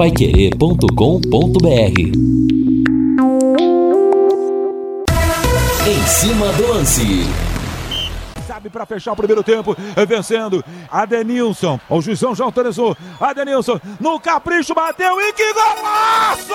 paiquerê.com.br 0.00 2.00
Em 5.86 6.06
cima 6.06 6.50
do 6.54 6.68
lance 6.68 7.26
sabe 8.46 8.70
para 8.70 8.86
fechar 8.86 9.12
o 9.12 9.16
primeiro 9.16 9.42
tempo, 9.42 9.76
vencendo. 10.08 10.64
Adenilson, 10.90 11.78
o 11.88 12.00
juizão 12.00 12.34
já 12.34 12.44
autorizou. 12.44 12.96
Adenilson, 13.20 13.78
no 14.00 14.18
capricho, 14.18 14.74
bateu 14.74 15.20
e 15.20 15.32
que 15.34 15.52
golaço! 15.52 16.48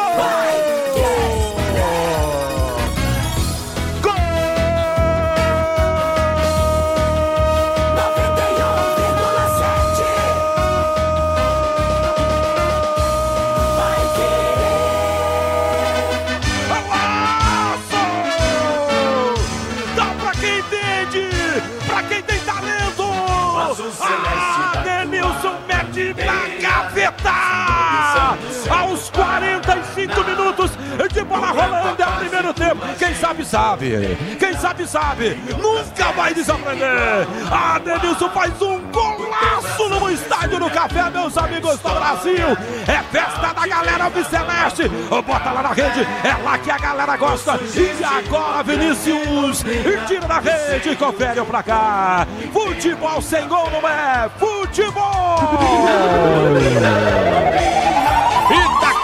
45 29.16 30.24
minutos 30.26 30.72
de 31.12 31.24
bola 31.24 31.48
rolando 31.48 32.02
é 32.02 32.06
o 32.06 32.12
primeiro 32.18 32.54
tempo. 32.54 32.82
Quem 33.00 33.16
sabe, 33.16 33.46
sabe. 33.46 34.18
Quem 34.38 34.54
sabe, 34.58 34.86
sabe. 34.88 35.40
Nunca 35.62 36.12
vai 36.12 36.34
desaprender. 36.34 37.26
Ah, 37.50 37.80
Denilson 37.80 38.30
faz 38.30 38.62
um 38.62 38.80
golaço 38.92 39.90
no 39.90 40.10
estádio 40.12 40.60
do 40.60 40.70
Café, 40.70 41.10
meus 41.10 41.38
amigos 41.38 41.80
do 41.80 41.90
Brasil. 41.90 42.58
É 42.88 43.02
festa 43.12 43.54
da 43.54 43.68
galera 43.68 44.10
Viceleste. 44.10 44.90
Bota 45.10 45.52
lá 45.52 45.64
na 45.64 45.70
rede, 45.70 46.06
é 46.24 46.44
lá 46.44 46.58
que 46.58 46.72
a 46.72 46.78
galera 46.78 47.16
gosta. 47.16 47.60
E 47.76 48.04
agora, 48.04 48.64
Vinícius, 48.64 49.64
tira 50.08 50.28
da 50.28 50.40
rede, 50.40 50.96
confere 50.96 51.42
pra 51.44 51.64
cá. 51.64 52.28
Futebol 52.52 53.22
sem 53.22 53.48
gol 53.48 53.70
não 53.72 53.88
é 53.88 54.30
futebol! 54.38 55.06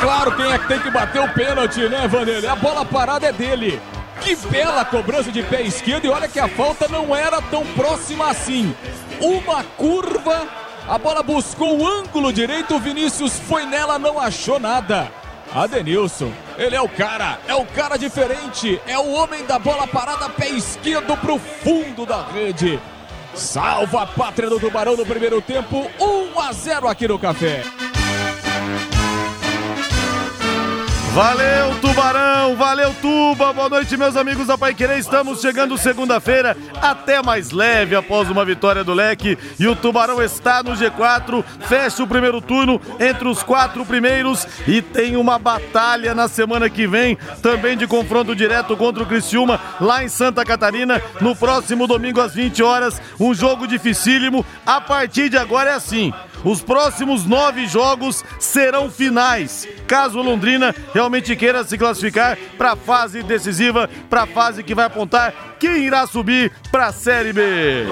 Claro 0.01 0.35
quem 0.35 0.51
é 0.51 0.57
que 0.57 0.67
tem 0.67 0.79
que 0.79 0.89
bater 0.89 1.21
o 1.21 1.29
pênalti, 1.31 1.87
né, 1.87 2.07
Vanderlei? 2.07 2.49
A 2.49 2.55
bola 2.55 2.83
parada 2.83 3.27
é 3.27 3.31
dele. 3.31 3.79
Que 4.19 4.35
bela 4.35 4.83
cobrança 4.83 5.31
de 5.31 5.43
pé 5.43 5.61
esquerdo 5.61 6.05
e 6.05 6.09
olha 6.09 6.27
que 6.27 6.39
a 6.39 6.47
falta 6.47 6.87
não 6.87 7.15
era 7.15 7.39
tão 7.39 7.63
próxima 7.73 8.29
assim. 8.29 8.75
Uma 9.19 9.63
curva, 9.63 10.47
a 10.89 10.97
bola 10.97 11.21
buscou 11.21 11.79
o 11.79 11.87
ângulo 11.87 12.33
direito, 12.33 12.75
o 12.75 12.79
Vinícius 12.79 13.39
foi 13.47 13.65
nela, 13.65 13.99
não 13.99 14.19
achou 14.19 14.59
nada. 14.59 15.11
Adenilson, 15.53 16.31
ele 16.57 16.75
é 16.75 16.81
o 16.81 16.89
cara, 16.89 17.37
é 17.47 17.53
o 17.53 17.65
cara 17.65 17.97
diferente, 17.97 18.81
é 18.87 18.97
o 18.97 19.11
homem 19.11 19.45
da 19.45 19.59
bola 19.59 19.85
parada, 19.85 20.29
pé 20.29 20.49
esquerdo 20.49 21.15
pro 21.17 21.37
fundo 21.37 22.07
da 22.07 22.23
rede. 22.23 22.79
Salva 23.35 24.03
a 24.03 24.07
pátria 24.07 24.49
do 24.49 24.59
Tubarão 24.59 24.95
no 24.95 25.05
primeiro 25.05 25.41
tempo, 25.41 25.89
1 25.99 26.39
a 26.39 26.51
0 26.53 26.87
aqui 26.87 27.07
no 27.07 27.19
Café. 27.19 27.63
Valeu, 31.13 31.75
Tubarão! 31.81 32.55
Valeu, 32.55 32.95
Tuba! 33.01 33.51
Boa 33.51 33.67
noite, 33.67 33.97
meus 33.97 34.15
amigos 34.15 34.47
da 34.47 34.57
Pai 34.57 34.73
Querer. 34.73 34.97
Estamos 34.97 35.41
chegando 35.41 35.77
segunda-feira, 35.77 36.55
até 36.81 37.21
mais 37.21 37.51
leve 37.51 37.97
após 37.97 38.29
uma 38.29 38.45
vitória 38.45 38.81
do 38.81 38.93
Leque. 38.93 39.37
E 39.59 39.67
o 39.67 39.75
Tubarão 39.75 40.23
está 40.23 40.63
no 40.63 40.71
G4, 40.71 41.43
fecha 41.67 42.01
o 42.01 42.07
primeiro 42.07 42.39
turno 42.39 42.79
entre 42.97 43.27
os 43.27 43.43
quatro 43.43 43.85
primeiros 43.85 44.47
e 44.65 44.81
tem 44.81 45.17
uma 45.17 45.37
batalha 45.37 46.15
na 46.15 46.29
semana 46.29 46.69
que 46.69 46.87
vem, 46.87 47.17
também 47.41 47.75
de 47.75 47.85
confronto 47.87 48.33
direto 48.33 48.77
contra 48.77 49.03
o 49.03 49.05
Criciúma, 49.05 49.59
lá 49.81 50.05
em 50.05 50.07
Santa 50.07 50.45
Catarina, 50.45 51.01
no 51.19 51.35
próximo 51.35 51.87
domingo 51.87 52.21
às 52.21 52.33
20 52.33 52.63
horas. 52.63 53.01
Um 53.19 53.33
jogo 53.33 53.67
dificílimo. 53.67 54.45
A 54.65 54.79
partir 54.79 55.27
de 55.27 55.37
agora 55.37 55.71
é 55.71 55.73
assim. 55.73 56.13
Os 56.43 56.61
próximos 56.61 57.25
nove 57.25 57.67
jogos 57.67 58.23
serão 58.39 58.89
finais. 58.89 59.67
Caso 59.85 60.19
o 60.19 60.23
Londrina 60.23 60.73
realmente 60.93 61.35
queira 61.35 61.63
se 61.63 61.77
classificar 61.77 62.37
para 62.57 62.71
a 62.71 62.75
fase 62.75 63.21
decisiva, 63.21 63.89
para 64.09 64.23
a 64.23 64.27
fase 64.27 64.63
que 64.63 64.73
vai 64.73 64.85
apontar 64.85 65.55
quem 65.59 65.85
irá 65.85 66.07
subir 66.07 66.51
para 66.71 66.87
a 66.87 66.91
Série 66.91 67.31
B. 67.31 67.85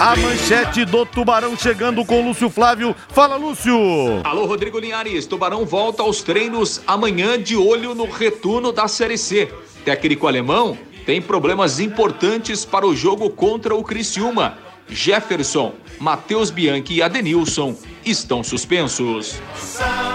A 0.00 0.16
manchete 0.16 0.84
do 0.84 1.06
Tubarão 1.06 1.56
chegando 1.56 2.04
com 2.04 2.26
Lúcio 2.26 2.50
Flávio. 2.50 2.94
Fala, 3.08 3.36
Lúcio. 3.36 3.76
Alô, 4.24 4.46
Rodrigo 4.46 4.78
Linhares. 4.78 5.26
Tubarão 5.26 5.64
volta 5.64 6.02
aos 6.02 6.22
treinos 6.22 6.82
amanhã 6.86 7.40
de 7.40 7.56
olho 7.56 7.94
no 7.94 8.10
retorno 8.10 8.72
da 8.72 8.88
Série 8.88 9.16
C. 9.16 9.52
Técnico 9.84 10.26
alemão 10.26 10.76
tem 11.06 11.22
problemas 11.22 11.78
importantes 11.78 12.64
para 12.64 12.84
o 12.84 12.96
jogo 12.96 13.30
contra 13.30 13.76
o 13.76 13.84
Criciúma. 13.84 14.58
Jefferson, 14.88 15.74
Matheus 15.98 16.50
Bianchi 16.50 16.94
e 16.94 17.02
Adenilson 17.02 17.76
estão 18.04 18.44
suspensos. 18.44 19.40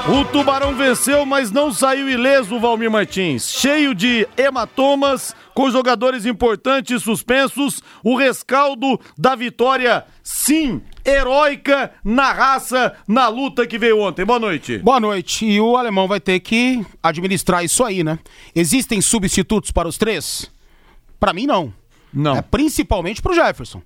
O 0.08 0.24
Tubarão 0.26 0.76
venceu, 0.76 1.26
mas 1.26 1.52
não 1.52 1.74
saiu 1.74 2.10
ileso, 2.10 2.60
Valmir 2.60 2.90
Martins. 2.90 3.52
Cheio 3.52 3.94
de 3.94 4.28
hematomas, 4.38 5.36
com 5.54 5.70
jogadores 5.70 6.26
importantes 6.26 7.04
suspensos, 7.04 7.82
o 8.04 8.16
rescaldo 8.16 9.00
da 9.18 9.36
vitória, 9.36 10.06
sim, 10.24 10.82
heróica 11.06 11.92
na 12.04 12.32
raça, 12.32 12.96
na 13.08 13.28
luta 13.28 13.68
que 13.68 13.78
veio 13.78 14.00
ontem. 14.00 14.26
Boa 14.26 14.40
noite. 14.40 14.78
Boa 14.78 15.00
noite. 15.00 15.46
E 15.46 15.60
o 15.60 15.76
alemão 15.76 16.08
vai 16.08 16.20
ter 16.20 16.40
que 16.40 16.86
administrar 17.04 17.64
isso 17.64 17.84
aí, 17.84 18.04
né? 18.04 18.18
Existem 18.56 19.02
substitutos 19.02 19.72
para 19.72 19.88
os 19.88 19.98
três? 19.98 20.50
Para 21.20 21.34
mim, 21.34 21.46
não. 21.46 21.74
Não. 22.14 22.36
É 22.36 22.42
principalmente 22.42 23.22
pro 23.22 23.34
Jefferson. 23.34 23.82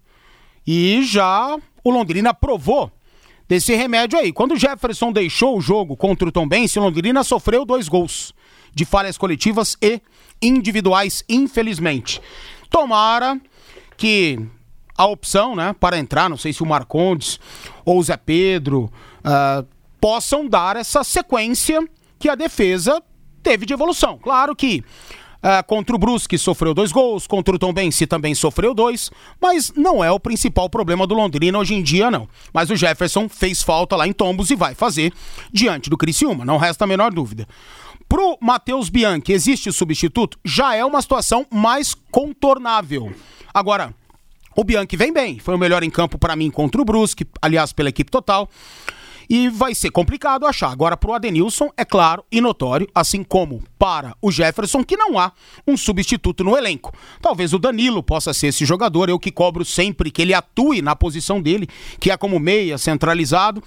E 0.65 1.03
já 1.03 1.57
o 1.83 1.91
Londrina 1.91 2.33
provou 2.33 2.91
desse 3.47 3.75
remédio 3.75 4.17
aí. 4.17 4.31
Quando 4.33 4.53
o 4.53 4.57
Jefferson 4.57 5.11
deixou 5.11 5.57
o 5.57 5.61
jogo 5.61 5.95
contra 5.95 6.27
o 6.27 6.31
Tom 6.31 6.47
Bense, 6.47 6.79
o 6.79 6.81
Londrina 6.81 7.23
sofreu 7.23 7.65
dois 7.65 7.87
gols 7.87 8.33
de 8.73 8.83
falhas 8.85 9.17
coletivas 9.17 9.77
e 9.81 10.01
individuais, 10.41 11.23
infelizmente. 11.29 12.21
Tomara 12.69 13.39
que 13.95 14.39
a 14.97 15.05
opção, 15.05 15.55
né, 15.55 15.75
para 15.79 15.97
entrar, 15.97 16.29
não 16.29 16.37
sei 16.37 16.51
se 16.53 16.63
o 16.63 16.65
Marcondes 16.65 17.39
ou 17.83 17.99
o 17.99 18.03
Zé 18.03 18.17
Pedro 18.17 18.91
uh, 19.19 19.65
possam 19.99 20.47
dar 20.47 20.75
essa 20.75 21.03
sequência 21.03 21.81
que 22.17 22.29
a 22.29 22.35
defesa 22.35 23.01
teve 23.43 23.65
de 23.65 23.73
evolução. 23.73 24.17
Claro 24.17 24.55
que 24.55 24.83
Uh, 25.45 25.63
contra 25.67 25.95
o 25.95 25.99
Brusque 25.99 26.39
sofreu 26.39 26.73
dois 26.73 26.91
gols, 26.91 27.27
contra 27.27 27.55
o 27.55 27.59
Tom 27.59 27.71
Benci 27.71 28.07
também 28.07 28.33
sofreu 28.33 28.73
dois, 28.73 29.11
mas 29.39 29.71
não 29.75 30.03
é 30.03 30.09
o 30.09 30.19
principal 30.19 30.67
problema 30.67 31.05
do 31.05 31.13
Londrina 31.13 31.59
hoje 31.59 31.75
em 31.75 31.83
dia, 31.83 32.09
não. 32.09 32.27
Mas 32.51 32.71
o 32.71 32.75
Jefferson 32.75 33.29
fez 33.29 33.61
falta 33.61 33.95
lá 33.95 34.07
em 34.07 34.11
Tombos 34.11 34.49
e 34.49 34.55
vai 34.55 34.73
fazer 34.73 35.13
diante 35.53 35.87
do 35.87 35.97
Criciúma, 35.97 36.43
não 36.43 36.57
resta 36.57 36.85
a 36.85 36.87
menor 36.87 37.13
dúvida. 37.13 37.47
Pro 38.09 38.39
Matheus 38.41 38.89
Bianchi, 38.89 39.33
existe 39.33 39.71
substituto? 39.71 40.39
Já 40.43 40.75
é 40.75 40.83
uma 40.83 40.99
situação 40.99 41.45
mais 41.51 41.93
contornável. 42.09 43.13
Agora, 43.53 43.93
o 44.55 44.63
Bianchi 44.63 44.97
vem 44.97 45.13
bem, 45.13 45.37
foi 45.37 45.53
o 45.53 45.59
melhor 45.59 45.83
em 45.83 45.91
campo 45.91 46.17
para 46.17 46.35
mim 46.35 46.49
contra 46.49 46.81
o 46.81 46.85
Brusque, 46.85 47.27
aliás, 47.39 47.71
pela 47.71 47.89
equipe 47.89 48.09
total 48.09 48.49
e 49.29 49.49
vai 49.49 49.75
ser 49.75 49.91
complicado 49.91 50.45
achar. 50.45 50.71
Agora, 50.71 50.97
para 50.97 51.09
o 51.09 51.13
Adenilson, 51.13 51.69
é 51.77 51.85
claro 51.85 52.23
e 52.31 52.41
notório, 52.41 52.87
assim 52.93 53.23
como 53.23 53.63
para 53.77 54.15
o 54.21 54.31
Jefferson, 54.31 54.83
que 54.83 54.97
não 54.97 55.19
há 55.19 55.31
um 55.67 55.77
substituto 55.77 56.43
no 56.43 56.57
elenco. 56.57 56.93
Talvez 57.21 57.53
o 57.53 57.59
Danilo 57.59 58.01
possa 58.01 58.33
ser 58.33 58.47
esse 58.47 58.65
jogador, 58.65 59.09
eu 59.09 59.19
que 59.19 59.31
cobro 59.31 59.63
sempre 59.65 60.11
que 60.11 60.21
ele 60.21 60.33
atue 60.33 60.81
na 60.81 60.95
posição 60.95 61.41
dele, 61.41 61.67
que 61.99 62.11
é 62.11 62.17
como 62.17 62.39
meia, 62.39 62.77
centralizado. 62.77 63.63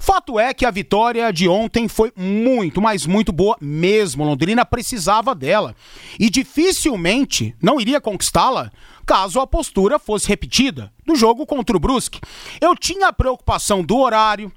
Fato 0.00 0.38
é 0.38 0.54
que 0.54 0.64
a 0.64 0.70
vitória 0.70 1.32
de 1.32 1.48
ontem 1.48 1.88
foi 1.88 2.12
muito, 2.16 2.80
mas 2.80 3.06
muito 3.06 3.32
boa 3.32 3.56
mesmo. 3.60 4.24
Londrina 4.24 4.64
precisava 4.64 5.34
dela 5.34 5.74
e 6.18 6.30
dificilmente 6.30 7.54
não 7.60 7.80
iria 7.80 8.00
conquistá-la 8.00 8.70
caso 9.08 9.40
a 9.40 9.46
postura 9.46 9.98
fosse 9.98 10.28
repetida 10.28 10.92
do 11.06 11.16
jogo 11.16 11.46
contra 11.46 11.74
o 11.74 11.80
Brusque. 11.80 12.20
Eu 12.60 12.76
tinha 12.76 13.08
a 13.08 13.12
preocupação 13.12 13.82
do 13.82 13.96
horário, 13.96 14.52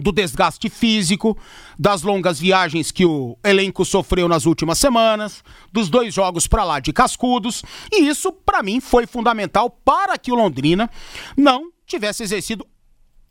do 0.00 0.12
desgaste 0.12 0.68
físico, 0.68 1.36
das 1.78 2.02
longas 2.02 2.40
viagens 2.40 2.90
que 2.90 3.04
o 3.04 3.36
elenco 3.44 3.84
sofreu 3.84 4.28
nas 4.28 4.46
últimas 4.46 4.78
semanas, 4.78 5.42
dos 5.72 5.88
dois 5.88 6.14
jogos 6.14 6.46
para 6.46 6.64
lá 6.64 6.80
de 6.80 6.92
cascudos, 6.92 7.62
e 7.92 8.08
isso 8.08 8.32
para 8.32 8.62
mim 8.62 8.80
foi 8.80 9.06
fundamental 9.06 9.70
para 9.70 10.18
que 10.18 10.32
o 10.32 10.34
Londrina 10.34 10.90
não 11.36 11.70
tivesse 11.86 12.22
exercido 12.22 12.66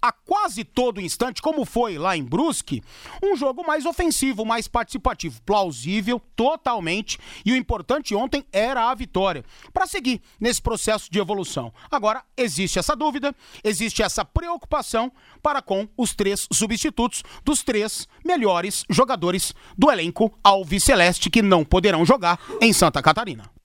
a 0.02 0.12
quase 0.12 0.64
todo 0.64 1.02
instante, 1.02 1.42
como 1.42 1.66
foi 1.66 1.98
lá 1.98 2.16
em 2.16 2.24
Brusque, 2.24 2.82
um 3.24 3.36
jogo 3.36 3.66
mais 3.66 3.86
ofensivo, 3.86 4.46
mais 4.46 4.68
participativo, 4.68 5.42
plausível 5.44 6.22
totalmente. 6.36 7.20
E 7.46 7.52
o 7.52 7.56
importante 7.56 8.16
ontem 8.16 8.46
era 8.52 8.90
a 8.90 8.96
vitória 8.96 9.44
para 9.74 9.88
seguir 9.88 10.22
nesse 10.40 10.62
processo 10.62 11.12
de 11.12 11.20
evolução. 11.20 11.74
Agora 11.92 12.24
existe 12.38 12.80
essa 12.80 12.96
dúvida, 12.96 13.36
existe 13.64 14.02
essa 14.02 14.24
preocupação 14.24 15.12
para 15.42 15.62
com 15.62 15.88
os 15.98 16.14
três 16.16 16.48
substitutos 16.52 17.24
dos 17.44 17.64
três 17.64 18.08
melhores 18.26 18.86
jogadores 18.90 19.54
do 19.78 19.92
elenco 19.92 20.38
alviceleste 20.44 21.30
que 21.30 21.42
não 21.42 21.66
poderão 21.66 22.06
jogar 22.06 22.40
em 22.62 22.72
Santa 22.74 23.02
Catarina. 23.02 23.59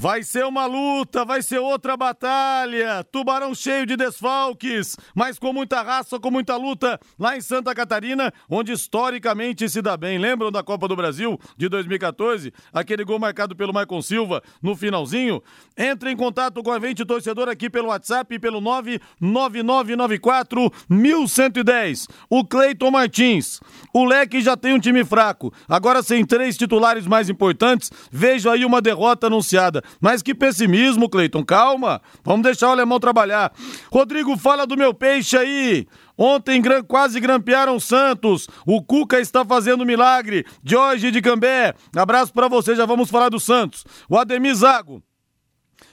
Vai 0.00 0.22
ser 0.22 0.46
uma 0.46 0.64
luta, 0.64 1.24
vai 1.24 1.42
ser 1.42 1.58
outra 1.58 1.96
batalha. 1.96 3.02
Tubarão 3.10 3.52
cheio 3.52 3.84
de 3.84 3.96
desfalques, 3.96 4.96
mas 5.12 5.40
com 5.40 5.52
muita 5.52 5.82
raça, 5.82 6.20
com 6.20 6.30
muita 6.30 6.56
luta 6.56 7.00
lá 7.18 7.36
em 7.36 7.40
Santa 7.40 7.74
Catarina, 7.74 8.32
onde 8.48 8.70
historicamente 8.70 9.68
se 9.68 9.82
dá 9.82 9.96
bem. 9.96 10.16
Lembram 10.16 10.52
da 10.52 10.62
Copa 10.62 10.86
do 10.86 10.94
Brasil 10.94 11.36
de 11.56 11.68
2014? 11.68 12.52
Aquele 12.72 13.02
gol 13.02 13.18
marcado 13.18 13.56
pelo 13.56 13.74
Maicon 13.74 14.00
Silva 14.00 14.40
no 14.62 14.76
finalzinho? 14.76 15.42
Entre 15.76 16.12
em 16.12 16.16
contato 16.16 16.62
com 16.62 16.70
a 16.70 16.78
gente, 16.78 17.04
torcedor, 17.04 17.48
aqui 17.48 17.68
pelo 17.68 17.88
WhatsApp, 17.88 18.38
pelo 18.38 18.60
99994 18.60 20.72
1110. 20.88 22.06
O 22.30 22.44
Cleiton 22.44 22.92
Martins. 22.92 23.58
O 23.92 24.04
Leque 24.04 24.40
já 24.42 24.56
tem 24.56 24.74
um 24.74 24.78
time 24.78 25.04
fraco. 25.04 25.52
Agora, 25.68 26.04
sem 26.04 26.24
três 26.24 26.56
titulares 26.56 27.04
mais 27.04 27.28
importantes, 27.28 27.90
vejo 28.12 28.48
aí 28.48 28.64
uma 28.64 28.80
derrota 28.80 29.26
anunciada. 29.26 29.82
Mas 30.00 30.22
que 30.22 30.34
pessimismo, 30.34 31.08
Cleiton. 31.08 31.44
Calma. 31.44 32.00
Vamos 32.24 32.42
deixar 32.42 32.68
o 32.68 32.72
alemão 32.72 33.00
trabalhar. 33.00 33.52
Rodrigo, 33.92 34.36
fala 34.36 34.66
do 34.66 34.76
meu 34.76 34.92
peixe 34.94 35.36
aí. 35.36 35.86
Ontem 36.16 36.60
quase 36.86 37.20
grampearam 37.20 37.78
Santos. 37.78 38.48
O 38.66 38.82
Cuca 38.82 39.20
está 39.20 39.44
fazendo 39.44 39.86
milagre. 39.86 40.44
Jorge 40.64 41.10
de 41.10 41.22
Cambé. 41.22 41.74
Abraço 41.96 42.32
para 42.32 42.48
você. 42.48 42.74
Já 42.74 42.86
vamos 42.86 43.10
falar 43.10 43.28
do 43.28 43.38
Santos. 43.38 43.84
O 44.08 44.18
Ademir 44.18 44.54
Zago. 44.54 45.02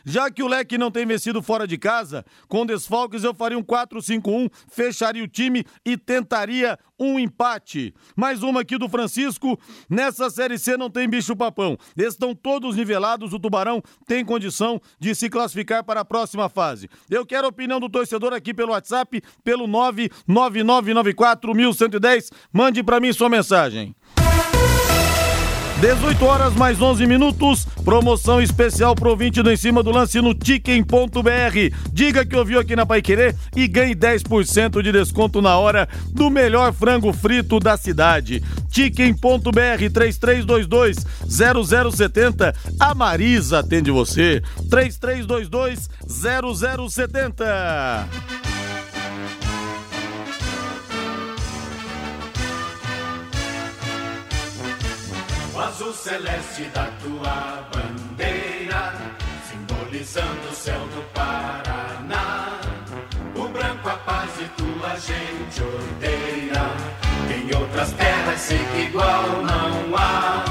Já 0.06 0.30
que 0.30 0.44
o 0.44 0.48
Leque 0.48 0.78
não 0.78 0.92
tem 0.92 1.06
vencido 1.06 1.42
fora 1.42 1.68
de 1.68 1.78
casa, 1.78 2.24
com 2.48 2.66
desfalques 2.66 3.24
eu 3.24 3.34
faria 3.34 3.58
um 3.58 3.64
4-5-1, 3.64 4.52
fecharia 4.70 5.24
o 5.24 5.28
time 5.28 5.66
e 5.84 5.98
tentaria 5.98 6.78
um 7.00 7.20
empate. 7.20 7.94
Mais 8.16 8.44
uma 8.44 8.62
aqui 8.62 8.78
do 8.78 8.88
Francisco. 8.88 9.60
Nessa 9.90 10.30
Série 10.30 10.58
C 10.58 10.78
não 10.78 10.90
tem 10.90 11.10
bicho-papão. 11.10 11.78
Estão 11.98 12.36
todos 12.36 12.76
nivelados. 12.76 13.34
O 13.34 13.40
Tubarão 13.40 13.82
tem 14.06 14.24
condição 14.24 14.80
de 15.00 15.16
se 15.16 15.30
classificar 15.30 15.84
para 15.84 16.02
a 16.02 16.06
próxima 16.06 16.48
fase. 16.50 16.88
Eu 17.10 17.26
quero 17.26 17.48
a 17.48 17.50
opinião 17.50 17.80
do 17.80 17.90
torcedor 17.90 18.32
aqui 18.34 18.54
pelo 18.54 18.72
WhatsApp, 18.72 19.22
pelo 19.44 19.68
99994 19.68 21.54
1110. 21.54 22.32
Mande 22.54 22.84
para 22.84 23.00
mim 23.00 23.12
sua 23.12 23.30
mensagem. 23.30 23.96
18 25.80 26.26
horas 26.26 26.56
mais 26.56 26.82
11 26.82 27.06
minutos. 27.06 27.68
Promoção 27.84 28.42
especial 28.42 28.96
pro 28.96 29.10
ouvinte 29.10 29.44
do 29.44 29.52
Em 29.52 29.58
Cima 29.58 29.84
do 29.84 29.92
Lance 29.92 30.22
no 30.22 30.34
Ticken.br. 30.34 31.76
Diga 31.92 32.26
que 32.26 32.36
ouviu 32.36 32.60
aqui 32.60 32.76
na 32.76 32.86
Pai 32.86 33.02
Querer 33.02 33.36
e 33.56 33.68
ganhe 33.68 33.94
10% 33.94 34.82
de 34.82 34.92
desconto 34.92 35.42
na 35.42 35.58
hora 35.58 35.88
do 36.12 36.30
melhor 36.30 36.74
frango 36.74 37.14
frito 37.14 37.60
da 37.60 37.78
cidade. 37.78 38.42
Ticken.br 38.70 39.92
3322 39.94 40.98
0070. 41.28 42.56
A 42.80 42.96
Marisa 42.96 43.60
atende 43.60 43.92
você. 43.92 44.42
3322 44.70 45.90
0070. 46.08 48.55
Azul 55.86 55.94
celeste 55.94 56.64
da 56.74 56.88
tua 57.02 57.70
bandeira, 57.72 58.94
simbolizando 59.48 60.50
o 60.50 60.56
céu 60.56 60.80
do 60.80 61.04
Paraná. 61.14 62.60
O 63.36 63.48
branco 63.50 63.90
a 63.90 63.98
paz 63.98 64.32
e 64.40 64.46
tua 64.58 64.96
gente 64.96 65.62
odeia. 65.62 66.64
Em 67.36 67.56
outras 67.56 67.92
terras 67.94 68.40
sei 68.40 68.58
que 68.58 68.82
igual 68.90 69.44
não 69.44 69.96
há. 69.96 70.44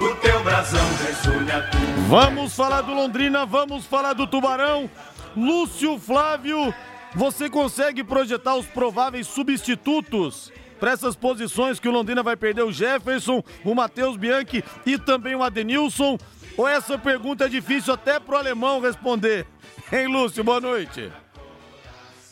O 0.00 0.14
teu 0.16 0.42
brasão 0.42 0.86
resulha 1.06 1.68
tu. 1.70 1.78
Vamos 2.08 2.54
falar 2.54 2.82
do 2.82 2.94
Londrina, 2.94 3.46
vamos 3.46 3.86
falar 3.86 4.14
do 4.14 4.26
Tubarão. 4.26 4.90
Lúcio 5.36 5.98
Flávio, 5.98 6.74
você 7.14 7.48
consegue 7.48 8.02
projetar 8.02 8.56
os 8.56 8.66
prováveis 8.66 9.26
substitutos 9.26 10.52
para 10.78 10.92
essas 10.92 11.16
posições 11.16 11.80
que 11.80 11.88
o 11.88 11.92
Londrina 11.92 12.22
vai 12.22 12.36
perder 12.36 12.62
o 12.62 12.72
Jefferson, 12.72 13.42
o 13.64 13.74
Matheus 13.74 14.16
Bianchi 14.16 14.62
e 14.84 14.98
também 14.98 15.34
o 15.34 15.42
Adenilson? 15.42 16.18
Ou 16.56 16.66
essa 16.66 16.98
pergunta 16.98 17.44
é 17.44 17.48
difícil 17.48 17.92
até 17.92 18.18
pro 18.18 18.36
alemão 18.36 18.80
responder? 18.80 19.46
Hein, 19.92 20.08
Lúcio? 20.08 20.42
Boa 20.42 20.60
noite. 20.60 21.12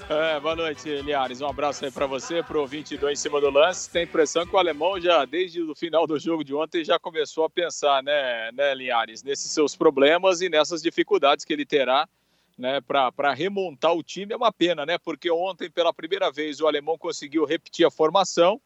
É, 0.09 0.41
boa 0.41 0.57
noite, 0.57 0.89
Liares. 1.03 1.41
Um 1.41 1.47
abraço 1.47 1.85
aí 1.85 1.91
para 1.91 2.05
você, 2.05 2.43
pro 2.43 2.67
22 2.67 3.19
em 3.19 3.23
cima 3.23 3.41
do 3.41 3.49
lance. 3.49 3.89
Tem 3.89 4.03
impressão 4.03 4.45
que 4.45 4.55
o 4.55 4.59
alemão 4.59 5.01
já, 5.01 5.25
desde 5.25 5.63
o 5.63 5.75
final 5.75 6.07
do 6.07 6.19
jogo 6.19 6.45
de 6.45 6.53
ontem, 6.53 6.85
já 6.85 6.99
começou 6.99 7.45
a 7.45 7.51
pensar, 7.51 8.03
né, 8.03 8.51
né 8.53 8.75
Liares, 8.75 9.23
nesses 9.23 9.51
seus 9.51 9.77
problemas 9.77 10.41
e 10.41 10.49
nessas 10.49 10.83
dificuldades 10.83 11.45
que 11.45 11.53
ele 11.53 11.65
terá 11.65 12.09
né, 12.57 12.81
para 12.81 13.33
remontar 13.33 13.95
o 13.95 14.03
time 14.03 14.33
é 14.33 14.37
uma 14.37 14.53
pena, 14.53 14.87
né? 14.87 14.99
Porque 14.99 15.31
ontem, 15.31 15.71
pela 15.71 15.93
primeira 15.93 16.31
vez, 16.31 16.61
o 16.61 16.67
alemão 16.67 16.97
conseguiu 16.97 17.45
repetir 17.45 17.87
a 17.87 17.91
formação. 17.91 18.61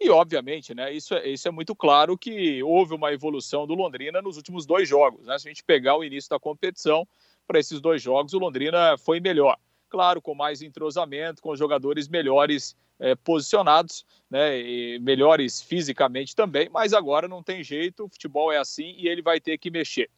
E, 0.00 0.10
obviamente, 0.10 0.74
né, 0.74 0.92
isso, 0.92 1.14
é, 1.14 1.28
isso 1.28 1.46
é 1.46 1.50
muito 1.50 1.74
claro 1.74 2.18
que 2.18 2.62
houve 2.62 2.94
uma 2.94 3.12
evolução 3.12 3.66
do 3.66 3.74
Londrina 3.74 4.20
nos 4.20 4.36
últimos 4.36 4.66
dois 4.66 4.88
jogos. 4.88 5.26
Né? 5.26 5.38
Se 5.38 5.48
a 5.48 5.50
gente 5.50 5.64
pegar 5.64 5.96
o 5.96 6.04
início 6.04 6.30
da 6.30 6.38
competição, 6.38 7.06
para 7.46 7.58
esses 7.58 7.80
dois 7.80 8.02
jogos, 8.02 8.32
o 8.34 8.38
Londrina 8.38 8.96
foi 8.98 9.20
melhor. 9.20 9.56
Claro, 9.88 10.20
com 10.20 10.34
mais 10.34 10.62
entrosamento, 10.62 11.40
com 11.40 11.54
jogadores 11.54 12.08
melhores 12.08 12.76
é, 12.98 13.14
posicionados, 13.14 14.04
né, 14.30 14.58
e 14.58 14.98
melhores 14.98 15.62
fisicamente 15.62 16.34
também, 16.34 16.68
mas 16.68 16.92
agora 16.92 17.28
não 17.28 17.42
tem 17.42 17.62
jeito, 17.62 18.04
o 18.04 18.08
futebol 18.08 18.52
é 18.52 18.58
assim 18.58 18.94
e 18.98 19.08
ele 19.08 19.22
vai 19.22 19.40
ter 19.40 19.58
que 19.58 19.70
mexer. 19.70 20.10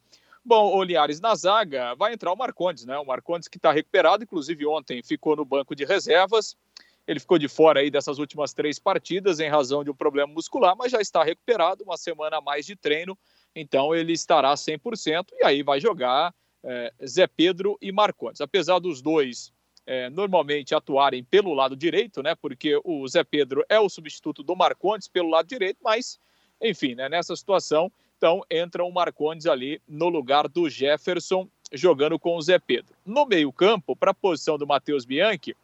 Bom, 0.48 0.76
o 0.76 0.84
Linhares 0.84 1.20
na 1.20 1.34
zaga 1.34 1.96
vai 1.96 2.12
entrar 2.12 2.32
o 2.32 2.36
Marcondes, 2.36 2.84
né? 2.84 2.96
O 2.98 3.04
Marcondes 3.04 3.48
que 3.48 3.56
está 3.56 3.72
recuperado, 3.72 4.22
inclusive 4.22 4.64
ontem 4.64 5.02
ficou 5.02 5.34
no 5.34 5.44
banco 5.44 5.74
de 5.74 5.84
reservas. 5.84 6.56
Ele 7.04 7.18
ficou 7.18 7.36
de 7.36 7.48
fora 7.48 7.80
aí 7.80 7.90
dessas 7.90 8.20
últimas 8.20 8.54
três 8.54 8.78
partidas 8.78 9.40
em 9.40 9.48
razão 9.48 9.82
de 9.82 9.90
um 9.90 9.94
problema 9.94 10.32
muscular, 10.32 10.76
mas 10.76 10.92
já 10.92 11.00
está 11.00 11.24
recuperado, 11.24 11.82
uma 11.82 11.96
semana 11.96 12.36
a 12.36 12.40
mais 12.40 12.64
de 12.64 12.76
treino, 12.76 13.18
então 13.56 13.92
ele 13.92 14.12
estará 14.12 14.54
100% 14.54 15.32
e 15.32 15.44
aí 15.44 15.64
vai 15.64 15.80
jogar 15.80 16.32
é, 16.62 16.92
Zé 17.04 17.26
Pedro 17.26 17.76
e 17.82 17.90
Marcondes. 17.90 18.40
Apesar 18.40 18.78
dos 18.78 19.02
dois 19.02 19.52
é, 19.84 20.08
normalmente 20.10 20.76
atuarem 20.76 21.24
pelo 21.24 21.54
lado 21.54 21.74
direito, 21.74 22.22
né? 22.22 22.36
Porque 22.36 22.80
o 22.84 23.08
Zé 23.08 23.24
Pedro 23.24 23.64
é 23.68 23.80
o 23.80 23.88
substituto 23.88 24.44
do 24.44 24.54
Marcondes 24.54 25.08
pelo 25.08 25.28
lado 25.28 25.48
direito, 25.48 25.78
mas 25.82 26.20
enfim, 26.62 26.94
né, 26.94 27.08
nessa 27.08 27.34
situação 27.34 27.90
então 28.16 28.42
entra 28.50 28.84
o 28.84 28.90
Marcondes 28.90 29.46
ali 29.46 29.80
no 29.86 30.08
lugar 30.08 30.48
do 30.48 30.68
Jefferson, 30.70 31.48
jogando 31.72 32.18
com 32.18 32.36
o 32.36 32.42
Zé 32.42 32.58
Pedro. 32.58 32.94
No 33.04 33.26
meio-campo, 33.26 33.94
para 33.94 34.12
a 34.12 34.14
posição 34.14 34.56
do 34.56 34.66
Matheus 34.66 35.04
Bianchi, 35.04 35.56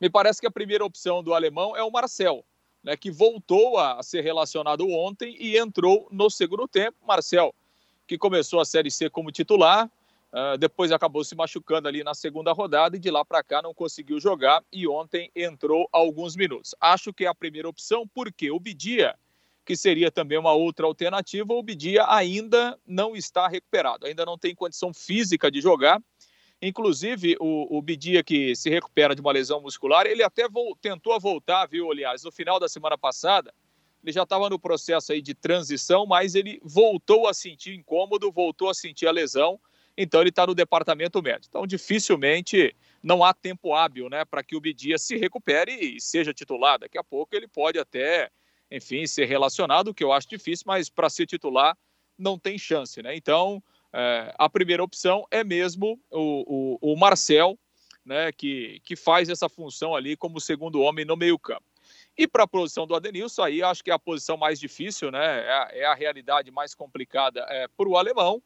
me 0.00 0.08
parece 0.08 0.40
que 0.40 0.46
a 0.46 0.50
primeira 0.50 0.84
opção 0.84 1.22
do 1.22 1.34
alemão 1.34 1.76
é 1.76 1.82
o 1.82 1.90
Marcel, 1.90 2.44
né, 2.82 2.96
que 2.96 3.10
voltou 3.10 3.78
a 3.78 4.02
ser 4.02 4.22
relacionado 4.22 4.88
ontem 4.88 5.36
e 5.38 5.58
entrou 5.58 6.08
no 6.10 6.30
segundo 6.30 6.66
tempo. 6.66 6.96
Marcel, 7.06 7.54
que 8.06 8.16
começou 8.16 8.60
a 8.60 8.64
Série 8.64 8.90
C 8.90 9.10
como 9.10 9.32
titular, 9.32 9.90
uh, 10.32 10.56
depois 10.58 10.92
acabou 10.92 11.24
se 11.24 11.34
machucando 11.34 11.88
ali 11.88 12.04
na 12.04 12.14
segunda 12.14 12.52
rodada 12.52 12.96
e 12.96 13.00
de 13.00 13.10
lá 13.10 13.24
para 13.24 13.42
cá 13.42 13.60
não 13.60 13.74
conseguiu 13.74 14.20
jogar 14.20 14.62
e 14.72 14.86
ontem 14.86 15.30
entrou 15.34 15.88
alguns 15.92 16.36
minutos. 16.36 16.74
Acho 16.80 17.12
que 17.12 17.24
é 17.24 17.28
a 17.28 17.34
primeira 17.34 17.68
opção 17.68 18.06
porque 18.06 18.50
o 18.50 18.60
Bidia 18.60 19.16
que 19.66 19.76
seria 19.76 20.10
também 20.10 20.38
uma 20.38 20.52
outra 20.52 20.86
alternativa. 20.86 21.52
O 21.52 21.62
Bidia 21.62 22.06
ainda 22.08 22.78
não 22.86 23.16
está 23.16 23.48
recuperado, 23.48 24.06
ainda 24.06 24.24
não 24.24 24.38
tem 24.38 24.54
condição 24.54 24.94
física 24.94 25.50
de 25.50 25.60
jogar. 25.60 26.00
Inclusive, 26.62 27.36
o, 27.40 27.76
o 27.76 27.82
Bidia, 27.82 28.22
que 28.22 28.54
se 28.54 28.70
recupera 28.70 29.14
de 29.14 29.20
uma 29.20 29.32
lesão 29.32 29.60
muscular, 29.60 30.06
ele 30.06 30.22
até 30.22 30.44
tentou 30.80 31.18
voltar, 31.20 31.66
viu, 31.66 31.90
aliás, 31.90 32.22
no 32.22 32.30
final 32.30 32.60
da 32.60 32.68
semana 32.68 32.96
passada. 32.96 33.52
Ele 34.02 34.12
já 34.12 34.22
estava 34.22 34.48
no 34.48 34.58
processo 34.58 35.12
aí 35.12 35.20
de 35.20 35.34
transição, 35.34 36.06
mas 36.06 36.36
ele 36.36 36.60
voltou 36.62 37.26
a 37.26 37.34
sentir 37.34 37.74
incômodo, 37.74 38.30
voltou 38.30 38.70
a 38.70 38.74
sentir 38.74 39.08
a 39.08 39.10
lesão, 39.10 39.60
então 39.96 40.20
ele 40.20 40.30
está 40.30 40.46
no 40.46 40.54
departamento 40.54 41.20
médico. 41.20 41.46
Então, 41.48 41.66
dificilmente 41.66 42.74
não 43.02 43.24
há 43.24 43.34
tempo 43.34 43.74
hábil 43.74 44.08
né, 44.08 44.24
para 44.24 44.44
que 44.44 44.54
o 44.54 44.60
Bidia 44.60 44.96
se 44.96 45.16
recupere 45.16 45.72
e 45.72 46.00
seja 46.00 46.32
titular. 46.32 46.78
Daqui 46.78 46.96
a 46.96 47.02
pouco 47.04 47.34
ele 47.34 47.48
pode 47.48 47.80
até 47.80 48.30
enfim, 48.70 49.06
ser 49.06 49.26
relacionado, 49.26 49.94
que 49.94 50.04
eu 50.04 50.12
acho 50.12 50.28
difícil, 50.28 50.64
mas 50.66 50.88
para 50.88 51.10
ser 51.10 51.26
titular 51.26 51.76
não 52.18 52.38
tem 52.38 52.58
chance, 52.58 53.02
né? 53.02 53.14
Então, 53.14 53.62
é, 53.92 54.34
a 54.38 54.48
primeira 54.48 54.82
opção 54.82 55.26
é 55.30 55.44
mesmo 55.44 56.00
o, 56.10 56.78
o, 56.82 56.92
o 56.92 56.96
Marcel, 56.96 57.58
né, 58.04 58.30
que, 58.30 58.80
que 58.84 58.94
faz 58.94 59.28
essa 59.28 59.48
função 59.48 59.94
ali 59.94 60.16
como 60.16 60.40
segundo 60.40 60.80
homem 60.80 61.04
no 61.04 61.16
meio-campo. 61.16 61.64
E 62.16 62.26
para 62.26 62.44
a 62.44 62.48
posição 62.48 62.86
do 62.86 62.94
Adenilson, 62.94 63.42
aí 63.42 63.62
acho 63.62 63.84
que 63.84 63.90
é 63.90 63.94
a 63.94 63.98
posição 63.98 64.36
mais 64.36 64.58
difícil, 64.58 65.10
né? 65.10 65.44
É 65.44 65.52
a, 65.52 65.68
é 65.72 65.84
a 65.84 65.94
realidade 65.94 66.50
mais 66.50 66.74
complicada 66.74 67.44
é, 67.48 67.68
para 67.68 67.88
o 67.88 67.96
alemão. 67.96 68.42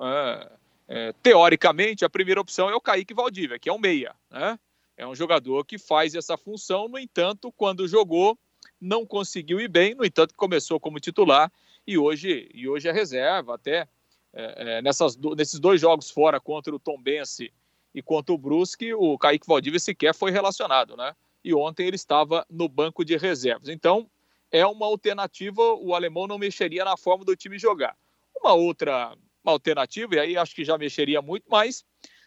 É, 0.00 0.52
é, 0.86 1.14
teoricamente, 1.22 2.04
a 2.04 2.10
primeira 2.10 2.40
opção 2.40 2.68
é 2.68 2.74
o 2.74 2.80
Kaique 2.80 3.14
Valdívia, 3.14 3.58
que 3.58 3.68
é 3.68 3.72
um 3.72 3.78
meia, 3.78 4.14
né? 4.30 4.58
É 4.96 5.06
um 5.06 5.14
jogador 5.14 5.64
que 5.64 5.78
faz 5.78 6.14
essa 6.14 6.36
função, 6.36 6.88
no 6.88 6.98
entanto, 6.98 7.50
quando 7.52 7.88
jogou, 7.88 8.38
não 8.80 9.06
conseguiu 9.06 9.60
ir 9.60 9.68
bem, 9.68 9.94
no 9.94 10.04
entanto, 10.04 10.34
começou 10.36 10.78
como 10.78 11.00
titular 11.00 11.50
e 11.86 11.98
hoje, 11.98 12.48
e 12.52 12.68
hoje 12.68 12.88
é 12.88 12.92
reserva. 12.92 13.54
Até 13.54 13.88
é, 14.32 14.76
é, 14.78 14.82
nessas, 14.82 15.16
nesses 15.16 15.60
dois 15.60 15.80
jogos 15.80 16.10
fora 16.10 16.40
contra 16.40 16.74
o 16.74 16.78
Tom 16.78 17.00
Bense 17.00 17.52
e 17.94 18.02
contra 18.02 18.34
o 18.34 18.38
Brusque, 18.38 18.92
o 18.92 19.16
Kaique 19.16 19.46
Valdívia 19.46 19.78
sequer 19.78 20.14
foi 20.14 20.30
relacionado, 20.30 20.96
né? 20.96 21.14
E 21.44 21.54
ontem 21.54 21.86
ele 21.86 21.96
estava 21.96 22.44
no 22.50 22.68
banco 22.68 23.04
de 23.04 23.16
reservas. 23.16 23.68
Então, 23.68 24.10
é 24.50 24.66
uma 24.66 24.86
alternativa, 24.86 25.62
o 25.74 25.94
alemão 25.94 26.26
não 26.26 26.38
mexeria 26.38 26.84
na 26.84 26.96
forma 26.96 27.24
do 27.24 27.36
time 27.36 27.58
jogar. 27.58 27.96
Uma 28.34 28.54
outra 28.54 29.16
uma 29.44 29.52
alternativa, 29.52 30.16
e 30.16 30.18
aí 30.18 30.36
acho 30.38 30.54
que 30.54 30.64
já 30.64 30.78
mexeria 30.78 31.20
muito 31.20 31.44
mais, 31.50 31.84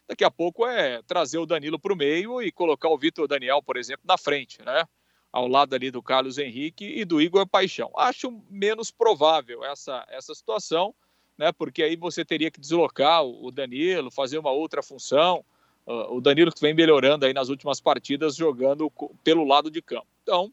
daqui 0.08 0.24
a 0.24 0.30
pouco 0.30 0.68
é 0.68 1.02
trazer 1.02 1.40
o 1.40 1.48
Danilo 1.48 1.80
para 1.80 1.92
o 1.92 1.96
meio 1.96 2.42
e 2.42 2.52
colocar 2.52 2.90
o 2.90 2.98
Vitor 2.98 3.28
Daniel, 3.28 3.62
por 3.64 3.76
exemplo, 3.76 4.04
na 4.06 4.18
frente, 4.18 4.64
né? 4.64 4.84
Ao 5.32 5.48
lado 5.48 5.76
ali 5.76 5.92
do 5.92 6.02
Carlos 6.02 6.38
Henrique 6.38 6.86
e 6.86 7.06
do 7.06 7.22
Igor 7.22 7.46
Paixão. 7.48 7.92
Acho 7.96 8.42
menos 8.50 8.90
provável 8.90 9.64
essa, 9.64 10.06
essa 10.10 10.34
situação, 10.34 10.96
né? 11.38 11.52
Porque 11.52 11.84
aí 11.84 11.96
você 11.96 12.26
teria 12.26 12.50
que 12.50 12.60
deslocar 12.60 13.24
o 13.24 13.52
Danilo, 13.52 14.10
fazer 14.10 14.38
uma 14.38 14.52
outra 14.52 14.82
função. 14.82 15.44
Uh, 15.86 16.16
o 16.16 16.22
Danilo 16.22 16.52
que 16.52 16.62
vem 16.62 16.74
melhorando 16.74 17.26
aí 17.26 17.34
nas 17.34 17.50
últimas 17.50 17.80
partidas, 17.80 18.36
jogando 18.36 18.92
pelo 19.24 19.46
lado 19.46 19.70
de 19.70 19.82
campo. 19.82 20.08
Então, 20.24 20.52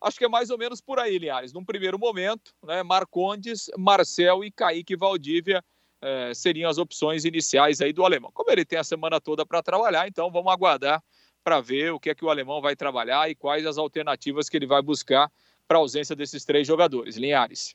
acho 0.00 0.18
que 0.18 0.24
é 0.24 0.28
mais 0.28 0.50
ou 0.50 0.58
menos 0.58 0.80
por 0.80 0.98
aí, 0.98 1.18
Linhares. 1.18 1.52
Num 1.52 1.64
primeiro 1.64 1.98
momento, 1.98 2.54
né? 2.64 2.82
Marcondes, 2.82 3.70
Marcel 3.76 4.44
e 4.44 4.50
Kaique 4.50 4.96
Valdívia 4.96 5.64
é, 6.00 6.32
seriam 6.34 6.70
as 6.70 6.78
opções 6.78 7.24
iniciais 7.24 7.80
aí 7.80 7.92
do 7.92 8.04
alemão. 8.04 8.30
Como 8.32 8.50
ele 8.50 8.64
tem 8.64 8.78
a 8.78 8.84
semana 8.84 9.20
toda 9.20 9.44
para 9.44 9.62
trabalhar, 9.62 10.08
então 10.08 10.30
vamos 10.30 10.52
aguardar 10.52 11.02
para 11.42 11.60
ver 11.60 11.92
o 11.92 12.00
que 12.00 12.10
é 12.10 12.14
que 12.14 12.24
o 12.24 12.30
alemão 12.30 12.60
vai 12.60 12.76
trabalhar 12.76 13.30
e 13.30 13.34
quais 13.34 13.66
as 13.66 13.78
alternativas 13.78 14.48
que 14.48 14.56
ele 14.56 14.66
vai 14.66 14.82
buscar 14.82 15.30
para 15.66 15.78
a 15.78 15.80
ausência 15.80 16.16
desses 16.16 16.44
três 16.44 16.66
jogadores. 16.66 17.16
Linhares. 17.16 17.74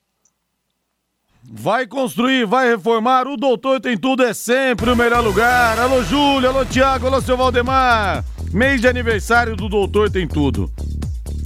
Vai 1.48 1.86
construir, 1.86 2.44
vai 2.44 2.68
reformar, 2.68 3.28
o 3.28 3.36
Doutor 3.36 3.80
Tem 3.80 3.96
Tudo 3.96 4.24
é 4.24 4.34
sempre 4.34 4.90
o 4.90 4.96
melhor 4.96 5.22
lugar. 5.22 5.78
Alô, 5.78 6.02
Júlio, 6.02 6.48
alô, 6.48 6.64
Tiago, 6.64 7.06
alô, 7.06 7.20
seu 7.20 7.36
Valdemar. 7.36 8.24
Mês 8.52 8.80
de 8.80 8.88
aniversário 8.88 9.54
do 9.54 9.68
Doutor 9.68 10.10
Tem 10.10 10.26
Tudo. 10.26 10.70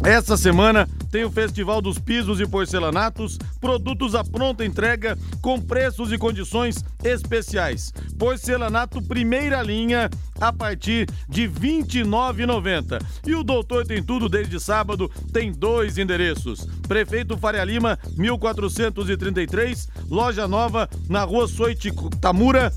Essa 0.02 0.35
semana 0.35 0.88
tem 1.11 1.25
o 1.25 1.30
Festival 1.30 1.83
dos 1.83 1.99
Pisos 1.99 2.40
e 2.40 2.47
Porcelanatos, 2.47 3.37
produtos 3.61 4.14
à 4.14 4.25
pronta 4.25 4.64
entrega 4.64 5.19
com 5.42 5.61
preços 5.61 6.11
e 6.11 6.16
condições 6.16 6.83
especiais. 7.04 7.92
Porcelanato 8.19 9.02
primeira 9.02 9.62
linha 9.62 10.09
a 10.40 10.50
partir 10.52 11.07
de 11.28 11.42
R$ 11.42 11.83
29,90. 11.83 12.99
E 13.26 13.35
o 13.35 13.45
Doutor 13.45 13.87
Tem 13.87 14.02
Tudo 14.02 14.26
desde 14.26 14.59
sábado 14.59 15.11
tem 15.33 15.52
dois 15.52 15.99
endereços. 15.99 16.66
Prefeito 16.88 17.37
Faria 17.37 17.64
Lima, 17.64 17.99
1433, 18.16 19.87
loja 20.09 20.49
nova 20.49 20.88
na 21.11 21.25
Rua 21.25 21.47
Soite 21.47 21.92
Tamura, 22.21 22.73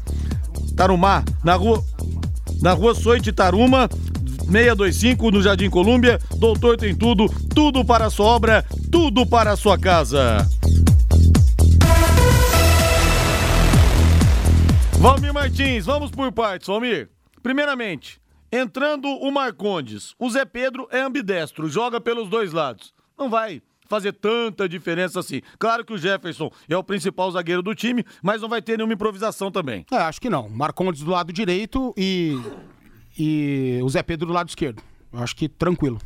Tarumá, 0.75 1.23
na 1.41 1.55
Rua 1.55 1.83
na 2.61 2.71
Rua 2.71 2.95
Soite 2.95 3.33
Taruma, 3.33 3.89
625 4.49 5.31
no 5.31 5.41
Jardim 5.41 5.69
Colúmbia. 5.69 6.19
Doutor 6.37 6.77
tem 6.77 6.95
tudo, 6.95 7.27
tudo 7.53 7.83
para 7.85 8.05
a 8.05 8.09
sua 8.09 8.25
obra, 8.25 8.65
tudo 8.91 9.25
para 9.25 9.51
a 9.51 9.55
sua 9.55 9.77
casa. 9.77 10.47
Valmir 14.99 15.33
Martins, 15.33 15.85
vamos 15.85 16.11
por 16.11 16.31
partes, 16.31 16.67
Valmir. 16.67 17.09
Primeiramente, 17.41 18.21
entrando 18.51 19.07
o 19.07 19.31
Marcondes. 19.31 20.15
O 20.17 20.29
Zé 20.29 20.45
Pedro 20.45 20.87
é 20.91 21.01
ambidestro, 21.01 21.67
joga 21.67 21.99
pelos 21.99 22.29
dois 22.29 22.53
lados. 22.53 22.93
Não 23.17 23.29
vai 23.29 23.61
fazer 23.89 24.13
tanta 24.13 24.67
diferença 24.67 25.19
assim. 25.19 25.41
Claro 25.59 25.83
que 25.83 25.93
o 25.93 25.97
Jefferson 25.97 26.49
é 26.69 26.77
o 26.77 26.83
principal 26.83 27.29
zagueiro 27.31 27.61
do 27.61 27.75
time, 27.75 28.05
mas 28.21 28.41
não 28.41 28.49
vai 28.49 28.61
ter 28.61 28.77
nenhuma 28.77 28.93
improvisação 28.93 29.51
também. 29.51 29.85
É, 29.91 29.97
acho 29.97 30.21
que 30.21 30.29
não. 30.29 30.47
Marcondes 30.49 31.01
do 31.01 31.11
lado 31.11 31.33
direito 31.33 31.93
e 31.97 32.39
e 33.17 33.79
o 33.83 33.89
Zé 33.89 34.03
Pedro 34.03 34.27
do 34.27 34.33
lado 34.33 34.49
esquerdo. 34.49 34.81
Eu 35.11 35.19
acho 35.19 35.35
que 35.35 35.47
tranquilo. 35.47 35.99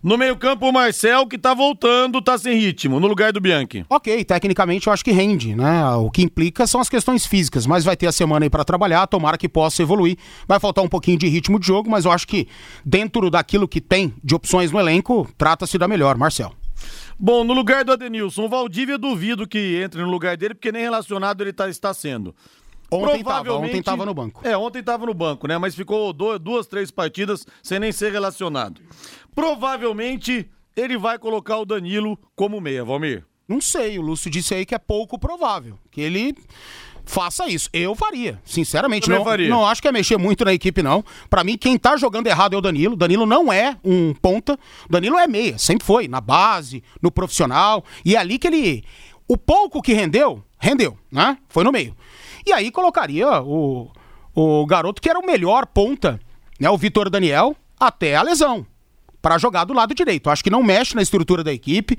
No 0.00 0.16
meio-campo, 0.16 0.68
o 0.68 0.72
Marcel, 0.72 1.26
que 1.26 1.36
tá 1.36 1.52
voltando, 1.52 2.22
tá 2.22 2.38
sem 2.38 2.56
ritmo, 2.56 3.00
no 3.00 3.08
lugar 3.08 3.32
do 3.32 3.40
Bianchi. 3.40 3.84
Ok, 3.90 4.24
tecnicamente 4.24 4.86
eu 4.86 4.92
acho 4.92 5.04
que 5.04 5.10
rende, 5.10 5.56
né? 5.56 5.84
O 5.96 6.08
que 6.08 6.22
implica 6.22 6.68
são 6.68 6.80
as 6.80 6.88
questões 6.88 7.26
físicas, 7.26 7.66
mas 7.66 7.84
vai 7.84 7.96
ter 7.96 8.06
a 8.06 8.12
semana 8.12 8.46
aí 8.46 8.50
para 8.50 8.64
trabalhar, 8.64 9.08
tomara 9.08 9.36
que 9.36 9.48
possa 9.48 9.82
evoluir. 9.82 10.16
Vai 10.46 10.60
faltar 10.60 10.84
um 10.84 10.88
pouquinho 10.88 11.18
de 11.18 11.26
ritmo 11.26 11.58
de 11.58 11.66
jogo, 11.66 11.90
mas 11.90 12.04
eu 12.04 12.12
acho 12.12 12.28
que 12.28 12.46
dentro 12.84 13.28
daquilo 13.28 13.66
que 13.66 13.80
tem 13.80 14.14
de 14.22 14.36
opções 14.36 14.70
no 14.70 14.78
elenco, 14.78 15.28
trata-se 15.36 15.76
da 15.76 15.88
melhor, 15.88 16.16
Marcel. 16.16 16.54
Bom, 17.18 17.42
no 17.42 17.52
lugar 17.52 17.84
do 17.84 17.90
Adenilson, 17.90 18.44
o 18.44 18.48
Valdívia 18.48 18.96
duvido 18.96 19.48
que 19.48 19.82
entre 19.82 20.00
no 20.00 20.08
lugar 20.08 20.36
dele, 20.36 20.54
porque 20.54 20.70
nem 20.70 20.82
relacionado 20.82 21.40
ele 21.40 21.52
tá, 21.52 21.68
está 21.68 21.92
sendo. 21.92 22.32
Ontem 22.90 23.22
tava, 23.22 23.52
ontem 23.52 23.82
tava 23.82 24.06
no 24.06 24.14
banco. 24.14 24.40
É, 24.46 24.56
ontem 24.56 24.82
tava 24.82 25.06
no 25.06 25.14
banco, 25.14 25.46
né? 25.46 25.58
Mas 25.58 25.74
ficou 25.74 26.12
duas, 26.12 26.66
três 26.66 26.90
partidas 26.90 27.46
sem 27.62 27.78
nem 27.78 27.92
ser 27.92 28.10
relacionado. 28.10 28.80
Provavelmente 29.34 30.48
ele 30.74 30.96
vai 30.96 31.18
colocar 31.18 31.58
o 31.58 31.66
Danilo 31.66 32.18
como 32.34 32.60
meia, 32.60 32.84
Valmir. 32.84 33.24
Não 33.46 33.60
sei, 33.60 33.98
o 33.98 34.02
Lúcio 34.02 34.30
disse 34.30 34.54
aí 34.54 34.64
que 34.66 34.74
é 34.74 34.78
pouco 34.78 35.18
provável 35.18 35.78
que 35.90 36.00
ele 36.00 36.34
faça 37.04 37.48
isso. 37.48 37.68
Eu 37.72 37.94
faria, 37.94 38.40
sinceramente. 38.44 39.08
não, 39.08 39.24
faria. 39.24 39.48
não 39.48 39.66
acho 39.66 39.80
que 39.80 39.88
é 39.88 39.92
mexer 39.92 40.18
muito 40.18 40.44
na 40.44 40.52
equipe, 40.52 40.82
não. 40.82 41.04
Para 41.28 41.42
mim, 41.42 41.56
quem 41.56 41.78
tá 41.78 41.96
jogando 41.96 42.26
errado 42.26 42.54
é 42.54 42.58
o 42.58 42.60
Danilo. 42.60 42.94
Danilo 42.94 43.26
não 43.26 43.52
é 43.52 43.76
um 43.82 44.14
ponta. 44.14 44.58
Danilo 44.88 45.18
é 45.18 45.26
meia, 45.26 45.58
sempre 45.58 45.86
foi, 45.86 46.06
na 46.06 46.20
base, 46.20 46.82
no 47.02 47.10
profissional. 47.10 47.84
E 48.04 48.14
é 48.14 48.18
ali 48.18 48.38
que 48.38 48.46
ele. 48.46 48.84
O 49.26 49.36
pouco 49.36 49.82
que 49.82 49.92
rendeu, 49.92 50.44
rendeu, 50.58 50.96
né? 51.10 51.38
Foi 51.48 51.64
no 51.64 51.72
meio. 51.72 51.94
E 52.48 52.52
aí 52.52 52.70
colocaria 52.70 53.42
o, 53.42 53.90
o 54.34 54.64
garoto 54.64 55.02
que 55.02 55.10
era 55.10 55.18
o 55.18 55.26
melhor 55.26 55.66
ponta, 55.66 56.18
né, 56.58 56.70
o 56.70 56.78
Vitor 56.78 57.10
Daniel, 57.10 57.54
até 57.78 58.16
a 58.16 58.22
lesão, 58.22 58.66
para 59.20 59.36
jogar 59.36 59.64
do 59.64 59.74
lado 59.74 59.94
direito. 59.94 60.30
Acho 60.30 60.42
que 60.42 60.48
não 60.48 60.62
mexe 60.62 60.94
na 60.94 61.02
estrutura 61.02 61.44
da 61.44 61.52
equipe. 61.52 61.98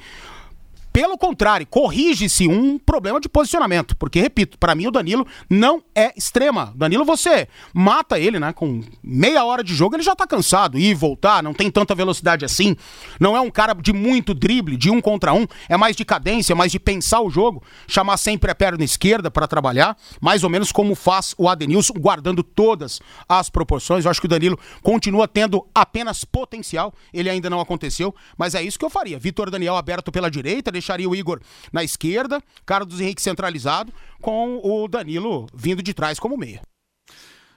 Pelo 0.92 1.18
contrário, 1.18 1.68
corrige-se 1.68 2.48
um 2.48 2.78
problema 2.80 3.20
de 3.20 3.30
posicionamento. 3.30 3.96
Porque, 3.96 4.20
repito, 4.20 4.58
para 4.58 4.74
mim 4.74 4.88
o 4.88 4.92
Danilo 4.92 5.26
não 5.50 5.84
é 5.94 6.12
extrema. 6.18 6.74
Danilo, 6.76 7.06
você 7.06 7.48
mata 7.74 8.20
ele, 8.20 8.40
né? 8.40 8.52
Com 8.54 8.82
meia 9.04 9.44
hora 9.46 9.64
de 9.64 9.74
jogo, 9.74 9.96
ele 9.96 10.04
já 10.04 10.16
tá 10.16 10.26
cansado. 10.26 10.80
Ir 10.80 10.96
voltar, 10.96 11.44
não 11.44 11.54
tem 11.54 11.70
tanta 11.70 11.94
velocidade 11.94 12.44
assim. 12.44 12.76
Não 13.20 13.36
é 13.38 13.42
um 13.42 13.52
cara 13.52 13.74
de 13.74 13.94
muito 13.94 14.34
drible, 14.34 14.78
de 14.78 14.90
um 14.90 15.00
contra 15.00 15.34
um. 15.34 15.46
É 15.68 15.78
mais 15.78 15.96
de 15.96 16.04
cadência, 16.04 16.56
mais 16.56 16.72
de 16.72 16.80
pensar 16.80 17.22
o 17.22 17.30
jogo. 17.30 17.64
Chamar 17.88 18.18
sempre 18.18 18.50
a 18.50 18.56
perna 18.56 18.84
esquerda 18.84 19.30
para 19.30 19.48
trabalhar. 19.48 19.96
Mais 20.20 20.44
ou 20.44 20.50
menos 20.50 20.72
como 20.72 20.96
faz 20.96 21.36
o 21.38 21.48
Adenilson, 21.48 21.94
guardando 21.94 22.42
todas 22.42 23.00
as 23.28 23.50
proporções. 23.50 24.06
Eu 24.06 24.12
acho 24.12 24.20
que 24.20 24.28
o 24.28 24.30
Danilo 24.30 24.58
continua 24.82 25.28
tendo 25.28 25.68
apenas 25.74 26.26
potencial. 26.26 26.94
Ele 27.14 27.30
ainda 27.30 27.50
não 27.50 27.60
aconteceu, 27.60 28.14
mas 28.38 28.56
é 28.56 28.64
isso 28.64 28.80
que 28.80 28.86
eu 28.86 28.90
faria. 28.90 29.20
Vitor 29.20 29.52
Daniel 29.52 29.76
aberto 29.76 30.12
pela 30.12 30.32
direita, 30.32 30.72
deixaria 30.80 31.10
o 31.10 31.16
Igor 31.16 31.40
na 31.72 31.84
esquerda, 31.84 32.42
Carlos 32.66 33.00
Henrique 33.00 33.22
centralizado, 33.22 33.94
com 34.22 34.60
o 34.64 34.88
Danilo 34.88 35.48
vindo 35.54 35.84
de 35.84 35.94
trás 35.94 36.20
como 36.20 36.38
meia. 36.38 36.62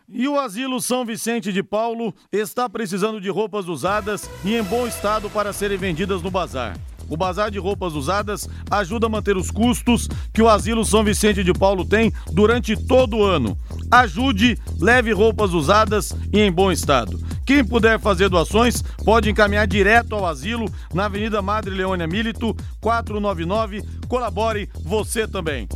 E 0.08 0.28
o 0.28 0.38
Asilo 0.38 0.80
São 0.80 1.06
Vicente 1.06 1.52
de 1.52 1.62
Paulo 1.62 2.14
está 2.30 2.68
precisando 2.68 3.20
de 3.20 3.30
roupas 3.30 3.66
usadas 3.66 4.28
e 4.44 4.54
em 4.54 4.62
bom 4.62 4.86
estado 4.86 5.30
para 5.30 5.52
serem 5.52 5.78
vendidas 5.78 6.20
no 6.20 6.30
bazar. 6.30 6.76
O 7.08 7.16
bazar 7.16 7.50
de 7.50 7.58
roupas 7.58 7.94
usadas 7.94 8.48
ajuda 8.70 9.06
a 9.06 9.08
manter 9.08 9.36
os 9.36 9.50
custos 9.50 10.08
que 10.32 10.42
o 10.42 10.48
Asilo 10.48 10.84
São 10.84 11.04
Vicente 11.04 11.42
de 11.44 11.52
Paulo 11.52 11.84
tem 11.84 12.12
durante 12.32 12.76
todo 12.76 13.18
o 13.18 13.24
ano. 13.24 13.56
Ajude, 13.90 14.58
leve 14.80 15.12
roupas 15.12 15.52
usadas 15.52 16.14
e 16.32 16.40
em 16.40 16.50
bom 16.50 16.70
estado. 16.70 17.18
Quem 17.46 17.64
puder 17.66 17.98
fazer 17.98 18.28
doações 18.28 18.82
pode 19.04 19.28
encaminhar 19.28 19.66
direto 19.66 20.14
ao 20.14 20.26
asilo 20.26 20.66
na 20.94 21.06
Avenida 21.06 21.42
Madre 21.42 21.74
Leônia 21.74 22.06
Milito, 22.06 22.54
499. 22.80 23.82
Colabore 24.08 24.70
você 24.82 25.26
também. 25.26 25.68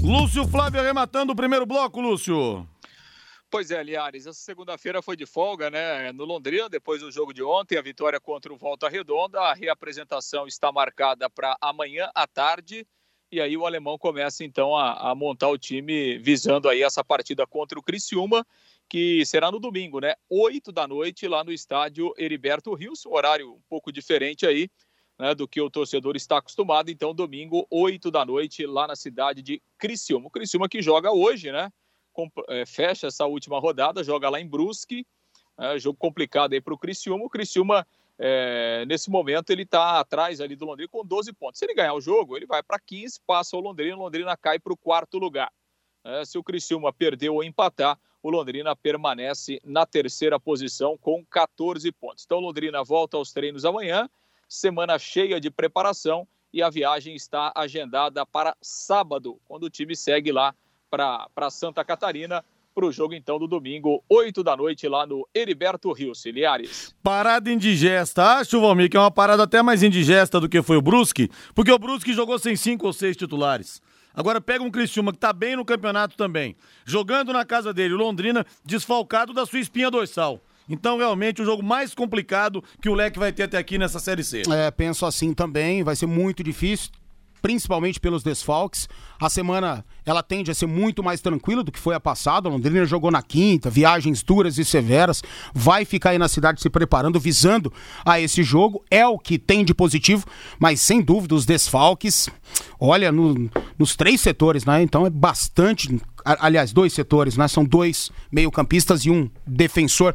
Lúcio 0.00 0.46
Flávio 0.46 0.80
arrematando 0.80 1.32
o 1.32 1.36
primeiro 1.36 1.66
bloco, 1.66 2.00
Lúcio. 2.00 2.68
Pois 3.50 3.70
é, 3.70 3.82
Liares, 3.82 4.26
essa 4.26 4.40
segunda-feira 4.40 5.00
foi 5.00 5.16
de 5.16 5.26
folga, 5.26 5.70
né? 5.70 6.12
No 6.12 6.24
Londrina, 6.24 6.68
depois 6.68 7.00
do 7.00 7.10
jogo 7.10 7.32
de 7.32 7.42
ontem, 7.42 7.78
a 7.78 7.82
vitória 7.82 8.20
contra 8.20 8.52
o 8.52 8.56
Volta 8.56 8.88
Redonda. 8.88 9.40
A 9.40 9.54
reapresentação 9.54 10.46
está 10.46 10.70
marcada 10.70 11.30
para 11.30 11.56
amanhã 11.60 12.10
à 12.14 12.26
tarde. 12.26 12.86
E 13.30 13.40
aí 13.40 13.56
o 13.56 13.66
alemão 13.66 13.96
começa 13.98 14.44
então 14.44 14.76
a, 14.76 15.10
a, 15.10 15.14
montar 15.14 15.48
o 15.48 15.58
time 15.58 16.18
visando 16.18 16.68
aí 16.68 16.82
essa 16.82 17.02
partida 17.02 17.46
contra 17.46 17.78
o 17.78 17.82
Criciúma 17.82 18.46
que 18.88 19.24
será 19.24 19.50
no 19.50 19.58
domingo, 19.58 20.00
né? 20.00 20.14
8 20.28 20.70
da 20.70 20.86
noite, 20.86 21.26
lá 21.26 21.42
no 21.42 21.52
estádio 21.52 22.14
Heriberto 22.16 22.72
Rios, 22.74 23.04
horário 23.06 23.54
um 23.54 23.60
pouco 23.68 23.90
diferente 23.92 24.46
aí, 24.46 24.68
né, 25.18 25.34
do 25.34 25.46
que 25.46 25.60
o 25.60 25.70
torcedor 25.70 26.16
está 26.16 26.38
acostumado. 26.38 26.90
Então, 26.90 27.14
domingo, 27.14 27.66
8 27.70 28.10
da 28.10 28.24
noite, 28.24 28.66
lá 28.66 28.86
na 28.86 28.96
cidade 28.96 29.42
de 29.42 29.62
Criciúma. 29.78 30.26
O 30.26 30.30
Criciúma 30.30 30.68
que 30.68 30.82
joga 30.82 31.12
hoje, 31.12 31.52
né? 31.52 31.70
Com, 32.12 32.30
é, 32.48 32.64
fecha 32.64 33.08
essa 33.08 33.26
última 33.26 33.58
rodada, 33.58 34.04
joga 34.04 34.28
lá 34.28 34.40
em 34.40 34.46
Brusque. 34.46 35.06
É, 35.58 35.78
jogo 35.78 35.96
complicado 35.98 36.52
aí 36.52 36.60
para 36.60 36.74
o 36.74 36.78
Criciúma. 36.78 37.24
O 37.24 37.30
Criciúma, 37.30 37.86
é, 38.18 38.84
nesse 38.86 39.10
momento, 39.10 39.50
ele 39.50 39.62
está 39.62 40.00
atrás 40.00 40.40
ali 40.40 40.56
do 40.56 40.64
Londrina 40.64 40.88
com 40.88 41.04
12 41.04 41.32
pontos. 41.32 41.58
Se 41.58 41.64
ele 41.64 41.74
ganhar 41.74 41.94
o 41.94 42.00
jogo, 42.00 42.36
ele 42.36 42.46
vai 42.46 42.62
para 42.62 42.78
15, 42.78 43.20
passa 43.26 43.56
o 43.56 43.60
Londrina, 43.60 43.96
o 43.96 44.00
Londrina 44.00 44.36
cai 44.36 44.58
para 44.58 44.72
o 44.72 44.76
quarto 44.76 45.18
lugar. 45.18 45.52
É, 46.04 46.24
se 46.24 46.36
o 46.36 46.42
Criciúma 46.44 46.92
perder 46.92 47.30
ou 47.30 47.42
empatar, 47.42 47.98
o 48.24 48.30
Londrina 48.30 48.74
permanece 48.74 49.60
na 49.62 49.84
terceira 49.84 50.40
posição 50.40 50.96
com 50.96 51.22
14 51.26 51.92
pontos. 51.92 52.24
Então, 52.24 52.40
Londrina 52.40 52.82
volta 52.82 53.18
aos 53.18 53.30
treinos 53.34 53.66
amanhã 53.66 54.08
semana 54.48 54.98
cheia 54.98 55.38
de 55.38 55.50
preparação 55.50 56.26
e 56.50 56.62
a 56.62 56.70
viagem 56.70 57.14
está 57.14 57.52
agendada 57.54 58.24
para 58.24 58.56
sábado, 58.62 59.38
quando 59.46 59.64
o 59.64 59.70
time 59.70 59.94
segue 59.94 60.32
lá 60.32 60.54
para 60.90 61.50
Santa 61.50 61.84
Catarina 61.84 62.42
para 62.74 62.86
o 62.86 62.92
jogo 62.92 63.12
então 63.12 63.38
do 63.38 63.46
domingo, 63.46 64.02
8 64.08 64.42
da 64.42 64.56
noite, 64.56 64.88
lá 64.88 65.06
no 65.06 65.28
Heriberto 65.34 65.92
Rio, 65.92 66.14
Ciliares. 66.14 66.94
Parada 67.02 67.52
indigesta. 67.52 68.38
Acho, 68.38 68.60
Valmir, 68.60 68.88
que 68.88 68.96
é 68.96 69.00
uma 69.00 69.10
parada 69.10 69.42
até 69.42 69.62
mais 69.62 69.82
indigesta 69.82 70.40
do 70.40 70.48
que 70.48 70.62
foi 70.62 70.78
o 70.78 70.82
Brusque, 70.82 71.30
porque 71.54 71.70
o 71.70 71.78
Brusque 71.78 72.14
jogou 72.14 72.38
sem 72.38 72.56
cinco 72.56 72.86
ou 72.86 72.92
seis 72.92 73.16
titulares. 73.16 73.82
Agora 74.14 74.40
pega 74.40 74.62
um 74.62 74.70
Criciúma 74.70 75.12
que 75.12 75.18
tá 75.18 75.32
bem 75.32 75.56
no 75.56 75.64
campeonato 75.64 76.16
também, 76.16 76.56
jogando 76.84 77.32
na 77.32 77.44
casa 77.44 77.74
dele, 77.74 77.94
Londrina, 77.94 78.46
desfalcado 78.64 79.32
da 79.32 79.44
sua 79.44 79.58
espinha 79.58 79.90
dorsal. 79.90 80.40
Então, 80.68 80.96
realmente, 80.96 81.42
o 81.42 81.44
jogo 81.44 81.62
mais 81.62 81.94
complicado 81.94 82.62
que 82.80 82.88
o 82.88 82.94
Leque 82.94 83.18
vai 83.18 83.32
ter 83.32 83.42
até 83.42 83.58
aqui 83.58 83.76
nessa 83.76 83.98
Série 83.98 84.24
C. 84.24 84.42
É, 84.50 84.70
penso 84.70 85.04
assim 85.04 85.34
também, 85.34 85.82
vai 85.82 85.94
ser 85.94 86.06
muito 86.06 86.42
difícil, 86.42 86.90
principalmente 87.44 88.00
pelos 88.00 88.22
desfalques. 88.22 88.88
A 89.20 89.28
semana, 89.28 89.84
ela 90.06 90.22
tende 90.22 90.50
a 90.50 90.54
ser 90.54 90.64
muito 90.64 91.02
mais 91.02 91.20
tranquila 91.20 91.62
do 91.62 91.70
que 91.70 91.78
foi 91.78 91.94
a 91.94 92.00
passada. 92.00 92.48
Londrina 92.48 92.86
jogou 92.86 93.10
na 93.10 93.20
quinta, 93.20 93.68
viagens 93.68 94.22
duras 94.22 94.56
e 94.56 94.64
severas, 94.64 95.22
vai 95.52 95.84
ficar 95.84 96.10
aí 96.10 96.18
na 96.18 96.26
cidade 96.26 96.62
se 96.62 96.70
preparando, 96.70 97.20
visando 97.20 97.70
a 98.02 98.18
esse 98.18 98.42
jogo. 98.42 98.82
É 98.90 99.06
o 99.06 99.18
que 99.18 99.38
tem 99.38 99.62
de 99.62 99.74
positivo, 99.74 100.24
mas 100.58 100.80
sem 100.80 101.02
dúvida 101.02 101.34
os 101.34 101.44
desfalques, 101.44 102.30
olha, 102.80 103.12
no, 103.12 103.50
nos 103.78 103.94
três 103.94 104.22
setores, 104.22 104.64
né? 104.64 104.82
Então 104.82 105.04
é 105.04 105.10
bastante 105.10 106.00
aliás, 106.24 106.72
dois 106.72 106.94
setores, 106.94 107.36
né? 107.36 107.46
São 107.46 107.62
dois 107.62 108.10
meio-campistas 108.32 109.04
e 109.04 109.10
um 109.10 109.28
defensor 109.46 110.14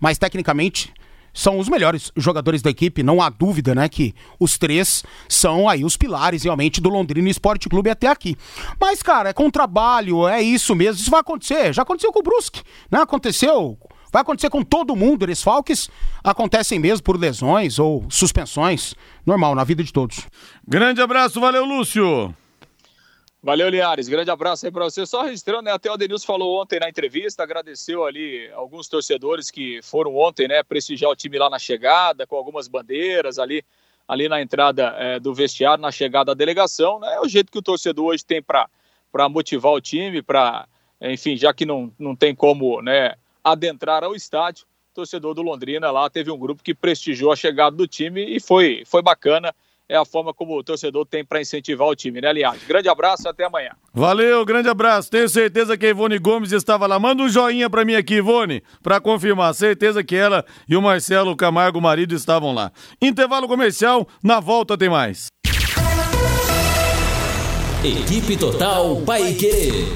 mas 0.00 0.16
tecnicamente 0.16 0.92
são 1.32 1.58
os 1.58 1.68
melhores 1.68 2.12
jogadores 2.16 2.62
da 2.62 2.70
equipe, 2.70 3.02
não 3.02 3.20
há 3.20 3.28
dúvida, 3.28 3.74
né, 3.74 3.88
que 3.88 4.14
os 4.38 4.58
três 4.58 5.04
são 5.28 5.68
aí 5.68 5.84
os 5.84 5.96
pilares 5.96 6.42
realmente 6.42 6.80
do 6.80 6.88
Londrina 6.88 7.28
Esporte 7.28 7.68
Clube 7.68 7.90
até 7.90 8.08
aqui. 8.08 8.36
Mas, 8.80 9.02
cara, 9.02 9.30
é 9.30 9.32
com 9.32 9.50
trabalho, 9.50 10.26
é 10.26 10.42
isso 10.42 10.74
mesmo, 10.74 11.00
isso 11.00 11.10
vai 11.10 11.20
acontecer, 11.20 11.72
já 11.72 11.82
aconteceu 11.82 12.12
com 12.12 12.20
o 12.20 12.22
Brusque, 12.22 12.62
né, 12.90 13.00
aconteceu, 13.00 13.78
vai 14.12 14.22
acontecer 14.22 14.50
com 14.50 14.62
todo 14.62 14.96
mundo, 14.96 15.24
eles 15.24 15.42
falques 15.42 15.88
acontecem 16.22 16.78
mesmo 16.78 17.04
por 17.04 17.18
lesões 17.18 17.78
ou 17.78 18.04
suspensões, 18.10 18.94
normal, 19.24 19.54
na 19.54 19.64
vida 19.64 19.82
de 19.82 19.92
todos. 19.92 20.26
Grande 20.66 21.00
abraço, 21.00 21.40
valeu, 21.40 21.64
Lúcio! 21.64 22.34
Valeu, 23.42 23.70
Linhares. 23.70 24.06
Grande 24.06 24.30
abraço 24.30 24.66
aí 24.66 24.72
para 24.72 24.84
você. 24.84 25.06
Só 25.06 25.22
registrando, 25.22 25.62
né? 25.62 25.72
Até 25.72 25.90
o 25.90 25.96
Denilson 25.96 26.26
falou 26.26 26.60
ontem 26.60 26.78
na 26.78 26.90
entrevista, 26.90 27.42
agradeceu 27.42 28.04
ali 28.04 28.50
alguns 28.52 28.86
torcedores 28.86 29.50
que 29.50 29.80
foram 29.82 30.14
ontem, 30.14 30.46
né? 30.46 30.62
Prestigiar 30.62 31.10
o 31.10 31.16
time 31.16 31.38
lá 31.38 31.48
na 31.48 31.58
chegada, 31.58 32.26
com 32.26 32.36
algumas 32.36 32.68
bandeiras 32.68 33.38
ali, 33.38 33.64
ali 34.06 34.28
na 34.28 34.42
entrada 34.42 34.94
é, 34.98 35.18
do 35.18 35.32
vestiário, 35.32 35.80
na 35.80 35.90
chegada 35.90 36.26
da 36.26 36.34
delegação, 36.34 37.00
né? 37.00 37.14
É 37.14 37.20
o 37.20 37.28
jeito 37.28 37.50
que 37.50 37.58
o 37.58 37.62
torcedor 37.62 38.08
hoje 38.08 38.22
tem 38.22 38.42
para 38.42 38.68
motivar 39.30 39.72
o 39.72 39.80
time, 39.80 40.20
para, 40.20 40.68
enfim, 41.00 41.34
já 41.34 41.54
que 41.54 41.64
não, 41.64 41.90
não 41.98 42.14
tem 42.14 42.34
como, 42.34 42.82
né? 42.82 43.14
Adentrar 43.42 44.04
ao 44.04 44.14
estádio, 44.14 44.66
o 44.92 44.94
torcedor 44.96 45.32
do 45.32 45.40
Londrina 45.40 45.90
lá 45.90 46.10
teve 46.10 46.30
um 46.30 46.38
grupo 46.38 46.62
que 46.62 46.74
prestigiou 46.74 47.32
a 47.32 47.36
chegada 47.36 47.74
do 47.74 47.88
time 47.88 48.22
e 48.22 48.38
foi, 48.38 48.82
foi 48.84 49.00
bacana 49.00 49.54
é 49.90 49.96
a 49.96 50.04
forma 50.04 50.32
como 50.32 50.56
o 50.56 50.62
torcedor 50.62 51.04
tem 51.04 51.24
para 51.24 51.40
incentivar 51.40 51.88
o 51.88 51.96
time, 51.96 52.20
né, 52.20 52.28
aliás? 52.28 52.62
Grande 52.62 52.88
abraço, 52.88 53.28
até 53.28 53.44
amanhã. 53.44 53.70
Valeu, 53.92 54.44
grande 54.44 54.68
abraço. 54.68 55.10
Tenho 55.10 55.28
certeza 55.28 55.76
que 55.76 55.84
a 55.84 55.88
Ivone 55.88 56.16
Gomes 56.16 56.52
estava 56.52 56.86
lá. 56.86 56.96
Manda 56.96 57.24
um 57.24 57.28
joinha 57.28 57.68
para 57.68 57.84
mim 57.84 57.96
aqui, 57.96 58.14
Ivone, 58.14 58.62
para 58.84 59.00
confirmar. 59.00 59.52
Certeza 59.52 60.04
que 60.04 60.14
ela 60.14 60.44
e 60.68 60.76
o 60.76 60.82
Marcelo 60.82 61.34
Camargo, 61.34 61.80
marido, 61.80 62.14
estavam 62.14 62.54
lá. 62.54 62.70
Intervalo 63.02 63.48
comercial, 63.48 64.06
na 64.22 64.38
volta 64.38 64.78
tem 64.78 64.88
mais. 64.88 65.26
Equipe 67.82 68.36
Total 68.36 68.94
Paique. 69.04 69.88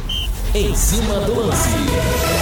Em 0.54 0.74
cima 0.74 1.20
do 1.20 1.34
lance. 1.38 2.33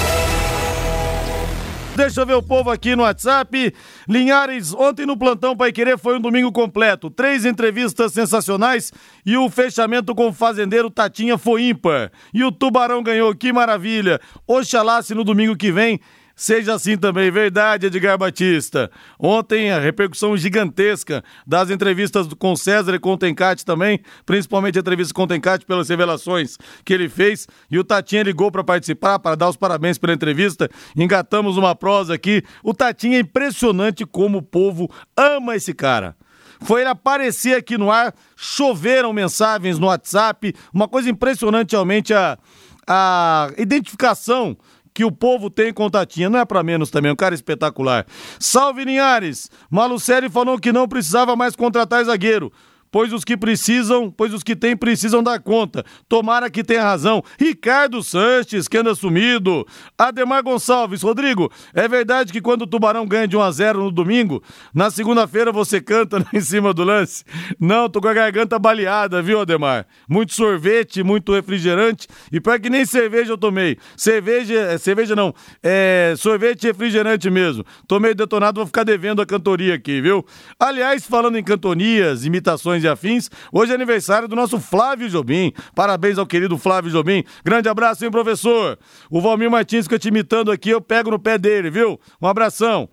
Deixa 1.95 2.23
eu 2.23 2.27
ver 2.27 2.35
o 2.35 2.43
povo 2.43 2.71
aqui 2.71 2.97
no 2.97 3.03
WhatsApp. 3.03 3.75
Linhares, 4.09 4.73
ontem 4.73 5.05
no 5.05 5.17
plantão 5.17 5.55
Pai 5.55 5.71
Querer 5.71 5.99
foi 5.99 6.17
um 6.17 6.21
domingo 6.21 6.51
completo. 6.51 7.11
Três 7.11 7.45
entrevistas 7.45 8.13
sensacionais 8.13 8.91
e 9.27 9.37
o 9.37 9.51
fechamento 9.51 10.15
com 10.15 10.29
o 10.29 10.33
fazendeiro 10.33 10.91
Tatinha 10.91 11.37
foi 11.37 11.65
ímpar. 11.65 12.11
E 12.33 12.43
o 12.43 12.51
Tubarão 12.51 13.03
ganhou, 13.03 13.35
que 13.35 13.53
maravilha. 13.53 14.19
Oxalá 14.47 15.03
se 15.03 15.15
no 15.15 15.23
domingo 15.23 15.55
que 15.55 15.71
vem 15.71 16.01
Seja 16.35 16.75
assim 16.75 16.97
também, 16.97 17.31
verdade, 17.31 17.87
Edgar 17.87 18.17
Batista. 18.17 18.91
Ontem 19.19 19.71
a 19.71 19.79
repercussão 19.79 20.37
gigantesca 20.37 21.23
das 21.47 21.71
entrevistas 21.71 22.27
com 22.39 22.57
César 22.57 22.95
e 22.95 22.99
com 22.99 23.13
o 23.13 23.19
Tencate 23.19 23.65
também, 23.65 24.01
principalmente 24.25 24.79
a 24.79 24.81
entrevista 24.81 25.13
com 25.15 25.23
o 25.23 25.27
Tencate 25.27 25.67
pelas 25.67 25.89
revelações 25.89 26.57
que 26.85 26.93
ele 26.93 27.09
fez. 27.09 27.47
E 27.71 27.79
o 27.79 27.85
Tatinha 27.85 28.23
ligou 28.23 28.51
para 28.51 28.65
participar, 28.65 29.19
para 29.19 29.37
dar 29.37 29.49
os 29.49 29.57
parabéns 29.57 29.99
pela 29.99 30.15
entrevista. 30.15 30.71
Engatamos 30.97 31.57
uma 31.57 31.75
prosa 31.75 32.15
aqui. 32.15 32.43
O 32.63 32.73
Tatinha 32.73 33.19
é 33.19 33.21
impressionante 33.21 34.05
como 34.07 34.39
o 34.39 34.43
povo 34.43 34.91
ama 35.17 35.55
esse 35.57 35.75
cara. 35.75 36.17
Foi 36.63 36.83
ele 36.83 36.91
aparecer 36.91 37.57
aqui 37.57 37.77
no 37.77 37.91
ar, 37.91 38.15
choveram 38.37 39.13
mensagens 39.13 39.79
no 39.79 39.89
WhatsApp, 39.89 40.55
uma 40.73 40.87
coisa 40.87 41.11
impressionante 41.11 41.73
realmente 41.73 42.15
a, 42.15 42.39
a 42.87 43.51
identificação 43.59 44.57
que 44.95 45.05
o 45.05 45.13
povo 45.13 45.51
tem 45.51 45.73
com 45.73 45.89
Tatinha. 45.91 46.31
Não 46.31 46.39
é 46.39 46.45
para 46.45 46.63
menos 46.63 46.91
também, 46.91 47.13
um 47.13 47.17
cara 47.17 47.35
espetacular. 47.35 48.07
Salve 48.39 48.85
Linhares! 48.85 49.51
Malucelli 49.71 50.29
falou 50.29 50.59
que 50.59 50.73
não 50.73 50.89
precisava 50.89 51.35
mais 51.37 51.57
contratar 51.57 52.05
zagueiro 52.05 52.53
pois 52.93 53.11
os 53.13 53.25
que 53.25 53.39
precisam, 53.39 54.11
pois 54.11 54.35
os 54.35 54.43
que 54.43 54.55
têm 54.55 54.77
precisam 54.77 55.23
dar 55.23 55.41
conta. 55.41 55.85
Tomara 56.07 56.51
que 56.51 56.63
tenha 56.63 56.83
razão. 56.83 57.25
Ricardo 57.41 58.03
Sanches, 58.03 58.69
que 58.69 58.77
anda 58.77 58.95
sumido. 58.95 59.67
Ademar 59.97 60.43
Gonçalves, 60.43 61.03
Rodrigo, 61.03 61.51
é 61.73 61.89
verdade 61.89 62.33
que 62.33 62.41
quando 62.41 62.63
o 62.63 62.67
Tubarão 62.67 63.07
ganha 63.07 63.27
de 63.27 63.37
1 63.37 63.41
a 63.41 63.51
0 63.51 63.85
no 63.85 63.91
domingo, 63.91 64.43
na 64.75 64.91
segunda-feira 64.91 65.51
você 65.51 65.81
canta 65.81 66.25
em 66.33 66.41
cima 66.41 66.75
do 66.75 66.85
lance? 66.85 67.25
Não, 67.59 67.89
tô 67.89 68.01
com 68.01 68.09
a 68.09 68.13
garganta 68.13 68.59
baleada, 68.59 69.23
viu, 69.23 69.41
Ademar? 69.41 69.87
Muito 70.07 70.35
sorvete, 70.35 71.03
muito 71.03 71.33
refrigerante 71.33 72.07
e 72.31 72.41
para 72.41 72.59
que 72.59 72.69
nem 72.69 72.85
cerveja 72.85 73.33
eu 73.33 73.39
tomei. 73.39 73.79
Cerveja, 73.97 74.55
é, 74.55 74.77
cerveja 74.77 75.17
não, 75.17 75.35
é 75.63 76.13
sorvete 76.19 76.65
refrigerante 76.65 77.31
mesmo. 77.31 77.65
Tomei 77.89 78.13
detonado, 78.13 78.61
vou 78.61 78.67
ficar 78.67 78.85
devendo 78.85 79.23
a 79.23 79.27
cantoria 79.27 79.75
aqui, 79.75 80.03
viu? 80.03 80.27
Aliás, 80.61 81.07
falando 81.07 81.39
em 81.39 81.43
cantonias, 81.43 82.27
imitações 82.27 82.82
e 82.85 82.89
afins. 82.89 83.31
Hoje 83.53 83.73
é 83.73 83.75
aniversário 83.75 84.29
do 84.29 84.37
nosso 84.37 84.59
Flávio 84.61 85.09
Jobim. 85.09 85.53
Parabéns 85.75 86.19
ao 86.19 86.27
querido 86.27 86.57
Flávio 86.59 86.91
Jobim. 86.91 87.25
Grande 87.45 87.69
abraço, 87.69 88.05
hein, 88.05 88.11
professor? 88.11 88.79
O 89.11 89.21
Valmir 89.21 89.51
Martins 89.51 89.85
fica 89.85 89.99
te 89.99 90.09
imitando 90.09 90.51
aqui, 90.51 90.71
eu 90.71 90.81
pego 90.81 91.11
no 91.11 91.19
pé 91.19 91.39
dele, 91.39 91.71
viu? 91.71 92.01
Um 92.21 92.27
abração. 92.27 92.89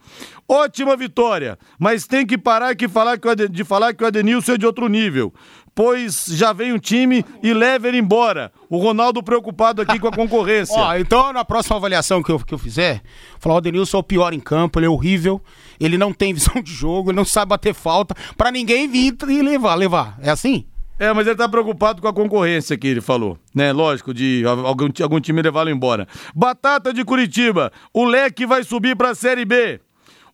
Ótima 0.48 0.98
vitória, 0.98 1.60
mas 1.80 2.08
tem 2.08 2.26
que 2.26 2.38
parar 2.38 2.74
de 2.74 2.88
falar 2.88 3.18
que 3.18 4.04
o 4.04 4.08
Adenilson 4.08 4.54
é 4.54 4.58
de 4.58 4.66
outro 4.66 4.88
nível 4.88 5.34
pois 5.74 6.26
já 6.28 6.54
vem 6.54 6.74
um 6.74 6.80
time 6.80 7.26
e 7.42 7.54
leva 7.54 7.88
ele 7.88 7.98
embora. 7.98 8.52
O 8.70 8.78
Ronaldo 8.78 9.24
preocupado 9.24 9.82
aqui 9.82 10.00
com 10.00 10.08
a 10.08 10.12
concorrência. 10.16 10.76
Ó, 10.76 10.96
então 10.96 11.34
na 11.34 11.46
próxima 11.46 11.78
avaliação 11.78 12.22
que 12.22 12.32
eu, 12.32 12.40
que 12.40 12.54
eu 12.54 12.58
fizer, 12.58 13.02
falar 13.40 13.56
o 13.56 13.62
Denilson 13.62 13.98
é 13.98 14.00
o 14.00 14.04
pior 14.04 14.34
em 14.34 14.40
campo, 14.40 14.80
ele 14.80 14.86
é 14.86 14.90
horrível, 14.90 15.42
ele 15.80 15.98
não 15.98 16.14
tem 16.14 16.34
visão 16.36 16.62
de 16.62 16.74
jogo, 16.74 17.12
ele 17.12 17.18
não 17.18 17.26
sabe 17.26 17.50
bater 17.50 17.74
falta, 17.74 18.16
para 18.38 18.52
ninguém 18.52 18.88
vir 18.88 19.16
e 19.28 19.42
levar, 19.42 19.76
levar. 19.76 20.18
É 20.22 20.30
assim? 20.30 20.66
É, 21.00 21.14
mas 21.14 21.26
ele 21.26 21.38
tá 21.38 21.48
preocupado 21.48 22.02
com 22.02 22.10
a 22.10 22.14
concorrência 22.14 22.78
que 22.78 22.86
ele 22.86 23.00
falou, 23.00 23.38
né? 23.56 23.72
Lógico, 23.72 24.14
de 24.14 24.44
algum, 24.46 24.90
algum 25.02 25.20
time 25.22 25.42
levá-lo 25.42 25.70
embora. 25.70 26.06
Batata 26.36 26.94
de 26.94 27.06
Curitiba, 27.06 27.72
o 27.94 28.04
Leque 28.04 28.46
vai 28.46 28.66
subir 28.66 28.98
para 28.98 29.12
a 29.12 29.16
Série 29.16 29.46
B. 29.46 29.80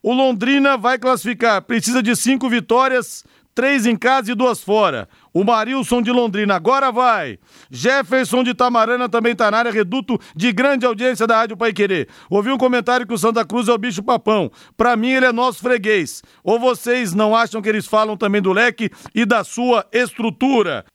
O 0.01 0.11
Londrina 0.11 0.75
vai 0.75 0.97
classificar, 0.97 1.61
precisa 1.61 2.01
de 2.01 2.15
cinco 2.15 2.49
vitórias 2.49 3.23
três 3.55 3.85
em 3.85 3.95
casa 3.95 4.31
e 4.31 4.35
duas 4.35 4.61
fora. 4.61 5.07
O 5.33 5.43
Marilson 5.43 6.01
de 6.01 6.11
Londrina 6.11 6.55
agora 6.55 6.91
vai. 6.91 7.39
Jefferson 7.71 8.43
de 8.43 8.53
Tamarana 8.53 9.07
também 9.07 9.33
tá 9.33 9.49
na 9.49 9.57
área, 9.57 9.71
reduto 9.71 10.19
de 10.35 10.51
grande 10.51 10.85
audiência 10.85 11.25
da 11.25 11.37
Rádio 11.37 11.57
Pai 11.57 11.71
Querer. 11.71 12.09
Ouvi 12.29 12.51
um 12.51 12.57
comentário 12.57 13.07
que 13.07 13.13
o 13.13 13.17
Santa 13.17 13.45
Cruz 13.45 13.69
é 13.69 13.73
o 13.73 13.77
bicho 13.77 14.03
papão. 14.03 14.51
Pra 14.75 14.97
mim 14.97 15.11
ele 15.11 15.25
é 15.25 15.31
nosso 15.31 15.59
freguês. 15.59 16.21
Ou 16.43 16.59
vocês 16.59 17.13
não 17.13 17.33
acham 17.35 17.61
que 17.61 17.69
eles 17.69 17.87
falam 17.87 18.17
também 18.17 18.41
do 18.41 18.51
leque 18.51 18.91
e 19.15 19.25
da 19.25 19.43
sua 19.43 19.85
estrutura? 19.91 20.85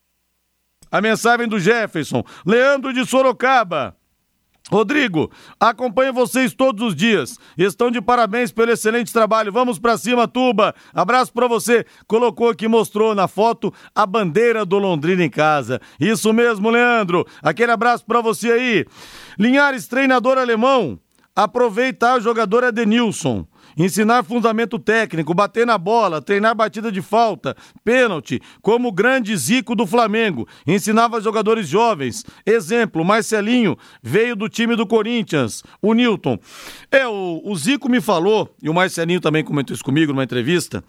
A 0.93 1.01
mensagem 1.01 1.49
do 1.49 1.59
Jefferson. 1.59 2.23
Leandro 2.45 2.93
de 2.93 3.07
Sorocaba. 3.07 3.97
Rodrigo, 4.71 5.31
acompanho 5.59 6.13
vocês 6.13 6.55
todos 6.55 6.89
os 6.89 6.95
dias. 6.95 7.39
Estão 7.59 7.91
de 7.91 8.01
parabéns 8.01 8.53
pelo 8.53 8.71
excelente 8.71 9.13
trabalho. 9.13 9.53
Vamos 9.53 9.79
pra 9.79 9.99
cima, 9.99 10.29
Tuba. 10.29 10.75
Abraço 10.95 11.33
pra 11.33 11.49
você. 11.49 11.85
Colocou 12.07 12.49
aqui, 12.49 12.69
mostrou 12.69 13.15
na 13.15 13.27
foto 13.27 13.75
a 13.95 14.07
bandeira 14.07 14.65
do 14.65 14.79
Londrina 14.79 15.25
em 15.25 15.31
casa. 15.31 15.81
Isso 15.99 16.33
mesmo, 16.33 16.71
Leandro. 16.71 17.27
Aquele 17.43 17.73
abraço 17.73 18.05
pra 18.07 18.21
você 18.21 18.53
aí. 18.53 18.87
Linhares, 19.39 19.89
treinador 19.89 20.39
alemão. 20.39 20.99
Aproveitar 21.35 22.19
o 22.19 22.21
jogador 22.21 22.65
Edenilson 22.65 23.47
ensinar 23.85 24.25
fundamento 24.25 24.79
técnico, 24.79 25.35
bater 25.35 25.67
na 25.67 25.79
bola, 25.79 26.21
treinar 26.21 26.55
batida 26.55 26.91
de 26.91 27.01
falta, 27.01 27.57
pênalti, 27.85 28.41
como 28.61 28.89
o 28.89 28.93
grande 28.93 29.37
Zico 29.37 29.75
do 29.75 29.87
Flamengo, 29.87 30.47
ensinava 30.67 31.21
jogadores 31.21 31.69
jovens. 31.69 32.25
Exemplo, 32.45 33.05
Marcelinho 33.05 33.77
veio 34.03 34.37
do 34.37 34.49
time 34.49 34.77
do 34.77 34.87
Corinthians, 34.87 35.63
o 35.81 35.95
Newton. 35.95 36.39
É, 36.91 37.07
o, 37.07 37.41
o 37.45 37.57
Zico 37.57 37.89
me 37.89 38.01
falou, 38.01 38.55
e 38.63 38.69
o 38.69 38.75
Marcelinho 38.75 39.21
também 39.21 39.45
comentou 39.45 39.75
isso 39.75 39.85
comigo 39.85 40.13
numa 40.13 40.25
entrevista, 40.25 40.85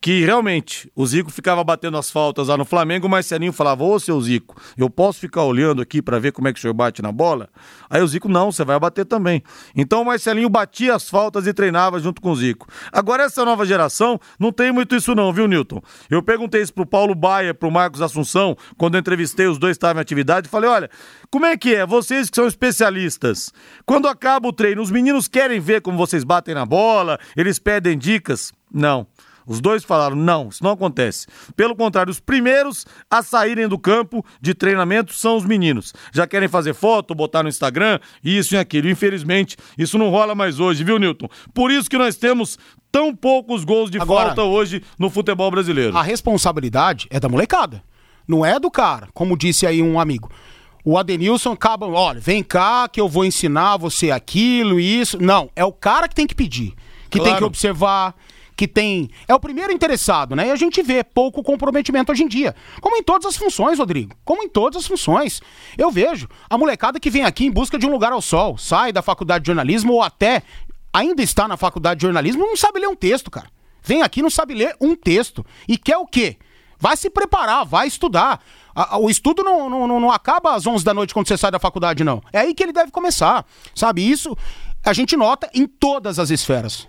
que 0.00 0.24
realmente 0.24 0.90
o 0.94 1.06
Zico 1.06 1.30
ficava 1.30 1.62
batendo 1.64 1.96
as 1.96 2.10
faltas 2.10 2.48
lá 2.48 2.56
no 2.56 2.64
Flamengo, 2.64 3.06
o 3.06 3.10
Marcelinho 3.10 3.52
falava: 3.52 3.84
Ô 3.84 3.98
seu 3.98 4.20
Zico, 4.20 4.60
eu 4.76 4.90
posso 4.90 5.18
ficar 5.20 5.42
olhando 5.42 5.80
aqui 5.80 6.02
para 6.02 6.18
ver 6.18 6.32
como 6.32 6.48
é 6.48 6.52
que 6.52 6.58
o 6.58 6.62
senhor 6.62 6.74
bate 6.74 7.00
na 7.00 7.12
bola? 7.12 7.48
Aí 7.88 8.02
o 8.02 8.06
Zico, 8.06 8.28
não, 8.28 8.52
você 8.52 8.64
vai 8.64 8.78
bater 8.78 9.04
também. 9.04 9.42
Então 9.74 10.02
o 10.02 10.04
Marcelinho 10.04 10.48
batia 10.48 10.94
as 10.94 11.08
faltas 11.08 11.46
e 11.46 11.54
treinava 11.54 11.98
junto 12.00 12.20
com 12.20 12.30
o 12.30 12.36
Zico. 12.36 12.66
Agora, 12.92 13.24
essa 13.24 13.44
nova 13.44 13.64
geração 13.64 14.20
não 14.38 14.52
tem 14.52 14.72
muito 14.72 14.94
isso, 14.94 15.14
não, 15.14 15.32
viu, 15.32 15.46
Newton? 15.46 15.80
Eu 16.10 16.22
perguntei 16.22 16.62
isso 16.62 16.74
pro 16.74 16.86
Paulo 16.86 17.14
Baia, 17.14 17.54
pro 17.54 17.70
Marcos 17.70 18.02
Assunção, 18.02 18.56
quando 18.76 18.98
entrevistei, 18.98 19.46
os 19.46 19.58
dois 19.58 19.74
estavam 19.76 20.00
em 20.00 20.02
atividade, 20.02 20.48
falei: 20.48 20.68
olha, 20.68 20.90
como 21.30 21.46
é 21.46 21.56
que 21.56 21.74
é? 21.74 21.86
Vocês 21.86 22.28
que 22.28 22.36
são 22.36 22.46
especialistas, 22.46 23.52
quando 23.86 24.08
acaba 24.08 24.48
o 24.48 24.52
treino, 24.52 24.82
os 24.82 24.90
meninos 24.90 25.28
querem 25.28 25.60
ver 25.60 25.80
como 25.80 25.96
vocês 25.96 26.24
batem 26.24 26.54
na 26.54 26.66
bola, 26.66 27.18
eles 27.36 27.58
pedem 27.58 27.96
dicas? 27.96 28.52
Não. 28.72 29.06
Os 29.46 29.60
dois 29.60 29.84
falaram: 29.84 30.16
não, 30.16 30.48
isso 30.48 30.62
não 30.62 30.72
acontece. 30.72 31.26
Pelo 31.56 31.76
contrário, 31.76 32.10
os 32.10 32.20
primeiros 32.20 32.86
a 33.10 33.22
saírem 33.22 33.68
do 33.68 33.78
campo 33.78 34.24
de 34.40 34.54
treinamento 34.54 35.12
são 35.12 35.36
os 35.36 35.44
meninos. 35.44 35.92
Já 36.12 36.26
querem 36.26 36.48
fazer 36.48 36.74
foto, 36.74 37.14
botar 37.14 37.42
no 37.42 37.48
Instagram, 37.48 37.98
isso 38.22 38.54
e 38.54 38.58
aquilo. 38.58 38.88
Infelizmente, 38.88 39.56
isso 39.78 39.98
não 39.98 40.10
rola 40.10 40.34
mais 40.34 40.60
hoje, 40.60 40.84
viu, 40.84 40.98
Newton? 40.98 41.28
Por 41.52 41.70
isso 41.70 41.88
que 41.90 41.98
nós 41.98 42.16
temos 42.16 42.58
tão 42.90 43.14
poucos 43.14 43.64
gols 43.64 43.90
de 43.90 44.00
Agora, 44.00 44.26
falta 44.26 44.42
hoje 44.44 44.82
no 44.98 45.10
futebol 45.10 45.50
brasileiro. 45.50 45.96
A 45.96 46.02
responsabilidade 46.02 47.06
é 47.10 47.18
da 47.18 47.28
molecada, 47.28 47.82
não 48.26 48.46
é 48.46 48.60
do 48.60 48.70
cara, 48.70 49.08
como 49.12 49.36
disse 49.36 49.66
aí 49.66 49.82
um 49.82 49.98
amigo. 49.98 50.30
O 50.84 50.98
Adenilson 50.98 51.52
acaba, 51.52 51.86
olha, 51.86 52.20
vem 52.20 52.42
cá 52.42 52.86
que 52.88 53.00
eu 53.00 53.08
vou 53.08 53.24
ensinar 53.24 53.78
você 53.78 54.10
aquilo 54.10 54.78
e 54.78 55.00
isso. 55.00 55.20
Não, 55.20 55.50
é 55.56 55.64
o 55.64 55.72
cara 55.72 56.06
que 56.06 56.14
tem 56.14 56.26
que 56.26 56.34
pedir, 56.34 56.74
que 57.08 57.18
claro. 57.18 57.24
tem 57.24 57.38
que 57.38 57.44
observar, 57.44 58.14
que 58.56 58.68
tem. 58.68 59.10
É 59.26 59.34
o 59.34 59.40
primeiro 59.40 59.72
interessado, 59.72 60.36
né? 60.36 60.48
E 60.48 60.50
a 60.50 60.56
gente 60.56 60.82
vê 60.82 61.02
pouco 61.02 61.42
comprometimento 61.42 62.12
hoje 62.12 62.24
em 62.24 62.28
dia. 62.28 62.54
Como 62.80 62.96
em 62.96 63.02
todas 63.02 63.26
as 63.26 63.36
funções, 63.36 63.78
Rodrigo. 63.78 64.14
Como 64.24 64.42
em 64.42 64.48
todas 64.48 64.82
as 64.82 64.86
funções. 64.86 65.40
Eu 65.76 65.90
vejo 65.90 66.28
a 66.48 66.56
molecada 66.56 67.00
que 67.00 67.10
vem 67.10 67.24
aqui 67.24 67.46
em 67.46 67.50
busca 67.50 67.78
de 67.78 67.86
um 67.86 67.90
lugar 67.90 68.12
ao 68.12 68.22
sol, 68.22 68.56
sai 68.56 68.92
da 68.92 69.02
faculdade 69.02 69.44
de 69.44 69.48
jornalismo 69.48 69.94
ou 69.94 70.02
até 70.02 70.42
ainda 70.92 71.22
está 71.22 71.48
na 71.48 71.56
faculdade 71.56 72.00
de 72.00 72.06
jornalismo, 72.06 72.46
não 72.46 72.56
sabe 72.56 72.78
ler 72.78 72.88
um 72.88 72.94
texto, 72.94 73.30
cara. 73.30 73.48
Vem 73.82 74.02
aqui 74.02 74.22
não 74.22 74.30
sabe 74.30 74.54
ler 74.54 74.76
um 74.80 74.94
texto. 74.94 75.44
E 75.68 75.76
quer 75.76 75.98
o 75.98 76.06
quê? 76.06 76.36
Vai 76.78 76.96
se 76.96 77.10
preparar, 77.10 77.64
vai 77.64 77.86
estudar. 77.86 78.40
O 79.00 79.10
estudo 79.10 79.42
não, 79.42 79.68
não, 79.68 80.00
não 80.00 80.10
acaba 80.10 80.54
às 80.54 80.66
11 80.66 80.84
da 80.84 80.94
noite 80.94 81.12
quando 81.12 81.28
você 81.28 81.36
sai 81.36 81.50
da 81.50 81.58
faculdade, 81.58 82.04
não. 82.04 82.22
É 82.32 82.40
aí 82.40 82.54
que 82.54 82.62
ele 82.62 82.72
deve 82.72 82.90
começar. 82.90 83.44
Sabe? 83.74 84.08
Isso 84.08 84.36
a 84.84 84.92
gente 84.92 85.16
nota 85.16 85.50
em 85.54 85.66
todas 85.66 86.18
as 86.18 86.30
esferas. 86.30 86.86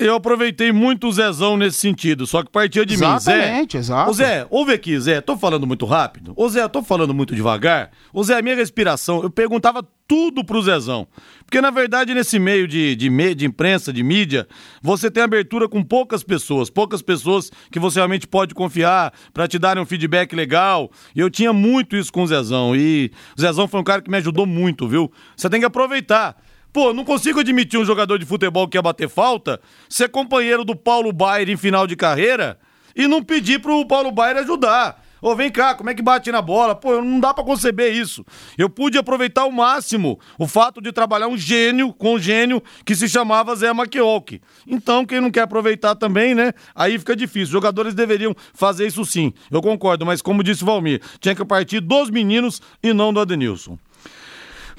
Eu 0.00 0.14
aproveitei 0.14 0.72
muito 0.72 1.08
o 1.08 1.12
Zezão 1.12 1.58
nesse 1.58 1.76
sentido, 1.76 2.26
só 2.26 2.42
que 2.42 2.50
partia 2.50 2.86
de 2.86 2.94
Exatamente, 2.94 3.28
mim. 3.28 3.34
Exatamente, 3.34 3.76
exato. 3.76 4.10
Ô 4.10 4.14
Zé, 4.14 4.46
ouve 4.48 4.72
aqui, 4.72 4.98
Zé, 4.98 5.20
tô 5.20 5.36
falando 5.36 5.66
muito 5.66 5.84
rápido? 5.84 6.32
Ô 6.34 6.48
Zé, 6.48 6.66
tô 6.68 6.82
falando 6.82 7.12
muito 7.12 7.34
devagar? 7.34 7.90
Ô 8.10 8.24
Zé, 8.24 8.38
a 8.38 8.42
minha 8.42 8.56
respiração, 8.56 9.22
eu 9.22 9.28
perguntava 9.28 9.86
tudo 10.08 10.42
pro 10.42 10.62
Zezão. 10.62 11.06
Porque, 11.44 11.60
na 11.60 11.70
verdade, 11.70 12.14
nesse 12.14 12.38
meio 12.38 12.66
de, 12.66 12.96
de, 12.96 13.34
de 13.34 13.44
imprensa, 13.44 13.92
de 13.92 14.02
mídia, 14.02 14.48
você 14.82 15.10
tem 15.10 15.22
abertura 15.22 15.68
com 15.68 15.82
poucas 15.84 16.22
pessoas, 16.22 16.70
poucas 16.70 17.02
pessoas 17.02 17.50
que 17.70 17.78
você 17.78 17.98
realmente 17.98 18.26
pode 18.26 18.54
confiar 18.54 19.12
para 19.34 19.46
te 19.46 19.58
darem 19.58 19.82
um 19.82 19.86
feedback 19.86 20.34
legal. 20.34 20.90
E 21.14 21.20
eu 21.20 21.28
tinha 21.28 21.52
muito 21.52 21.94
isso 21.94 22.10
com 22.10 22.22
o 22.22 22.26
Zezão. 22.26 22.74
E 22.74 23.12
o 23.36 23.40
Zezão 23.40 23.68
foi 23.68 23.78
um 23.80 23.84
cara 23.84 24.00
que 24.00 24.10
me 24.10 24.16
ajudou 24.16 24.46
muito, 24.46 24.88
viu? 24.88 25.12
Você 25.36 25.50
tem 25.50 25.60
que 25.60 25.66
aproveitar. 25.66 26.36
Pô, 26.72 26.92
não 26.92 27.04
consigo 27.04 27.40
admitir 27.40 27.80
um 27.80 27.84
jogador 27.84 28.18
de 28.18 28.24
futebol 28.24 28.68
que 28.68 28.76
ia 28.76 28.82
bater 28.82 29.08
falta 29.08 29.60
ser 29.88 30.08
companheiro 30.08 30.64
do 30.64 30.76
Paulo 30.76 31.12
Baier 31.12 31.50
em 31.50 31.56
final 31.56 31.86
de 31.86 31.96
carreira 31.96 32.58
e 32.94 33.08
não 33.08 33.22
pedir 33.22 33.60
pro 33.60 33.84
Paulo 33.86 34.12
Baier 34.12 34.36
ajudar. 34.38 35.02
Ô, 35.22 35.34
vem 35.34 35.50
cá, 35.50 35.74
como 35.74 35.90
é 35.90 35.94
que 35.94 36.00
bate 36.00 36.32
na 36.32 36.40
bola? 36.40 36.74
Pô, 36.74 37.02
não 37.02 37.20
dá 37.20 37.34
para 37.34 37.44
conceber 37.44 37.92
isso. 37.92 38.24
Eu 38.56 38.70
pude 38.70 38.96
aproveitar 38.96 39.42
ao 39.42 39.50
máximo 39.50 40.18
o 40.38 40.46
fato 40.46 40.80
de 40.80 40.92
trabalhar 40.92 41.28
um 41.28 41.36
gênio 41.36 41.92
com 41.92 42.14
um 42.14 42.18
gênio 42.18 42.62
que 42.86 42.94
se 42.94 43.06
chamava 43.06 43.54
Zé 43.54 43.70
Maquiolke. 43.72 44.40
Então, 44.66 45.04
quem 45.04 45.20
não 45.20 45.30
quer 45.30 45.42
aproveitar 45.42 45.94
também, 45.94 46.34
né? 46.34 46.54
Aí 46.74 46.98
fica 46.98 47.14
difícil. 47.14 47.44
Os 47.44 47.50
jogadores 47.50 47.92
deveriam 47.92 48.34
fazer 48.54 48.86
isso 48.86 49.04
sim. 49.04 49.32
Eu 49.50 49.60
concordo, 49.60 50.06
mas 50.06 50.22
como 50.22 50.42
disse 50.42 50.62
o 50.62 50.66
Valmir, 50.66 51.02
tinha 51.20 51.34
que 51.34 51.44
partir 51.44 51.80
dos 51.80 52.08
meninos 52.08 52.62
e 52.82 52.94
não 52.94 53.12
do 53.12 53.20
Adenilson. 53.20 53.76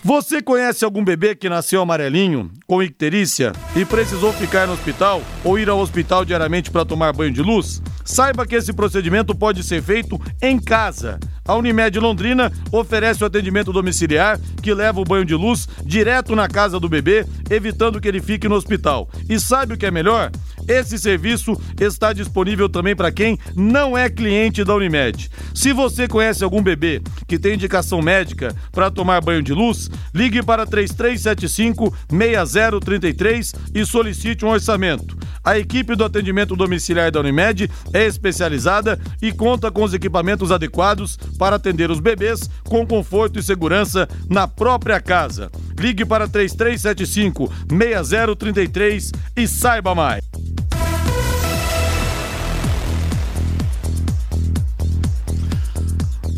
Você 0.04 0.42
conhece 0.42 0.84
algum 0.84 1.04
bebê 1.04 1.36
que 1.36 1.48
nasceu 1.48 1.80
amarelinho, 1.80 2.50
com 2.66 2.82
icterícia 2.82 3.54
e 3.76 3.86
precisou 3.86 4.34
ficar 4.34 4.66
no 4.66 4.74
hospital 4.74 5.22
ou 5.44 5.60
ir 5.60 5.70
ao 5.70 5.80
hospital 5.80 6.26
diariamente 6.26 6.72
para 6.72 6.84
tomar 6.84 7.14
banho 7.14 7.32
de 7.32 7.44
luz? 7.44 7.84
Saiba 8.04 8.48
que 8.48 8.56
esse 8.56 8.74
procedimento 8.74 9.36
pode 9.36 9.62
ser 9.62 9.84
feito 9.84 10.20
em 10.42 10.58
casa. 10.60 11.20
A 11.46 11.56
Unimed 11.56 12.00
Londrina 12.00 12.52
oferece 12.72 13.24
o 13.24 13.28
atendimento 13.28 13.72
domiciliar 13.72 14.40
que 14.64 14.74
leva 14.74 15.00
o 15.00 15.06
banho 15.06 15.24
de 15.24 15.36
luz 15.36 15.70
direto 15.86 16.36
na 16.36 16.48
casa 16.48 16.80
do 16.80 16.90
bebê, 16.90 17.24
evitando 17.48 18.02
que 18.02 18.08
ele 18.08 18.22
fique 18.22 18.50
no 18.50 18.56
hospital. 18.56 19.08
E 19.30 19.40
sabe 19.40 19.76
o 19.76 19.78
que 19.78 19.86
é 19.86 19.92
melhor? 19.92 20.32
Esse 20.68 20.98
serviço 20.98 21.60
está 21.80 22.14
disponível 22.14 22.70
também 22.70 22.96
para 22.96 23.12
quem 23.12 23.38
não 23.56 23.98
é 23.98 24.10
cliente 24.10 24.64
da 24.64 24.76
Unimed. 24.76 25.30
Se 25.54 25.74
você 25.74 26.08
conhece 26.08 26.44
algum 26.44 26.62
bebê 26.62 27.02
que 27.28 27.40
tem 27.40 27.56
indicação 27.56 28.02
médica 28.02 28.56
para 28.72 28.92
tomar 28.92 29.22
banho 29.22 29.42
de 29.42 29.54
luz, 29.54 29.90
ligue 30.14 30.44
para 30.44 30.66
3375 30.66 31.94
6033 32.10 33.54
e 33.74 33.86
solicite 33.86 34.46
um 34.46 34.50
orçamento. 34.50 35.18
A 35.44 35.58
equipe 35.58 35.96
do 35.96 36.06
atendimento 36.06 36.56
domiciliar 36.56 37.12
da 37.12 37.20
Unimed 37.20 37.70
é 37.94 38.06
especializada 38.06 39.00
e 39.22 39.32
conta 39.32 39.72
com 39.72 39.84
os 39.84 39.94
equipamentos 39.94 40.52
adequados 40.52 41.18
para 41.40 41.56
atender 41.56 41.90
os 41.90 42.00
bebês 42.00 42.50
com 42.64 42.86
conforto 42.86 43.40
e 43.40 43.44
segurança 43.44 44.08
na 44.30 44.48
própria 44.48 45.02
casa. 45.02 45.50
Ligue 45.80 46.06
para 46.06 46.28
3375 46.28 47.52
6033 47.70 49.12
e 49.36 49.48
saiba 49.48 49.96
mais. 49.96 50.22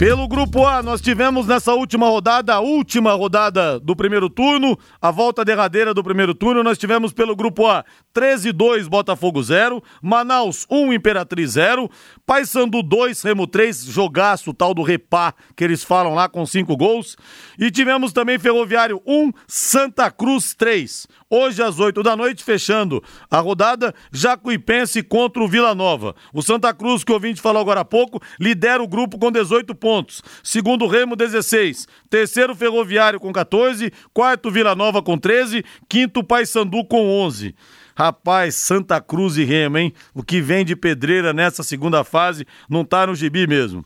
Pelo 0.03 0.27
grupo 0.27 0.67
A, 0.67 0.83
nós 0.83 0.99
tivemos 0.99 1.47
nessa 1.47 1.73
última 1.73 2.07
rodada, 2.07 2.55
a 2.55 2.59
última 2.59 3.13
rodada 3.13 3.79
do 3.79 3.95
primeiro 3.95 4.29
turno, 4.29 4.77
a 5.01 5.09
volta 5.09 5.45
derradeira 5.45 5.93
do 5.93 6.03
primeiro 6.03 6.35
turno, 6.35 6.61
nós 6.61 6.77
tivemos 6.77 7.13
pelo 7.13 7.33
grupo 7.33 7.65
A 7.65 7.85
13 8.11 8.51
2 8.51 8.89
Botafogo 8.89 9.41
0, 9.41 9.81
Manaus 10.01 10.67
1 10.69 10.91
Imperatriz 10.91 11.51
0, 11.51 11.89
Paysandu 12.25 12.83
2 12.83 13.21
Remo 13.21 13.47
3, 13.47 13.85
jogaço 13.85 14.53
tal 14.53 14.73
do 14.73 14.83
Repá 14.83 15.33
que 15.55 15.63
eles 15.63 15.85
falam 15.85 16.13
lá 16.13 16.27
com 16.27 16.45
5 16.45 16.75
gols, 16.75 17.15
e 17.57 17.69
tivemos 17.71 18.13
também 18.13 18.39
Ferroviário 18.39 19.01
1 19.05 19.31
Santa 19.47 20.09
Cruz 20.11 20.53
3. 20.53 21.07
Hoje 21.29 21.63
às 21.63 21.79
8 21.79 22.03
da 22.03 22.15
noite, 22.15 22.43
fechando 22.43 23.03
a 23.29 23.39
rodada, 23.39 23.93
Jacuipense 24.11 25.01
contra 25.01 25.43
o 25.43 25.47
Vila 25.47 25.73
Nova. 25.73 26.15
O 26.33 26.41
Santa 26.41 26.73
Cruz, 26.73 27.03
que 27.03 27.11
o 27.11 27.15
ouvinte 27.15 27.41
falou 27.41 27.61
agora 27.61 27.81
há 27.81 27.85
pouco, 27.85 28.21
lidera 28.39 28.83
o 28.83 28.87
grupo 28.87 29.17
com 29.17 29.31
18 29.31 29.73
pontos. 29.75 30.21
Segundo 30.43 30.87
Remo, 30.87 31.15
16. 31.15 31.87
Terceiro 32.09 32.55
Ferroviário 32.55 33.19
com 33.19 33.31
14. 33.31 33.91
Quarto 34.13 34.51
Vila 34.51 34.75
Nova 34.75 35.01
com 35.01 35.17
13. 35.17 35.63
Quinto 35.89 36.23
Paysandu 36.23 36.85
com 36.85 37.09
11. 37.09 37.55
Rapaz, 37.95 38.55
Santa 38.55 38.99
Cruz 38.99 39.37
e 39.37 39.43
Remo, 39.43 39.77
hein? 39.77 39.93
O 40.13 40.23
que 40.23 40.41
vem 40.41 40.65
de 40.65 40.75
pedreira 40.75 41.33
nessa 41.33 41.63
segunda 41.63 42.03
fase 42.03 42.45
não 42.69 42.83
tá 42.83 43.07
no 43.07 43.15
gibi 43.15 43.45
mesmo. 43.45 43.85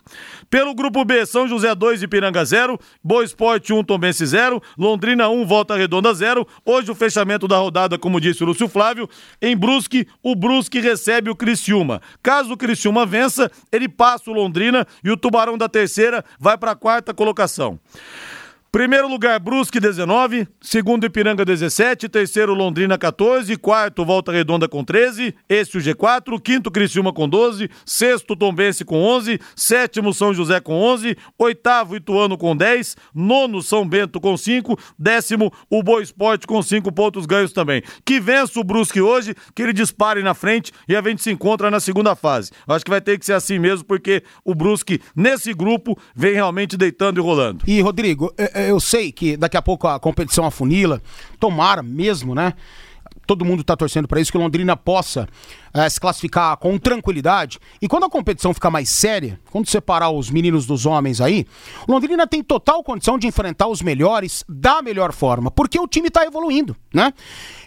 Pelo 0.50 0.74
grupo 0.74 1.04
B, 1.04 1.26
São 1.26 1.48
José 1.48 1.74
2 1.76 2.04
e 2.04 2.08
Piranga 2.08 2.44
0, 2.44 2.80
Boa 3.04 3.24
Esporte 3.24 3.74
1, 3.74 3.84
Tombense 3.84 4.26
0, 4.26 4.62
Londrina 4.78 5.30
1, 5.30 5.46
Volta 5.46 5.76
Redonda 5.76 6.14
0. 6.14 6.48
Hoje 6.66 6.92
o 6.92 6.96
fechamento 6.96 7.48
da 7.48 7.58
rodada, 7.58 7.98
como 7.98 8.22
disse 8.22 8.44
o 8.44 8.46
Lúcio 8.48 8.70
Flávio, 8.70 9.10
em 9.42 9.56
Brusque, 9.56 10.08
o 10.24 10.36
Brusque 10.36 10.80
recebe 10.80 11.30
o 11.30 11.36
Criciúma. 11.36 12.02
Caso 12.24 12.54
o 12.54 12.58
Criciúma 12.58 13.06
vença, 13.06 13.52
ele 13.72 13.90
passa 13.90 14.30
o 14.32 14.34
Londrina 14.34 14.88
e 15.04 15.12
o 15.12 15.18
Tubarão 15.18 15.58
da 15.58 15.68
terceira 15.68 16.24
vai 16.40 16.58
para 16.58 16.72
a 16.72 16.76
quarta 16.76 17.14
colocação. 17.14 17.80
Primeiro 18.78 19.08
lugar, 19.08 19.40
Brusque 19.40 19.80
19, 19.80 20.48
segundo 20.62 21.04
Ipiranga 21.04 21.44
17, 21.44 22.08
terceiro 22.08 22.54
Londrina 22.54 22.96
14, 22.96 23.58
quarto 23.58 24.06
Volta 24.06 24.32
Redonda 24.32 24.70
com 24.70 24.84
13, 24.84 25.34
esse 25.50 25.76
o 25.80 25.82
G4, 25.82 26.40
quinto 26.40 26.70
Criciúma 26.70 27.12
com 27.12 27.28
12, 27.28 27.72
sexto 27.84 28.36
Tombense 28.36 28.86
com 28.86 29.02
11, 29.02 29.40
sétimo 29.56 30.14
São 30.14 30.32
José 30.32 30.60
com 30.60 30.76
11, 30.76 31.18
oitavo 31.40 31.96
Ituano 31.96 32.38
com 32.38 32.56
10, 32.56 32.96
nono 33.16 33.64
São 33.64 33.84
Bento 33.90 34.22
com 34.22 34.38
5, 34.38 34.78
décimo 35.00 35.52
o 35.72 35.82
Boa 35.82 36.04
Esporte 36.04 36.46
com 36.46 36.62
5 36.62 36.92
pontos 36.92 37.26
ganhos 37.26 37.52
também. 37.52 37.82
Que 38.06 38.20
vença 38.20 38.60
o 38.60 38.64
Brusque 38.64 39.02
hoje, 39.02 39.34
que 39.56 39.64
ele 39.64 39.74
dispare 39.74 40.22
na 40.22 40.36
frente 40.36 40.72
e 40.88 40.96
a 40.96 41.02
gente 41.02 41.24
se 41.24 41.32
encontra 41.32 41.72
na 41.72 41.80
segunda 41.80 42.16
fase. 42.16 42.52
Acho 42.68 42.86
que 42.86 42.92
vai 42.92 43.02
ter 43.02 43.18
que 43.18 43.26
ser 43.26 43.34
assim 43.34 43.58
mesmo, 43.58 43.86
porque 43.86 44.22
o 44.46 44.54
Brusque 44.54 45.02
nesse 45.16 45.52
grupo 45.52 45.98
vem 46.16 46.36
realmente 46.36 46.78
deitando 46.78 47.20
e 47.20 47.24
rolando. 47.24 47.66
E, 47.66 47.82
Rodrigo, 47.82 48.32
é, 48.38 48.67
é, 48.67 48.67
eu 48.68 48.80
sei 48.80 49.12
que 49.12 49.38
daqui 49.38 49.58
a 49.58 49.62
pouco 49.62 49.88
a 49.88 50.00
competição 50.00 50.46
afunila, 50.46 51.02
tomara 51.40 51.82
mesmo, 51.82 52.36
né? 52.36 52.54
Todo 53.26 53.44
mundo 53.44 53.62
está 53.62 53.76
torcendo 53.76 54.08
para 54.08 54.22
isso, 54.22 54.32
que 54.32 54.38
o 54.38 54.42
Londrina 54.42 54.78
possa 54.78 55.28
eh, 55.74 55.90
se 55.90 56.00
classificar 56.00 56.56
com 56.58 56.78
tranquilidade. 56.78 57.60
E 57.82 57.88
quando 57.88 58.06
a 58.06 58.10
competição 58.10 58.54
ficar 58.54 58.70
mais 58.70 58.90
séria, 58.90 59.38
quando 59.52 59.68
separar 59.68 60.12
os 60.12 60.30
meninos 60.30 60.66
dos 60.66 60.86
homens 60.86 61.20
aí, 61.20 61.46
o 61.86 61.92
Londrina 61.92 62.26
tem 62.26 62.42
total 62.42 62.82
condição 62.84 63.18
de 63.18 63.28
enfrentar 63.28 63.68
os 63.68 63.82
melhores 63.82 64.46
da 64.48 64.82
melhor 64.82 65.12
forma, 65.12 65.52
porque 65.52 65.78
o 65.78 65.88
time 65.88 66.08
está 66.08 66.26
evoluindo, 66.26 66.76
né? 66.94 67.14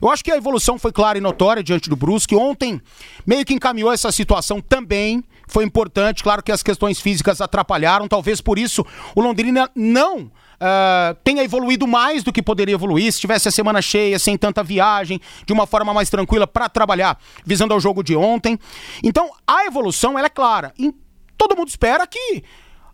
Eu 0.00 0.08
acho 0.08 0.24
que 0.24 0.32
a 0.32 0.36
evolução 0.36 0.78
foi 0.78 0.92
clara 0.92 1.18
e 1.18 1.20
notória 1.20 1.62
diante 1.62 1.90
do 1.90 1.96
Brusque. 1.96 2.34
Ontem 2.34 2.80
meio 3.26 3.44
que 3.44 3.52
encaminhou 3.52 3.92
essa 3.92 4.10
situação 4.10 4.62
também. 4.62 5.22
Foi 5.46 5.64
importante, 5.64 6.22
claro 6.22 6.42
que 6.42 6.52
as 6.52 6.62
questões 6.62 7.00
físicas 7.00 7.40
atrapalharam, 7.40 8.06
talvez 8.06 8.40
por 8.40 8.58
isso 8.58 8.86
o 9.16 9.20
Londrina 9.20 9.68
não 9.74 10.30
uh, 10.60 11.14
tenha 11.24 11.42
evoluído 11.42 11.86
mais 11.86 12.22
do 12.22 12.32
que 12.32 12.42
poderia 12.42 12.74
evoluir, 12.74 13.12
se 13.12 13.20
tivesse 13.20 13.48
a 13.48 13.52
semana 13.52 13.80
cheia, 13.80 14.18
sem 14.18 14.36
tanta 14.36 14.62
viagem, 14.62 15.20
de 15.46 15.52
uma 15.52 15.66
forma 15.66 15.92
mais 15.94 16.10
tranquila 16.10 16.46
para 16.46 16.68
trabalhar, 16.68 17.18
visando 17.44 17.74
ao 17.74 17.80
jogo 17.80 18.02
de 18.02 18.14
ontem. 18.14 18.58
Então, 19.02 19.30
a 19.46 19.64
evolução 19.64 20.18
ela 20.18 20.26
é 20.26 20.30
clara. 20.30 20.72
E 20.78 20.94
todo 21.36 21.56
mundo 21.56 21.68
espera 21.68 22.06
que 22.06 22.44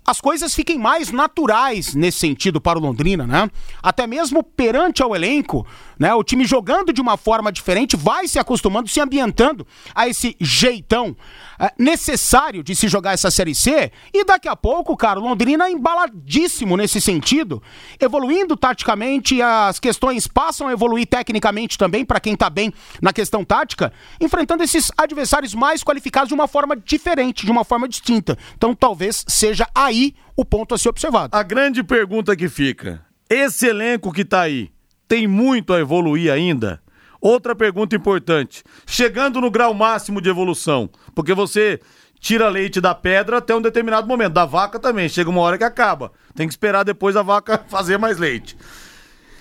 as 0.06 0.20
coisas 0.20 0.54
fiquem 0.54 0.78
mais 0.78 1.10
naturais 1.10 1.94
nesse 1.94 2.18
sentido 2.18 2.60
para 2.60 2.78
o 2.78 2.82
Londrina, 2.82 3.26
né? 3.26 3.50
Até 3.82 4.06
mesmo 4.06 4.42
perante 4.42 5.02
ao 5.02 5.16
elenco, 5.16 5.66
né? 5.98 6.14
O 6.14 6.22
time 6.22 6.44
jogando 6.44 6.92
de 6.92 7.00
uma 7.00 7.16
forma 7.16 7.50
diferente 7.50 7.96
vai 7.96 8.28
se 8.28 8.38
acostumando, 8.38 8.88
se 8.88 9.00
ambientando 9.00 9.66
a 9.92 10.06
esse 10.06 10.36
jeitão 10.40 11.16
é, 11.58 11.72
necessário 11.76 12.62
de 12.62 12.76
se 12.76 12.86
jogar 12.86 13.12
essa 13.12 13.30
Série 13.32 13.54
C. 13.54 13.90
E 14.14 14.24
daqui 14.24 14.46
a 14.46 14.54
pouco, 14.54 14.96
cara, 14.96 15.18
o 15.18 15.22
Londrina 15.22 15.66
é 15.66 15.72
embaladíssimo 15.72 16.76
nesse 16.76 17.00
sentido, 17.00 17.60
evoluindo 17.98 18.56
taticamente, 18.56 19.42
as 19.42 19.80
questões 19.80 20.28
passam 20.28 20.68
a 20.68 20.72
evoluir 20.72 21.06
tecnicamente 21.06 21.76
também 21.76 22.04
para 22.04 22.20
quem 22.20 22.36
tá 22.36 22.48
bem 22.48 22.72
na 23.02 23.12
questão 23.12 23.44
tática, 23.44 23.92
enfrentando 24.20 24.62
esses 24.62 24.92
adversários 24.96 25.54
mais 25.54 25.82
qualificados 25.82 26.28
de 26.28 26.34
uma 26.34 26.46
forma 26.46 26.76
diferente, 26.76 27.44
de 27.44 27.50
uma 27.50 27.64
forma 27.64 27.88
distinta. 27.88 28.38
Então 28.56 28.72
talvez 28.72 29.24
seja 29.26 29.66
aí 29.74 29.95
o 30.36 30.44
ponto 30.44 30.74
a 30.74 30.78
ser 30.78 30.88
observado. 30.88 31.36
A 31.36 31.42
grande 31.42 31.82
pergunta 31.82 32.36
que 32.36 32.48
fica: 32.48 33.04
esse 33.28 33.66
elenco 33.66 34.12
que 34.12 34.24
tá 34.24 34.42
aí 34.42 34.70
tem 35.08 35.26
muito 35.26 35.72
a 35.72 35.80
evoluir 35.80 36.32
ainda? 36.32 36.80
Outra 37.20 37.54
pergunta 37.54 37.96
importante: 37.96 38.62
chegando 38.86 39.40
no 39.40 39.50
grau 39.50 39.74
máximo 39.74 40.20
de 40.20 40.28
evolução, 40.28 40.88
porque 41.14 41.34
você 41.34 41.80
tira 42.20 42.48
leite 42.48 42.80
da 42.80 42.94
pedra 42.94 43.38
até 43.38 43.54
um 43.54 43.60
determinado 43.60 44.06
momento, 44.06 44.32
da 44.32 44.44
vaca 44.44 44.78
também, 44.78 45.08
chega 45.08 45.30
uma 45.30 45.40
hora 45.40 45.58
que 45.58 45.64
acaba. 45.64 46.12
Tem 46.34 46.46
que 46.46 46.52
esperar 46.52 46.84
depois 46.84 47.16
a 47.16 47.22
vaca 47.22 47.64
fazer 47.68 47.98
mais 47.98 48.18
leite. 48.18 48.56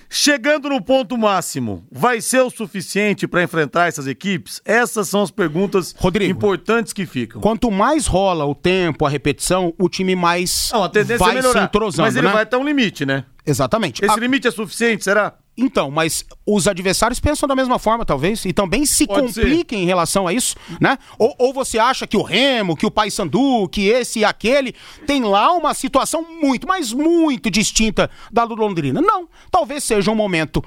Chegando 0.08 0.68
no 0.68 0.82
ponto 0.82 1.16
máximo, 1.18 1.86
vai 1.90 2.20
ser 2.20 2.40
o 2.40 2.50
suficiente 2.50 3.26
para 3.26 3.42
enfrentar 3.42 3.88
essas 3.88 4.06
equipes? 4.06 4.60
Essas 4.64 5.08
são 5.08 5.22
as 5.22 5.30
perguntas 5.30 5.94
Rodrigo, 5.98 6.30
importantes 6.30 6.92
que 6.92 7.06
ficam. 7.06 7.40
Quanto 7.40 7.70
mais 7.70 8.06
rola 8.06 8.44
o 8.44 8.54
tempo, 8.54 9.04
a 9.04 9.08
repetição, 9.08 9.74
o 9.78 9.88
time 9.88 10.14
mais 10.14 10.70
Não, 10.72 10.84
a 10.84 10.88
tendência 10.88 11.18
vai 11.18 11.32
é 11.32 11.34
melhorar, 11.34 11.60
se 11.60 11.64
entrosando. 11.64 12.02
Mas 12.06 12.16
ele 12.16 12.26
né? 12.26 12.32
vai 12.32 12.42
até 12.42 12.56
um 12.56 12.64
limite, 12.64 13.04
né? 13.04 13.24
Exatamente. 13.44 14.04
Esse 14.04 14.14
a... 14.14 14.16
limite 14.16 14.46
é 14.48 14.50
suficiente, 14.50 15.04
será? 15.04 15.34
Então, 15.58 15.90
mas 15.90 16.24
os 16.46 16.68
adversários 16.68 17.18
pensam 17.18 17.48
da 17.48 17.56
mesma 17.56 17.78
forma, 17.78 18.04
talvez, 18.04 18.44
e 18.44 18.52
também 18.52 18.84
se 18.84 19.06
Pode 19.06 19.28
compliquem 19.28 19.78
ser. 19.78 19.84
em 19.84 19.86
relação 19.86 20.26
a 20.26 20.32
isso, 20.32 20.54
né? 20.78 20.98
Ou, 21.18 21.34
ou, 21.38 21.52
você 21.52 21.78
acha 21.78 22.06
que 22.06 22.16
o 22.16 22.22
Remo, 22.22 22.76
que 22.76 22.84
o 22.84 22.90
Paysandu, 22.90 23.66
que 23.70 23.88
esse 23.88 24.18
e 24.18 24.24
aquele 24.24 24.74
tem 25.06 25.22
lá 25.24 25.52
uma 25.52 25.72
situação 25.72 26.22
muito, 26.22 26.66
mas 26.66 26.92
muito 26.92 27.50
distinta 27.50 28.10
da 28.30 28.44
do 28.44 28.54
Londrina? 28.54 29.00
Não. 29.00 29.28
Talvez 29.50 29.82
seja 29.84 30.10
um 30.10 30.14
momento 30.14 30.62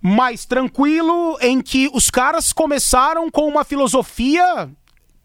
mais 0.00 0.44
tranquilo 0.44 1.36
em 1.40 1.60
que 1.60 1.90
os 1.92 2.10
caras 2.10 2.52
começaram 2.52 3.30
com 3.30 3.48
uma 3.48 3.64
filosofia 3.64 4.70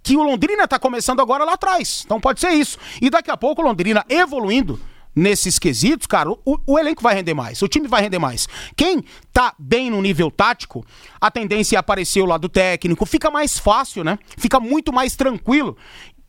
que 0.02 0.16
o 0.16 0.24
Londrina 0.24 0.64
está 0.64 0.80
começando 0.80 1.20
agora 1.20 1.44
lá 1.44 1.54
atrás. 1.54 2.04
Então 2.06 2.20
pode 2.20 2.40
ser 2.40 2.52
isso. 2.52 2.80
E 3.02 3.10
daqui 3.10 3.30
a 3.30 3.38
pouco 3.38 3.62
o 3.62 3.66
Londrina 3.66 4.04
evoluindo 4.10 4.80
nesses 5.20 5.60
quesitos, 5.60 6.08
cara, 6.08 6.32
o, 6.32 6.40
o, 6.66 6.80
elenco 6.80 7.04
vai 7.04 7.14
render 7.14 7.34
mais, 7.34 7.62
o 7.62 7.68
time 7.68 7.88
vai 7.88 8.02
render 8.02 8.20
mais. 8.20 8.48
Quem 8.76 9.04
tá 9.32 9.54
bem 9.60 9.92
no 9.92 10.02
nível 10.02 10.32
tático, 10.32 10.86
a 11.20 11.30
tendência 11.30 11.76
é 11.76 11.80
aparecer 11.80 12.22
o 12.22 12.26
lado 12.26 12.48
técnico, 12.48 13.06
fica 13.06 13.30
mais 13.30 13.60
fácil, 13.60 14.04
né? 14.04 14.18
Fica 14.38 14.60
muito 14.60 14.92
mais 14.94 15.16
tranquilo 15.16 15.78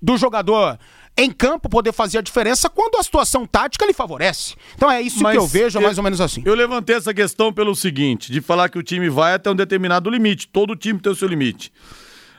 do 0.02 0.16
jogador 0.16 0.78
em 1.16 1.30
campo 1.30 1.68
poder 1.68 1.92
fazer 1.92 2.18
a 2.18 2.22
diferença 2.22 2.70
quando 2.70 2.96
a 2.96 3.02
situação 3.02 3.46
tática 3.46 3.84
lhe 3.84 3.92
favorece. 3.92 4.54
Então 4.74 4.90
é 4.90 5.02
isso 5.02 5.22
Mas 5.22 5.32
que 5.32 5.38
eu 5.38 5.46
vejo, 5.46 5.78
eu, 5.78 5.82
mais 5.82 5.98
ou 5.98 6.04
menos 6.04 6.20
assim. 6.20 6.42
Eu 6.44 6.54
levantei 6.54 6.96
essa 6.96 7.12
questão 7.12 7.52
pelo 7.52 7.74
seguinte, 7.74 8.32
de 8.32 8.40
falar 8.40 8.68
que 8.68 8.78
o 8.78 8.82
time 8.82 9.08
vai 9.08 9.34
até 9.34 9.50
um 9.50 9.54
determinado 9.54 10.08
limite, 10.08 10.48
todo 10.48 10.74
time 10.74 10.98
tem 10.98 11.12
o 11.12 11.14
seu 11.14 11.28
limite. 11.28 11.72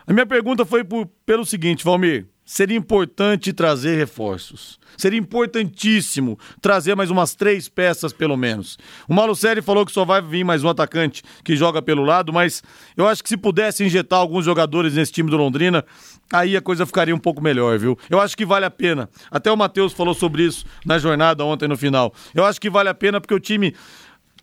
A 0.08 0.14
minha 0.14 0.26
pergunta 0.26 0.66
foi 0.66 0.84
por, 0.84 1.08
pelo 1.26 1.46
seguinte, 1.46 1.84
Valmir, 1.84 2.26
seria 2.46 2.78
importante 2.78 3.54
trazer 3.54 3.96
reforços. 3.98 4.80
Seria 4.98 5.20
importantíssimo 5.20 6.38
trazer 6.62 6.96
mais 6.96 7.10
umas 7.10 7.34
três 7.34 7.70
peças, 7.70 8.12
pelo 8.12 8.36
menos. 8.36 8.78
O 9.08 9.14
Malucelli 9.14 9.62
falou 9.62 9.86
que 9.86 9.92
só 9.92 10.04
vai 10.04 10.22
vir 10.22 10.44
mais 10.44 10.64
um 10.64 10.70
atacante 10.70 11.24
que 11.44 11.56
joga 11.56 11.82
pelo 11.82 12.04
lado, 12.04 12.34
mas 12.34 12.62
eu 12.98 13.08
acho 13.08 13.24
que 13.24 13.30
se 13.30 13.38
pudesse 13.38 13.84
injetar 13.84 14.20
alguns 14.20 14.46
jogadores 14.46 14.94
nesse 14.94 15.12
time 15.12 15.30
do 15.30 15.38
Londrina, 15.38 15.86
aí 16.32 16.58
a 16.58 16.62
coisa 16.62 16.86
ficaria 16.86 17.16
um 17.16 17.20
pouco 17.20 17.42
melhor, 17.42 17.80
viu? 17.80 17.98
Eu 18.10 18.20
acho 18.20 18.36
que 18.36 18.46
vale 18.46 18.66
a 18.66 18.72
pena. 18.72 19.10
Até 19.30 19.52
o 19.52 19.58
Matheus 19.58 19.94
falou 19.94 20.14
sobre 20.14 20.44
isso 20.44 20.66
na 20.86 20.98
jornada 20.98 21.46
ontem 21.46 21.68
no 21.68 21.78
final. 21.78 22.14
Eu 22.36 22.46
acho 22.46 22.60
que 22.60 22.70
vale 22.70 22.90
a 22.90 22.94
pena 22.94 23.22
porque 23.22 23.34
o 23.34 23.40
time 23.40 23.74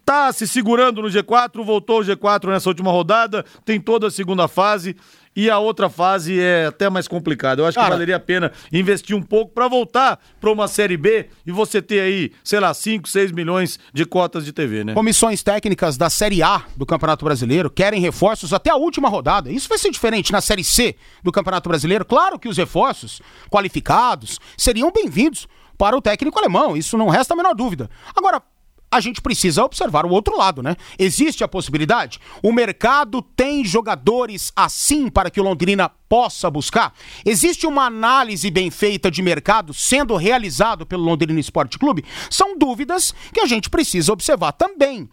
tá 0.08 0.32
se 0.32 0.48
segurando 0.48 1.02
no 1.02 1.08
G4, 1.08 1.62
voltou 1.62 2.00
o 2.00 2.02
G4 2.02 2.48
nessa 2.48 2.70
última 2.70 2.90
rodada, 2.90 3.44
tem 3.62 3.78
toda 3.78 4.06
a 4.06 4.10
segunda 4.10 4.48
fase 4.48 4.96
e 5.38 5.48
a 5.48 5.56
outra 5.56 5.88
fase 5.88 6.40
é 6.40 6.66
até 6.66 6.90
mais 6.90 7.06
complicada. 7.06 7.62
Eu 7.62 7.66
acho 7.66 7.76
Cara, 7.76 7.86
que 7.86 7.92
valeria 7.92 8.16
a 8.16 8.20
pena 8.20 8.50
investir 8.72 9.14
um 9.14 9.22
pouco 9.22 9.52
para 9.52 9.68
voltar 9.68 10.18
para 10.40 10.50
uma 10.50 10.66
Série 10.66 10.96
B 10.96 11.28
e 11.46 11.52
você 11.52 11.80
ter 11.80 12.00
aí, 12.00 12.32
sei 12.42 12.58
lá, 12.58 12.74
5, 12.74 13.08
6 13.08 13.30
milhões 13.30 13.78
de 13.94 14.04
cotas 14.04 14.44
de 14.44 14.52
TV, 14.52 14.82
né? 14.82 14.94
Comissões 14.94 15.40
técnicas 15.40 15.96
da 15.96 16.10
Série 16.10 16.42
A 16.42 16.64
do 16.76 16.84
Campeonato 16.84 17.24
Brasileiro 17.24 17.70
querem 17.70 18.00
reforços 18.00 18.52
até 18.52 18.70
a 18.70 18.74
última 18.74 19.08
rodada. 19.08 19.48
Isso 19.48 19.68
vai 19.68 19.78
ser 19.78 19.92
diferente 19.92 20.32
na 20.32 20.40
Série 20.40 20.64
C 20.64 20.96
do 21.22 21.30
Campeonato 21.30 21.68
Brasileiro. 21.68 22.04
Claro 22.04 22.36
que 22.36 22.48
os 22.48 22.56
reforços 22.56 23.22
qualificados 23.48 24.40
seriam 24.56 24.90
bem-vindos 24.90 25.46
para 25.78 25.96
o 25.96 26.02
técnico 26.02 26.36
alemão, 26.36 26.76
isso 26.76 26.98
não 26.98 27.08
resta 27.08 27.34
a 27.34 27.36
menor 27.36 27.54
dúvida. 27.54 27.88
Agora, 28.16 28.42
a 28.90 29.00
gente 29.00 29.20
precisa 29.20 29.64
observar 29.64 30.06
o 30.06 30.10
outro 30.10 30.36
lado, 30.36 30.62
né? 30.62 30.76
Existe 30.98 31.44
a 31.44 31.48
possibilidade? 31.48 32.18
O 32.42 32.52
mercado 32.52 33.20
tem 33.20 33.64
jogadores 33.64 34.52
assim 34.56 35.08
para 35.08 35.30
que 35.30 35.40
o 35.40 35.44
Londrina 35.44 35.90
possa 36.08 36.50
buscar? 36.50 36.94
Existe 37.24 37.66
uma 37.66 37.84
análise 37.84 38.50
bem 38.50 38.70
feita 38.70 39.10
de 39.10 39.22
mercado 39.22 39.74
sendo 39.74 40.16
realizado 40.16 40.86
pelo 40.86 41.04
Londrina 41.04 41.38
Esporte 41.38 41.78
Clube? 41.78 42.04
São 42.30 42.56
dúvidas 42.56 43.14
que 43.32 43.40
a 43.40 43.46
gente 43.46 43.68
precisa 43.68 44.12
observar 44.12 44.52
também. 44.52 45.08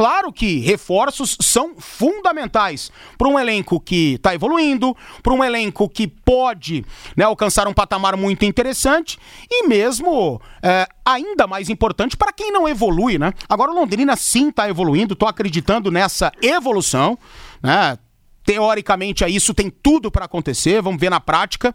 Claro 0.00 0.32
que 0.32 0.60
reforços 0.60 1.36
são 1.42 1.74
fundamentais 1.76 2.90
para 3.18 3.28
um 3.28 3.38
elenco 3.38 3.78
que 3.78 4.14
está 4.14 4.34
evoluindo, 4.34 4.96
para 5.22 5.34
um 5.34 5.44
elenco 5.44 5.86
que 5.90 6.06
pode 6.08 6.86
né, 7.14 7.26
alcançar 7.26 7.68
um 7.68 7.74
patamar 7.74 8.16
muito 8.16 8.46
interessante 8.46 9.18
e 9.50 9.68
mesmo 9.68 10.40
é, 10.62 10.88
ainda 11.04 11.46
mais 11.46 11.68
importante 11.68 12.16
para 12.16 12.32
quem 12.32 12.50
não 12.50 12.66
evolui, 12.66 13.18
né? 13.18 13.34
Agora 13.46 13.72
o 13.72 13.74
Londrina 13.74 14.16
sim 14.16 14.48
está 14.48 14.70
evoluindo, 14.70 15.12
estou 15.12 15.28
acreditando 15.28 15.90
nessa 15.90 16.32
evolução, 16.40 17.18
né? 17.62 17.98
teoricamente 18.42 19.22
aí 19.22 19.36
isso 19.36 19.52
tem 19.52 19.68
tudo 19.68 20.10
para 20.10 20.24
acontecer, 20.24 20.80
vamos 20.80 20.98
ver 20.98 21.10
na 21.10 21.20
prática. 21.20 21.74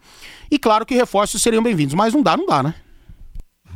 E 0.50 0.58
claro 0.58 0.84
que 0.84 0.96
reforços 0.96 1.44
seriam 1.44 1.62
bem-vindos, 1.62 1.94
mas 1.94 2.12
não 2.12 2.24
dá, 2.24 2.36
não 2.36 2.48
dá, 2.48 2.64
né? 2.64 2.74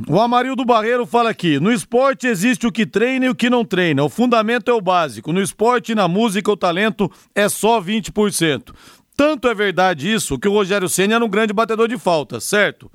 O 0.08 0.20
Amarildo 0.20 0.64
Barreiro 0.64 1.06
fala 1.06 1.30
aqui: 1.30 1.60
no 1.60 1.72
esporte 1.72 2.28
existe 2.28 2.66
o 2.66 2.72
que 2.72 2.86
treina 2.86 3.26
e 3.26 3.30
o 3.30 3.36
que 3.36 3.50
não 3.50 3.66
treina. 3.66 4.04
O 4.04 4.10
fundamento 4.10 4.72
é 4.72 4.74
o 4.74 4.82
básico. 4.82 5.34
No 5.34 5.42
esporte 5.42 5.92
e 5.92 5.96
na 5.96 6.08
música, 6.08 6.52
o 6.52 6.58
talento 6.58 7.12
é 7.36 7.50
só 7.50 7.82
20%. 7.82 8.74
Tanto 9.16 9.48
é 9.50 9.54
verdade 9.54 10.12
isso 10.12 10.40
que 10.40 10.48
o 10.48 10.54
Rogério 10.54 10.88
Senna 10.88 11.16
era 11.16 11.26
um 11.26 11.30
grande 11.30 11.52
batedor 11.52 11.88
de 11.88 11.98
faltas, 11.98 12.46
certo? 12.46 12.90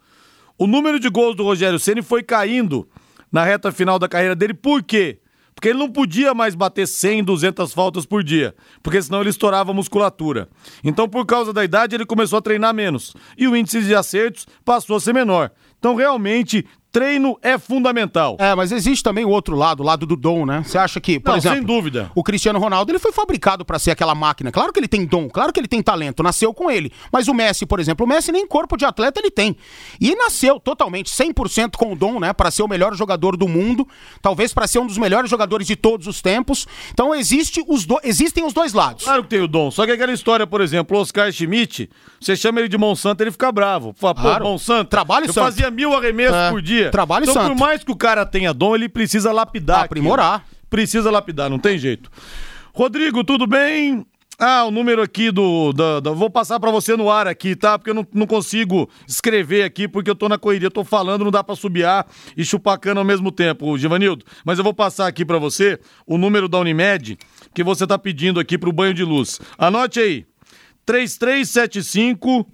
O 0.57 0.67
número 0.67 0.99
de 0.99 1.11
gols 1.11 1.37
do 1.37 1.45
Rogério 1.45 1.79
Senna 1.79 2.03
foi 2.03 2.23
caindo 2.23 2.89
na 3.31 3.45
reta 3.45 3.71
final 3.71 3.99
da 3.99 4.09
carreira 4.09 4.35
dele, 4.35 4.55
por 4.55 4.83
quê? 4.83 5.19
Porque 5.55 5.69
ele 5.69 5.79
não 5.79 5.91
podia 5.91 6.33
mais 6.35 6.55
bater 6.55 6.87
100, 6.87 7.25
200 7.25 7.73
faltas 7.73 8.07
por 8.07 8.25
dia, 8.25 8.55
porque 8.83 9.01
senão 9.01 9.21
ele 9.21 9.31
estourava 9.31 9.71
a 9.71 9.75
musculatura. 9.75 10.49
Então, 10.83 11.09
por 11.09 11.27
causa 11.27 11.53
da 11.53 11.63
idade, 11.63 11.95
ele 11.95 12.07
começou 12.07 12.39
a 12.39 12.43
treinar 12.43 12.75
menos 12.75 13.15
e 13.37 13.47
o 13.47 13.55
índice 13.55 13.83
de 13.83 13.95
acertos 13.95 14.47
passou 14.65 14.97
a 14.97 15.01
ser 15.01 15.13
menor. 15.13 15.51
Então, 15.79 15.95
realmente, 15.95 16.67
treino 16.95 17.37
é 17.43 17.59
fundamental. 17.59 18.37
É, 18.39 18.55
mas 18.55 18.71
existe 18.71 19.03
também 19.03 19.25
o 19.25 19.29
outro 19.29 19.57
lado, 19.57 19.81
o 19.83 19.87
lado 19.87 20.07
do 20.07 20.15
dom, 20.15 20.47
né? 20.47 20.63
Você 20.65 20.79
acha 20.79 21.01
que, 21.01 21.19
por 21.19 21.31
Não, 21.33 21.37
exemplo, 21.39 21.59
sem 21.59 21.67
dúvida. 21.67 22.09
o 22.15 22.23
Cristiano 22.23 22.57
Ronaldo, 22.61 22.93
ele 22.93 23.01
foi 23.01 23.11
fabricado 23.11 23.65
para 23.65 23.81
ser 23.81 23.91
aquela 23.91 24.15
máquina. 24.15 24.53
Claro 24.53 24.73
que 24.73 24.79
ele 24.79 24.87
tem 24.87 25.05
dom, 25.05 25.29
claro 25.29 25.53
que 25.53 25.59
ele 25.59 25.67
tem 25.67 25.83
talento, 25.83 26.23
nasceu 26.23 26.55
com 26.55 26.71
ele. 26.71 26.93
Mas 27.13 27.27
o 27.27 27.35
Messi, 27.35 27.67
por 27.67 27.81
exemplo, 27.81 28.07
o 28.07 28.09
Messi 28.09 28.31
nem 28.31 28.47
corpo 28.47 28.77
de 28.77 28.85
atleta 28.85 29.19
ele 29.21 29.31
tem. 29.31 29.57
E 30.01 30.15
nasceu 30.15 30.61
totalmente 30.61 31.11
100% 31.11 31.73
com 31.77 31.93
o 31.93 31.97
dom, 31.97 32.21
né, 32.21 32.33
para 32.33 32.49
ser 32.53 32.63
o 32.63 32.69
melhor 32.69 32.95
jogador 32.95 33.37
do 33.37 33.49
mundo, 33.49 33.87
talvez 34.23 34.55
para 34.55 34.69
ser 34.69 34.79
um 34.79 34.87
dos 34.87 34.97
melhores 34.97 35.29
jogadores 35.29 35.67
de 35.67 35.75
todos 35.75 36.07
os 36.07 36.23
tempos. 36.23 36.65
Então 36.93 37.13
existe 37.13 37.61
os 37.67 37.85
do... 37.85 37.99
existem 38.05 38.45
os 38.47 38.53
dois 38.53 38.73
lados. 38.73 39.03
Claro 39.05 39.25
que 39.25 39.31
tem 39.31 39.41
o 39.41 39.49
dom. 39.49 39.69
Só 39.73 39.85
que 39.85 39.91
aquela 39.91 40.13
história, 40.13 40.47
por 40.47 40.61
exemplo, 40.61 40.97
o 40.97 41.01
Oscar 41.01 41.33
Schmidt, 41.33 41.91
você 42.21 42.37
chama 42.37 42.61
ele 42.61 42.69
de 42.69 42.79
Monsanto, 42.79 43.21
ele 43.23 43.33
fica 43.33 43.51
bravo. 43.51 43.93
Fala, 43.99 44.15
pô, 44.15 44.21
Claro. 44.23 44.45
Monsanto, 44.45 44.91
Trabalho 44.91 45.27
eu 45.27 45.33
santo. 45.33 45.45
fazia 45.47 45.71
mil 45.71 45.93
arremessos 45.93 46.37
É, 46.37 46.51
por 46.51 46.63
dia. 46.63 46.84
Trabalho 46.91 47.25
então, 47.25 47.35
santo. 47.35 47.49
por 47.49 47.57
mais 47.59 47.85
que 47.85 47.93
o 47.93 47.97
cara 47.97 48.25
tenha 48.27 48.53
dom, 48.55 48.75
ele 48.75 48.89
precisa 48.89 49.31
lapidar. 49.33 49.85
Aprimorar. 49.85 50.35
aquilo. 50.37 50.55
Precisa 50.71 51.11
lapidar, 51.11 51.49
não 51.51 51.59
tem 51.59 51.77
jeito. 51.79 52.11
Rodrigo, 52.73 53.23
tudo 53.23 53.47
bem? 53.47 54.05
Ah, 54.37 54.65
o 54.65 54.71
número 54.73 55.01
aqui 55.01 55.31
do. 55.31 55.73
Da, 55.73 56.01
da- 56.01 56.11
vou 56.11 56.29
passar 56.29 56.59
pra 56.59 56.73
você 56.73 56.97
no 56.97 57.09
ar 57.09 57.29
aqui, 57.29 57.55
tá? 57.55 57.79
Porque 57.79 57.91
eu 57.91 57.95
não, 57.95 58.05
não 58.13 58.27
consigo 58.27 58.91
escrever 59.07 59.63
aqui, 59.63 59.87
porque 59.87 60.11
eu 60.11 60.15
tô 60.17 60.29
na 60.29 60.37
correria, 60.37 60.69
tô 60.69 60.83
falando, 60.83 61.23
não 61.23 61.31
dá 61.31 61.45
pra 61.45 61.55
subiar 61.55 62.05
e 62.37 62.45
chupar 62.45 62.77
cana 62.81 63.01
ao 63.01 63.05
mesmo 63.05 63.31
tempo, 63.31 63.79
Givanildo. 63.79 64.25
Mas 64.45 64.59
eu 64.59 64.65
vou 64.65 64.75
passar 64.75 65.07
aqui 65.07 65.25
pra 65.25 65.39
você 65.39 65.79
o 66.05 66.19
número 66.19 66.49
da 66.49 66.59
Unimed 66.59 67.17
que 67.55 67.63
você 67.63 67.87
tá 67.87 67.97
pedindo 67.97 68.41
aqui 68.41 68.59
pro 68.59 68.73
banho 68.73 68.93
de 68.93 69.05
luz. 69.05 69.39
Anote 69.57 70.01
aí: 70.01 70.27
3375 70.85 72.45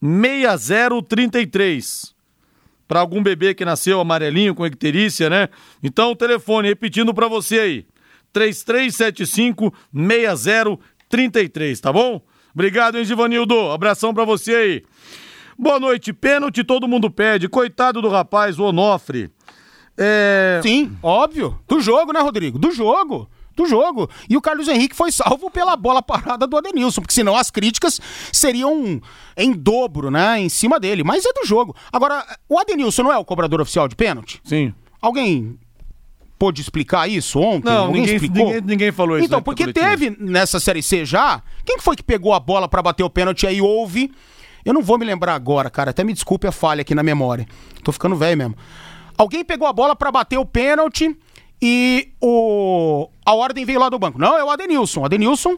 6033 0.00 2.14
para 2.88 3.00
algum 3.00 3.22
bebê 3.22 3.54
que 3.54 3.64
nasceu 3.64 4.00
amarelinho 4.00 4.54
com 4.54 4.66
icterícia, 4.66 5.28
né? 5.28 5.48
Então, 5.82 6.10
o 6.10 6.16
telefone, 6.16 6.68
repetindo 6.68 7.12
para 7.12 7.28
você 7.28 7.60
aí, 7.60 7.86
3375 8.32 9.72
6033, 9.92 11.80
tá 11.80 11.92
bom? 11.92 12.22
Obrigado, 12.54 12.98
hein, 12.98 13.04
Givanildo? 13.04 13.70
Abração 13.70 14.12
para 14.14 14.24
você 14.24 14.54
aí. 14.54 14.84
Boa 15.56 15.78
noite. 15.78 16.12
Pênalti 16.12 16.64
todo 16.64 16.88
mundo 16.88 17.10
pede. 17.10 17.48
Coitado 17.48 18.00
do 18.00 18.08
rapaz, 18.08 18.58
o 18.58 18.64
Onofre. 18.64 19.30
É... 19.96 20.60
Sim, 20.62 20.96
óbvio. 21.02 21.58
Do 21.68 21.80
jogo, 21.80 22.12
né, 22.12 22.20
Rodrigo? 22.20 22.58
Do 22.58 22.70
jogo. 22.70 23.28
Do 23.58 23.66
jogo. 23.66 24.08
E 24.30 24.36
o 24.36 24.40
Carlos 24.40 24.68
Henrique 24.68 24.94
foi 24.94 25.10
salvo 25.10 25.50
pela 25.50 25.76
bola 25.76 26.00
parada 26.00 26.46
do 26.46 26.56
Adenilson, 26.56 27.00
porque 27.00 27.12
senão 27.12 27.34
as 27.36 27.50
críticas 27.50 28.00
seriam 28.32 29.02
em 29.36 29.52
dobro, 29.52 30.12
né, 30.12 30.38
em 30.40 30.48
cima 30.48 30.78
dele. 30.78 31.02
Mas 31.02 31.24
é 31.24 31.32
do 31.32 31.44
jogo. 31.44 31.74
Agora, 31.92 32.24
o 32.48 32.56
Adenilson 32.56 33.02
não 33.02 33.12
é 33.12 33.18
o 33.18 33.24
cobrador 33.24 33.60
oficial 33.60 33.88
de 33.88 33.96
pênalti? 33.96 34.40
Sim. 34.44 34.72
Alguém 35.02 35.58
pôde 36.38 36.60
explicar 36.60 37.10
isso 37.10 37.40
ontem? 37.40 37.68
Não, 37.68 37.86
Alguém 37.86 38.02
ninguém, 38.02 38.14
explicou? 38.14 38.46
ninguém, 38.46 38.60
ninguém 38.60 38.92
falou 38.92 39.16
isso. 39.16 39.26
Então, 39.26 39.40
na 39.40 39.44
porque 39.44 39.72
teve 39.72 40.16
nessa 40.20 40.60
Série 40.60 40.80
C 40.80 41.04
já. 41.04 41.42
Quem 41.64 41.78
que 41.78 41.82
foi 41.82 41.96
que 41.96 42.02
pegou 42.04 42.32
a 42.32 42.38
bola 42.38 42.68
pra 42.68 42.80
bater 42.80 43.02
o 43.02 43.10
pênalti 43.10 43.44
aí 43.44 43.60
houve? 43.60 44.12
Eu 44.64 44.72
não 44.72 44.82
vou 44.82 44.98
me 44.98 45.04
lembrar 45.04 45.34
agora, 45.34 45.68
cara. 45.68 45.90
Até 45.90 46.04
me 46.04 46.12
desculpe 46.12 46.46
a 46.46 46.52
falha 46.52 46.82
aqui 46.82 46.94
na 46.94 47.02
memória. 47.02 47.44
Tô 47.82 47.90
ficando 47.90 48.14
velho 48.14 48.38
mesmo. 48.38 48.54
Alguém 49.16 49.44
pegou 49.44 49.66
a 49.66 49.72
bola 49.72 49.96
pra 49.96 50.12
bater 50.12 50.38
o 50.38 50.46
pênalti 50.46 51.16
e 51.60 52.08
o 52.20 53.08
a 53.24 53.34
ordem 53.34 53.64
veio 53.64 53.80
lá 53.80 53.88
do 53.88 53.98
banco. 53.98 54.18
Não, 54.18 54.36
é 54.36 54.44
o 54.44 54.50
Adenilson. 54.50 55.00
O 55.00 55.04
Adenilson 55.04 55.56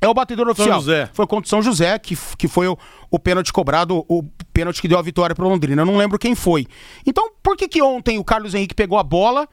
é 0.00 0.08
o 0.08 0.14
batedor 0.14 0.48
oficial. 0.48 0.80
José. 0.80 1.08
Foi 1.12 1.26
contra 1.26 1.46
o 1.46 1.48
São 1.48 1.62
José, 1.62 1.98
que, 1.98 2.16
que 2.36 2.46
foi 2.48 2.68
o, 2.68 2.78
o 3.10 3.18
pênalti 3.18 3.52
cobrado, 3.52 4.04
o 4.08 4.22
pênalti 4.52 4.80
que 4.80 4.88
deu 4.88 4.98
a 4.98 5.02
vitória 5.02 5.34
pro 5.34 5.48
Londrina. 5.48 5.82
Eu 5.82 5.86
não 5.86 5.96
lembro 5.96 6.18
quem 6.18 6.34
foi. 6.34 6.66
Então, 7.06 7.30
por 7.42 7.56
que 7.56 7.68
que 7.68 7.82
ontem 7.82 8.18
o 8.18 8.24
Carlos 8.24 8.54
Henrique 8.54 8.74
pegou 8.74 8.98
a 8.98 9.02
bola 9.02 9.48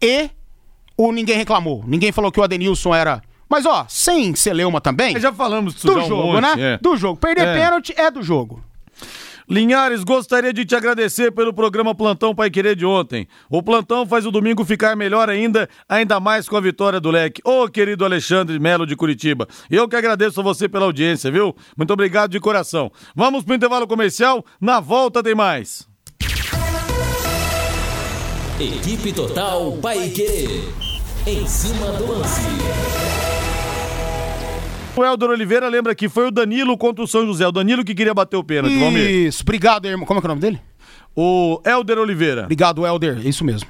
e 0.00 0.28
o 0.96 1.12
ninguém 1.12 1.36
reclamou? 1.36 1.84
Ninguém 1.86 2.12
falou 2.12 2.30
que 2.32 2.40
o 2.40 2.42
Adenilson 2.42 2.94
era... 2.94 3.22
Mas, 3.48 3.66
ó, 3.66 3.84
sem 3.88 4.34
celeuma 4.34 4.80
também... 4.80 5.18
Já 5.20 5.32
falamos 5.32 5.74
disso 5.74 5.86
Do 5.86 5.94
já 5.94 6.00
um 6.00 6.08
jogo, 6.08 6.32
monte, 6.32 6.40
né? 6.42 6.54
é. 6.74 6.78
Do 6.78 6.96
jogo. 6.96 7.20
Perder 7.20 7.48
É. 7.48 7.54
pênalti 7.54 7.94
é 7.96 8.10
do 8.10 8.22
jogo. 8.22 8.64
Linhares, 9.52 10.02
gostaria 10.02 10.50
de 10.50 10.64
te 10.64 10.74
agradecer 10.74 11.30
pelo 11.30 11.52
programa 11.52 11.94
Plantão 11.94 12.34
Pai 12.34 12.48
Querer 12.48 12.74
de 12.74 12.86
ontem. 12.86 13.28
O 13.50 13.62
plantão 13.62 14.06
faz 14.06 14.24
o 14.24 14.30
domingo 14.30 14.64
ficar 14.64 14.96
melhor 14.96 15.28
ainda, 15.28 15.68
ainda 15.86 16.18
mais 16.18 16.48
com 16.48 16.56
a 16.56 16.60
vitória 16.60 16.98
do 16.98 17.10
Leque. 17.10 17.42
Ô, 17.44 17.68
querido 17.68 18.02
Alexandre 18.02 18.58
Melo 18.58 18.86
de 18.86 18.96
Curitiba. 18.96 19.46
Eu 19.70 19.86
que 19.86 19.94
agradeço 19.94 20.40
a 20.40 20.42
você 20.42 20.70
pela 20.70 20.86
audiência, 20.86 21.30
viu? 21.30 21.54
Muito 21.76 21.92
obrigado 21.92 22.30
de 22.30 22.40
coração. 22.40 22.90
Vamos 23.14 23.44
pro 23.44 23.54
intervalo 23.54 23.86
comercial, 23.86 24.42
na 24.58 24.80
volta 24.80 25.22
tem 25.22 25.34
mais. 25.34 25.86
Equipe 28.58 29.12
Total 29.12 29.70
Paique. 29.82 30.64
Em 31.26 31.46
cima 31.46 31.92
do 31.92 32.10
lance. 32.10 33.21
O 34.94 35.02
Helder 35.02 35.30
Oliveira 35.30 35.68
lembra 35.68 35.94
que 35.94 36.08
foi 36.08 36.28
o 36.28 36.30
Danilo 36.30 36.76
contra 36.76 37.02
o 37.02 37.08
São 37.08 37.24
José. 37.26 37.46
O 37.46 37.52
Danilo 37.52 37.84
que 37.84 37.94
queria 37.94 38.12
bater 38.12 38.36
o 38.36 38.44
pênalti. 38.44 38.74
Isso. 39.26 39.42
Obrigado, 39.42 39.86
irmão. 39.86 40.06
Como 40.06 40.18
é 40.18 40.20
que 40.20 40.26
é 40.26 40.28
o 40.28 40.34
nome 40.34 40.40
dele? 40.40 40.60
O 41.16 41.60
Helder 41.64 41.98
Oliveira. 41.98 42.42
Obrigado, 42.42 42.86
Helder. 42.86 43.26
Isso 43.26 43.44
mesmo. 43.44 43.68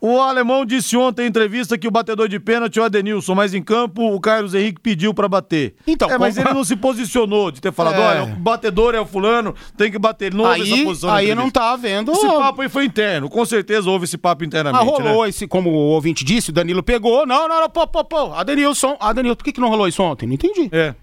O 0.00 0.20
alemão 0.20 0.64
disse 0.64 0.96
ontem 0.96 1.24
em 1.24 1.28
entrevista 1.28 1.76
que 1.76 1.88
o 1.88 1.90
batedor 1.90 2.28
de 2.28 2.38
pênalti 2.38 2.78
é 2.78 2.82
o 2.82 2.84
Adenilson, 2.84 3.34
mas 3.34 3.52
em 3.52 3.60
campo 3.60 4.14
o 4.14 4.20
Carlos 4.20 4.54
Henrique 4.54 4.80
pediu 4.80 5.12
pra 5.12 5.26
bater. 5.28 5.74
Então, 5.88 6.08
é, 6.08 6.16
mas 6.16 6.36
como- 6.36 6.46
ele 6.46 6.54
não 6.54 6.62
se 6.62 6.76
posicionou 6.76 7.50
de 7.50 7.60
ter 7.60 7.72
falado, 7.72 7.96
É. 7.96 8.06
olha, 8.06 8.22
o 8.22 8.36
batedor 8.36 8.94
é 8.94 9.00
o 9.00 9.04
fulano, 9.06 9.56
tem 9.76 9.90
que 9.90 9.98
bater. 9.98 10.26
Ele 10.26 10.36
não 10.36 10.44
houve 10.44 10.62
essa 10.62 10.74
Aí, 10.74 10.84
posição. 10.84 11.10
aí 11.12 11.34
não 11.34 11.50
tá 11.50 11.74
vendo... 11.74 12.12
Esse 12.12 12.26
papo 12.28 12.62
aí 12.62 12.68
foi 12.68 12.84
interno, 12.84 13.28
com 13.28 13.44
certeza 13.44 13.90
houve 13.90 14.04
esse 14.04 14.16
papo 14.16 14.44
Ah, 14.44 14.46
internamente, 14.46 14.84
rolou 14.84 15.24
né? 15.24 15.30
esse, 15.30 15.48
como 15.48 15.68
o 15.70 15.74
ouvinte 15.74 16.24
disse, 16.24 16.50
o 16.50 16.52
Danilo 16.52 16.82
pegou. 16.82 17.26
Não, 17.26 17.48
não, 17.48 17.60
não, 17.62 17.68
pô, 17.68 17.84
pô, 17.88 18.04
pô. 18.04 18.32
Adenilson, 18.34 18.96
Adenilson, 19.00 19.34
por 19.36 19.44
que, 19.44 19.52
que 19.52 19.60
não 19.60 19.68
rolou 19.68 19.88
isso 19.88 20.00
ontem? 20.00 20.26
Não 20.26 20.34
entendi. 20.34 20.68
É. 20.70 20.94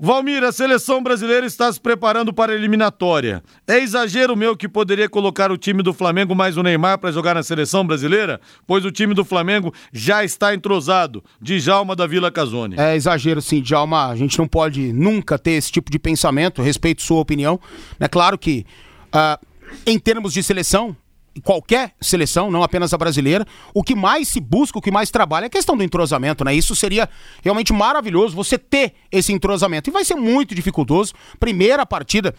Valmir, 0.00 0.44
a 0.44 0.52
seleção 0.52 1.02
brasileira 1.02 1.44
está 1.44 1.72
se 1.72 1.80
preparando 1.80 2.32
para 2.32 2.52
a 2.52 2.54
eliminatória. 2.54 3.42
É 3.66 3.80
exagero 3.80 4.36
meu 4.36 4.56
que 4.56 4.68
poderia 4.68 5.08
colocar 5.08 5.50
o 5.50 5.58
time 5.58 5.82
do 5.82 5.92
Flamengo 5.92 6.36
mais 6.36 6.56
o 6.56 6.62
Neymar 6.62 6.98
para 6.98 7.10
jogar 7.10 7.34
na 7.34 7.42
seleção 7.42 7.84
brasileira? 7.84 8.40
Pois 8.64 8.84
o 8.84 8.92
time 8.92 9.12
do 9.12 9.24
Flamengo 9.24 9.74
já 9.92 10.22
está 10.22 10.54
entrosado. 10.54 11.24
Djalma 11.40 11.96
da 11.96 12.06
Vila 12.06 12.30
Casone. 12.30 12.76
É 12.78 12.94
exagero, 12.94 13.42
sim, 13.42 13.60
Djalma. 13.60 14.06
A 14.06 14.14
gente 14.14 14.38
não 14.38 14.46
pode 14.46 14.92
nunca 14.92 15.36
ter 15.36 15.52
esse 15.52 15.72
tipo 15.72 15.90
de 15.90 15.98
pensamento. 15.98 16.62
Respeito 16.62 17.02
sua 17.02 17.18
opinião. 17.18 17.58
É 17.98 18.06
claro 18.06 18.38
que, 18.38 18.64
ah, 19.12 19.36
em 19.84 19.98
termos 19.98 20.32
de 20.32 20.44
seleção, 20.44 20.96
qualquer 21.40 21.92
seleção, 22.00 22.50
não 22.50 22.62
apenas 22.62 22.92
a 22.92 22.98
brasileira, 22.98 23.46
o 23.74 23.82
que 23.82 23.94
mais 23.94 24.28
se 24.28 24.40
busca, 24.40 24.78
o 24.78 24.82
que 24.82 24.90
mais 24.90 25.10
trabalha 25.10 25.44
é 25.44 25.48
a 25.48 25.50
questão 25.50 25.76
do 25.76 25.82
entrosamento, 25.82 26.44
né? 26.44 26.54
Isso 26.54 26.74
seria 26.76 27.08
realmente 27.42 27.72
maravilhoso 27.72 28.34
você 28.36 28.56
ter 28.58 28.94
esse 29.10 29.32
entrosamento. 29.32 29.90
E 29.90 29.92
vai 29.92 30.04
ser 30.04 30.14
muito 30.14 30.54
dificultoso. 30.54 31.12
Primeira 31.40 31.84
partida 31.86 32.34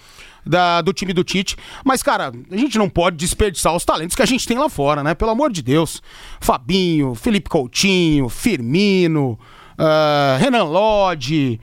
da- 0.46 0.82
do 0.82 0.94
time 0.94 1.14
do 1.14 1.24
Tite. 1.24 1.56
Mas, 1.84 2.02
cara, 2.02 2.32
a 2.52 2.58
gente 2.58 2.78
não 2.78 2.90
pode 2.90 3.18
desperdiçar 3.18 3.76
os 3.76 3.84
talentos 3.86 4.16
que 4.16 4.22
a 4.22 4.26
gente 4.26 4.48
tem 4.48 4.58
lá 4.58 4.70
fora, 4.70 5.04
né? 5.04 5.14
Pelo 5.14 5.32
amor 5.32 5.52
de 5.52 5.62
Deus. 5.62 6.02
Fabinho, 6.40 7.14
Felipe 7.16 7.50
Coutinho, 7.50 8.30
Firmino, 8.30 9.38
ah, 9.78 10.38
Renan 10.40 10.64
Lodge. 10.64 11.60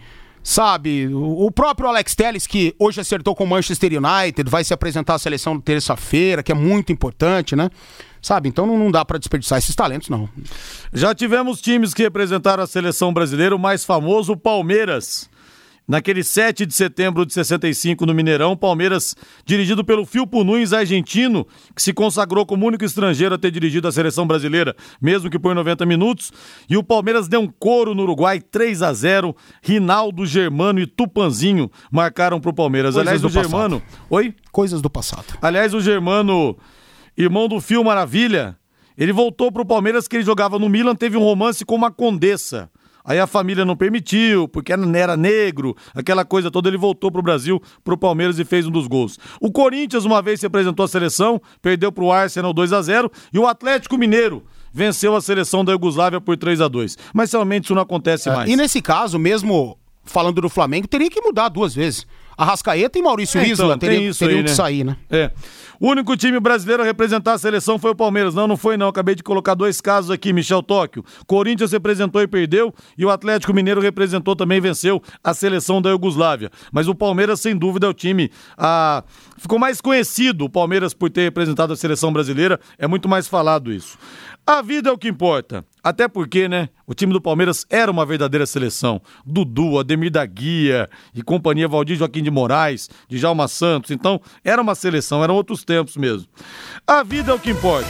Sabe, 0.48 1.08
o 1.12 1.50
próprio 1.50 1.88
Alex 1.88 2.14
Telles, 2.14 2.46
que 2.46 2.72
hoje 2.78 3.00
acertou 3.00 3.34
com 3.34 3.42
o 3.42 3.46
Manchester 3.48 3.90
United, 3.94 4.48
vai 4.48 4.62
se 4.62 4.72
apresentar 4.72 5.14
à 5.14 5.18
seleção 5.18 5.58
terça-feira, 5.58 6.40
que 6.40 6.52
é 6.52 6.54
muito 6.54 6.92
importante, 6.92 7.56
né? 7.56 7.68
Sabe, 8.22 8.48
então 8.48 8.64
não, 8.64 8.88
dá 8.88 9.04
pra 9.04 9.18
desperdiçar 9.18 9.58
esses 9.58 9.74
talentos, 9.74 10.08
não. 10.08 10.28
Já 10.92 11.12
tivemos 11.16 11.60
times 11.60 11.92
que 11.92 12.04
representaram 12.04 12.62
a 12.62 12.66
seleção 12.68 13.12
brasileira, 13.12 13.56
o 13.56 13.58
mais 13.58 13.84
famoso, 13.84 14.34
o 14.34 14.36
Palmeiras. 14.36 15.28
Naquele 15.88 16.24
7 16.24 16.66
de 16.66 16.74
setembro 16.74 17.24
de 17.24 17.32
65 17.32 18.04
no 18.04 18.12
Mineirão, 18.12 18.56
Palmeiras, 18.56 19.14
dirigido 19.44 19.84
pelo 19.84 20.04
Filpo 20.04 20.42
Nunes, 20.42 20.72
argentino, 20.72 21.46
que 21.76 21.82
se 21.82 21.92
consagrou 21.92 22.44
como 22.44 22.66
único 22.66 22.84
estrangeiro 22.84 23.36
a 23.36 23.38
ter 23.38 23.52
dirigido 23.52 23.86
a 23.86 23.92
seleção 23.92 24.26
brasileira, 24.26 24.74
mesmo 25.00 25.30
que 25.30 25.38
por 25.38 25.54
90 25.54 25.86
minutos. 25.86 26.32
E 26.68 26.76
o 26.76 26.82
Palmeiras 26.82 27.28
deu 27.28 27.40
um 27.40 27.46
couro 27.46 27.94
no 27.94 28.02
Uruguai, 28.02 28.40
3 28.40 28.82
a 28.82 28.92
0 28.92 29.36
Rinaldo, 29.62 30.26
Germano 30.26 30.80
e 30.80 30.86
Tupanzinho 30.88 31.70
marcaram 31.88 32.40
para 32.40 32.50
o 32.50 32.54
Palmeiras. 32.54 32.94
Coisas 32.94 33.06
Aliás, 33.06 33.22
do 33.22 33.28
o 33.28 33.30
Germano. 33.30 33.80
Oi? 34.10 34.34
Coisas 34.50 34.82
do 34.82 34.90
passado. 34.90 35.38
Aliás, 35.40 35.72
o 35.72 35.80
Germano, 35.80 36.56
irmão 37.16 37.46
do 37.46 37.60
Fio 37.60 37.84
Maravilha, 37.84 38.58
ele 38.98 39.12
voltou 39.12 39.52
pro 39.52 39.64
Palmeiras 39.64 40.08
que 40.08 40.16
ele 40.16 40.24
jogava 40.24 40.58
no 40.58 40.68
Milan, 40.68 40.96
teve 40.96 41.16
um 41.16 41.22
romance 41.22 41.64
com 41.64 41.76
uma 41.76 41.92
condessa. 41.92 42.68
Aí 43.06 43.20
a 43.20 43.26
família 43.26 43.64
não 43.64 43.76
permitiu, 43.76 44.48
porque 44.48 44.72
era 44.72 45.16
negro, 45.16 45.76
aquela 45.94 46.24
coisa 46.24 46.50
toda. 46.50 46.68
Ele 46.68 46.76
voltou 46.76 47.10
pro 47.10 47.22
Brasil, 47.22 47.62
pro 47.84 47.96
Palmeiras 47.96 48.38
e 48.38 48.44
fez 48.44 48.66
um 48.66 48.70
dos 48.70 48.88
gols. 48.88 49.18
O 49.40 49.52
Corinthians 49.52 50.04
uma 50.04 50.20
vez 50.20 50.40
se 50.40 50.46
apresentou 50.46 50.84
à 50.84 50.88
seleção, 50.88 51.40
perdeu 51.62 51.92
pro 51.92 52.10
Arsenal 52.10 52.52
2 52.52 52.72
a 52.72 52.82
0 52.82 53.10
e 53.32 53.38
o 53.38 53.46
Atlético 53.46 53.96
Mineiro 53.96 54.42
venceu 54.72 55.14
a 55.14 55.20
seleção 55.20 55.64
da 55.64 55.72
Iugoslávia 55.72 56.20
por 56.20 56.36
3 56.36 56.60
a 56.60 56.68
2 56.68 56.98
Mas 57.14 57.32
realmente 57.32 57.64
isso 57.64 57.74
não 57.74 57.82
acontece 57.82 58.28
mais. 58.28 58.50
E 58.50 58.56
nesse 58.56 58.82
caso, 58.82 59.18
mesmo 59.18 59.78
falando 60.04 60.40
do 60.40 60.48
Flamengo, 60.48 60.88
teria 60.88 61.08
que 61.08 61.20
mudar 61.20 61.48
duas 61.48 61.74
vezes. 61.74 62.06
Arrascaeta 62.36 62.98
e 62.98 63.02
Maurício 63.02 63.40
É, 63.40 63.48
Isla 63.48 63.66
então, 63.66 63.78
tem 63.78 63.90
teriam, 63.90 64.10
isso 64.10 64.18
teriam 64.18 64.38
aí, 64.38 64.44
que 64.44 64.50
né? 64.50 64.54
sair, 64.54 64.84
né? 64.84 64.96
É. 65.10 65.30
O 65.78 65.88
único 65.88 66.16
time 66.16 66.40
brasileiro 66.40 66.82
a 66.82 66.86
representar 66.86 67.34
a 67.34 67.38
seleção 67.38 67.78
foi 67.78 67.90
o 67.90 67.94
Palmeiras. 67.94 68.34
Não, 68.34 68.46
não 68.46 68.56
foi 68.56 68.76
não. 68.76 68.88
Acabei 68.88 69.14
de 69.14 69.22
colocar 69.22 69.54
dois 69.54 69.80
casos 69.80 70.10
aqui, 70.10 70.32
Michel 70.32 70.62
Tóquio. 70.62 71.04
Corinthians 71.26 71.72
representou 71.72 72.22
e 72.22 72.26
perdeu 72.26 72.74
e 72.96 73.04
o 73.04 73.10
Atlético 73.10 73.52
Mineiro 73.52 73.80
representou 73.80 74.34
também 74.34 74.58
e 74.58 74.60
venceu 74.60 75.02
a 75.22 75.34
seleção 75.34 75.82
da 75.82 75.90
Iugoslávia. 75.90 76.50
Mas 76.72 76.88
o 76.88 76.94
Palmeiras, 76.94 77.40
sem 77.40 77.56
dúvida, 77.56 77.86
é 77.86 77.90
o 77.90 77.94
time 77.94 78.30
ah, 78.56 79.04
ficou 79.36 79.58
mais 79.58 79.80
conhecido, 79.80 80.46
o 80.46 80.50
Palmeiras 80.50 80.94
por 80.94 81.10
ter 81.10 81.22
representado 81.22 81.72
a 81.72 81.76
seleção 81.76 82.12
brasileira, 82.12 82.58
é 82.78 82.86
muito 82.86 83.08
mais 83.08 83.28
falado 83.28 83.72
isso. 83.72 83.98
A 84.46 84.62
vida 84.62 84.88
é 84.88 84.92
o 84.92 84.98
que 84.98 85.08
importa. 85.08 85.64
Até 85.86 86.08
porque, 86.08 86.48
né? 86.48 86.68
O 86.84 86.94
time 86.94 87.12
do 87.12 87.20
Palmeiras 87.20 87.64
era 87.70 87.88
uma 87.88 88.04
verdadeira 88.04 88.44
seleção. 88.44 89.00
Dudu, 89.24 89.78
Ademir 89.78 90.10
da 90.10 90.26
Guia 90.26 90.90
e 91.14 91.22
companhia 91.22 91.68
Valdir 91.68 91.96
Joaquim 91.96 92.24
de 92.24 92.30
Moraes, 92.30 92.90
Djalma 93.08 93.46
Santos. 93.46 93.92
Então, 93.92 94.20
era 94.42 94.60
uma 94.60 94.74
seleção, 94.74 95.22
eram 95.22 95.36
outros 95.36 95.62
tempos 95.62 95.96
mesmo. 95.96 96.26
A 96.84 97.04
vida 97.04 97.30
é 97.30 97.34
o 97.36 97.38
que 97.38 97.50
importa. 97.50 97.86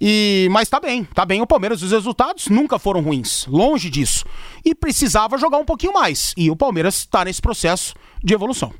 E, 0.00 0.48
mas 0.50 0.68
tá 0.68 0.80
bem, 0.80 1.04
tá 1.04 1.26
bem 1.26 1.42
o 1.42 1.46
Palmeiras. 1.46 1.82
Os 1.82 1.92
resultados 1.92 2.48
nunca 2.48 2.78
foram 2.78 3.02
ruins, 3.02 3.46
longe 3.46 3.90
disso. 3.90 4.24
E 4.64 4.74
precisava 4.74 5.36
jogar 5.36 5.58
um 5.58 5.64
pouquinho 5.64 5.92
mais. 5.92 6.32
E 6.36 6.50
o 6.50 6.56
Palmeiras 6.56 6.96
está 6.96 7.24
nesse 7.24 7.42
processo 7.42 7.94
de 8.24 8.32
evolução. 8.32 8.72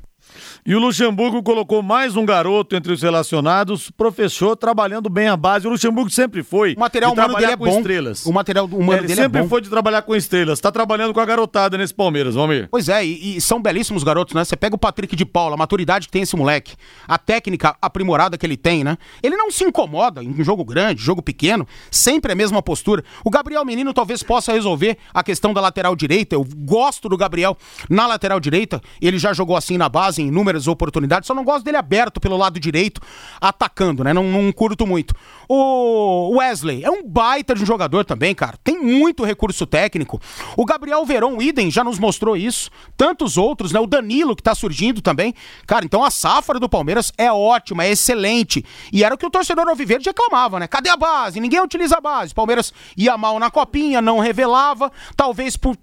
E 0.63 0.75
o 0.75 0.79
Luxemburgo 0.79 1.41
colocou 1.41 1.81
mais 1.81 2.15
um 2.15 2.23
garoto 2.23 2.75
entre 2.75 2.93
os 2.93 3.01
relacionados, 3.01 3.89
professor 3.89 4.55
trabalhando 4.55 5.09
bem 5.09 5.27
a 5.27 5.35
base. 5.35 5.65
O 5.65 5.71
Luxemburgo 5.71 6.11
sempre 6.11 6.43
foi 6.43 6.75
O 6.75 6.79
material 6.79 7.15
de 7.15 7.19
humano 7.19 7.33
dele 7.35 7.51
é 7.53 7.57
com 7.57 7.65
bom. 7.65 7.77
estrelas. 7.77 8.25
O 8.27 8.31
material 8.31 8.65
humano 8.67 8.93
É, 8.93 8.97
ele 8.97 9.07
dele 9.07 9.21
é 9.21 9.23
sempre 9.23 9.41
bom. 9.41 9.47
foi 9.49 9.59
de 9.61 9.69
trabalhar 9.71 10.03
com 10.03 10.15
estrelas. 10.15 10.59
Tá 10.59 10.71
trabalhando 10.71 11.15
com 11.15 11.19
a 11.19 11.25
garotada 11.25 11.79
nesse 11.79 11.95
Palmeiras, 11.95 12.35
Valmir. 12.35 12.67
Pois 12.69 12.89
é, 12.89 13.03
e, 13.03 13.37
e 13.37 13.41
são 13.41 13.59
belíssimos 13.59 14.03
garotos, 14.03 14.35
né? 14.35 14.45
Você 14.45 14.55
pega 14.55 14.75
o 14.75 14.77
Patrick 14.77 15.15
de 15.15 15.25
Paula, 15.25 15.55
a 15.55 15.57
maturidade 15.57 16.05
que 16.05 16.11
tem 16.11 16.21
esse 16.21 16.35
moleque, 16.35 16.75
a 17.07 17.17
técnica 17.17 17.75
aprimorada 17.81 18.37
que 18.37 18.45
ele 18.45 18.55
tem, 18.55 18.83
né? 18.83 18.99
Ele 19.23 19.35
não 19.35 19.49
se 19.49 19.63
incomoda 19.63 20.23
em 20.23 20.43
jogo 20.43 20.63
grande, 20.63 21.01
jogo 21.01 21.23
pequeno, 21.23 21.67
sempre 21.89 22.33
a 22.33 22.35
mesma 22.35 22.61
postura. 22.61 23.03
O 23.25 23.31
Gabriel 23.31 23.65
Menino 23.65 23.95
talvez 23.95 24.21
possa 24.21 24.53
resolver 24.53 24.95
a 25.11 25.23
questão 25.23 25.55
da 25.55 25.59
lateral 25.61 25.95
direita. 25.95 26.35
Eu 26.35 26.45
gosto 26.55 27.09
do 27.09 27.17
Gabriel 27.17 27.57
na 27.89 28.05
lateral 28.05 28.39
direita, 28.39 28.79
ele 29.01 29.17
já 29.17 29.33
jogou 29.33 29.57
assim 29.57 29.75
na 29.75 29.89
base 29.89 30.21
em 30.21 30.29
inúmeras 30.51 30.67
oportunidades, 30.67 31.27
só 31.27 31.33
não 31.33 31.43
gosto 31.43 31.63
dele 31.63 31.77
aberto 31.77 32.19
pelo 32.19 32.37
lado 32.37 32.59
direito, 32.59 33.01
atacando, 33.39 34.03
né? 34.03 34.13
Não, 34.13 34.23
não 34.23 34.51
curto 34.51 34.85
muito. 34.85 35.15
O 35.47 36.37
Wesley 36.37 36.83
é 36.83 36.89
um 36.89 37.07
baita 37.07 37.55
de 37.55 37.63
um 37.63 37.65
jogador 37.65 38.05
também, 38.05 38.33
cara. 38.35 38.57
Tem 38.63 38.79
muito 38.79 39.23
recurso 39.23 39.65
técnico. 39.65 40.19
O 40.55 40.65
Gabriel 40.65 41.05
Verão, 41.05 41.41
Idem, 41.41 41.71
já 41.71 41.83
nos 41.83 41.99
mostrou 41.99 42.35
isso. 42.35 42.69
Tantos 42.95 43.37
outros, 43.37 43.71
né? 43.71 43.79
O 43.79 43.87
Danilo, 43.87 44.35
que 44.35 44.43
tá 44.43 44.53
surgindo 44.55 45.01
também. 45.01 45.33
Cara, 45.65 45.85
então 45.85 46.03
a 46.03 46.11
safra 46.11 46.59
do 46.59 46.69
Palmeiras 46.69 47.11
é 47.17 47.31
ótima, 47.31 47.85
é 47.85 47.91
excelente. 47.91 48.63
E 48.91 49.03
era 49.03 49.15
o 49.15 49.17
que 49.17 49.25
o 49.25 49.29
torcedor 49.29 49.67
Alviverde 49.67 50.09
reclamava, 50.09 50.59
né? 50.59 50.67
Cadê 50.67 50.89
a 50.89 50.97
base? 50.97 51.39
Ninguém 51.39 51.61
utiliza 51.61 51.97
a 51.97 52.01
base. 52.01 52.33
Palmeiras 52.33 52.73
ia 52.95 53.17
mal 53.17 53.39
na 53.39 53.49
copinha, 53.49 54.01
não 54.01 54.19
revelava. 54.19 54.91
Talvez 55.15 55.57
por. 55.57 55.77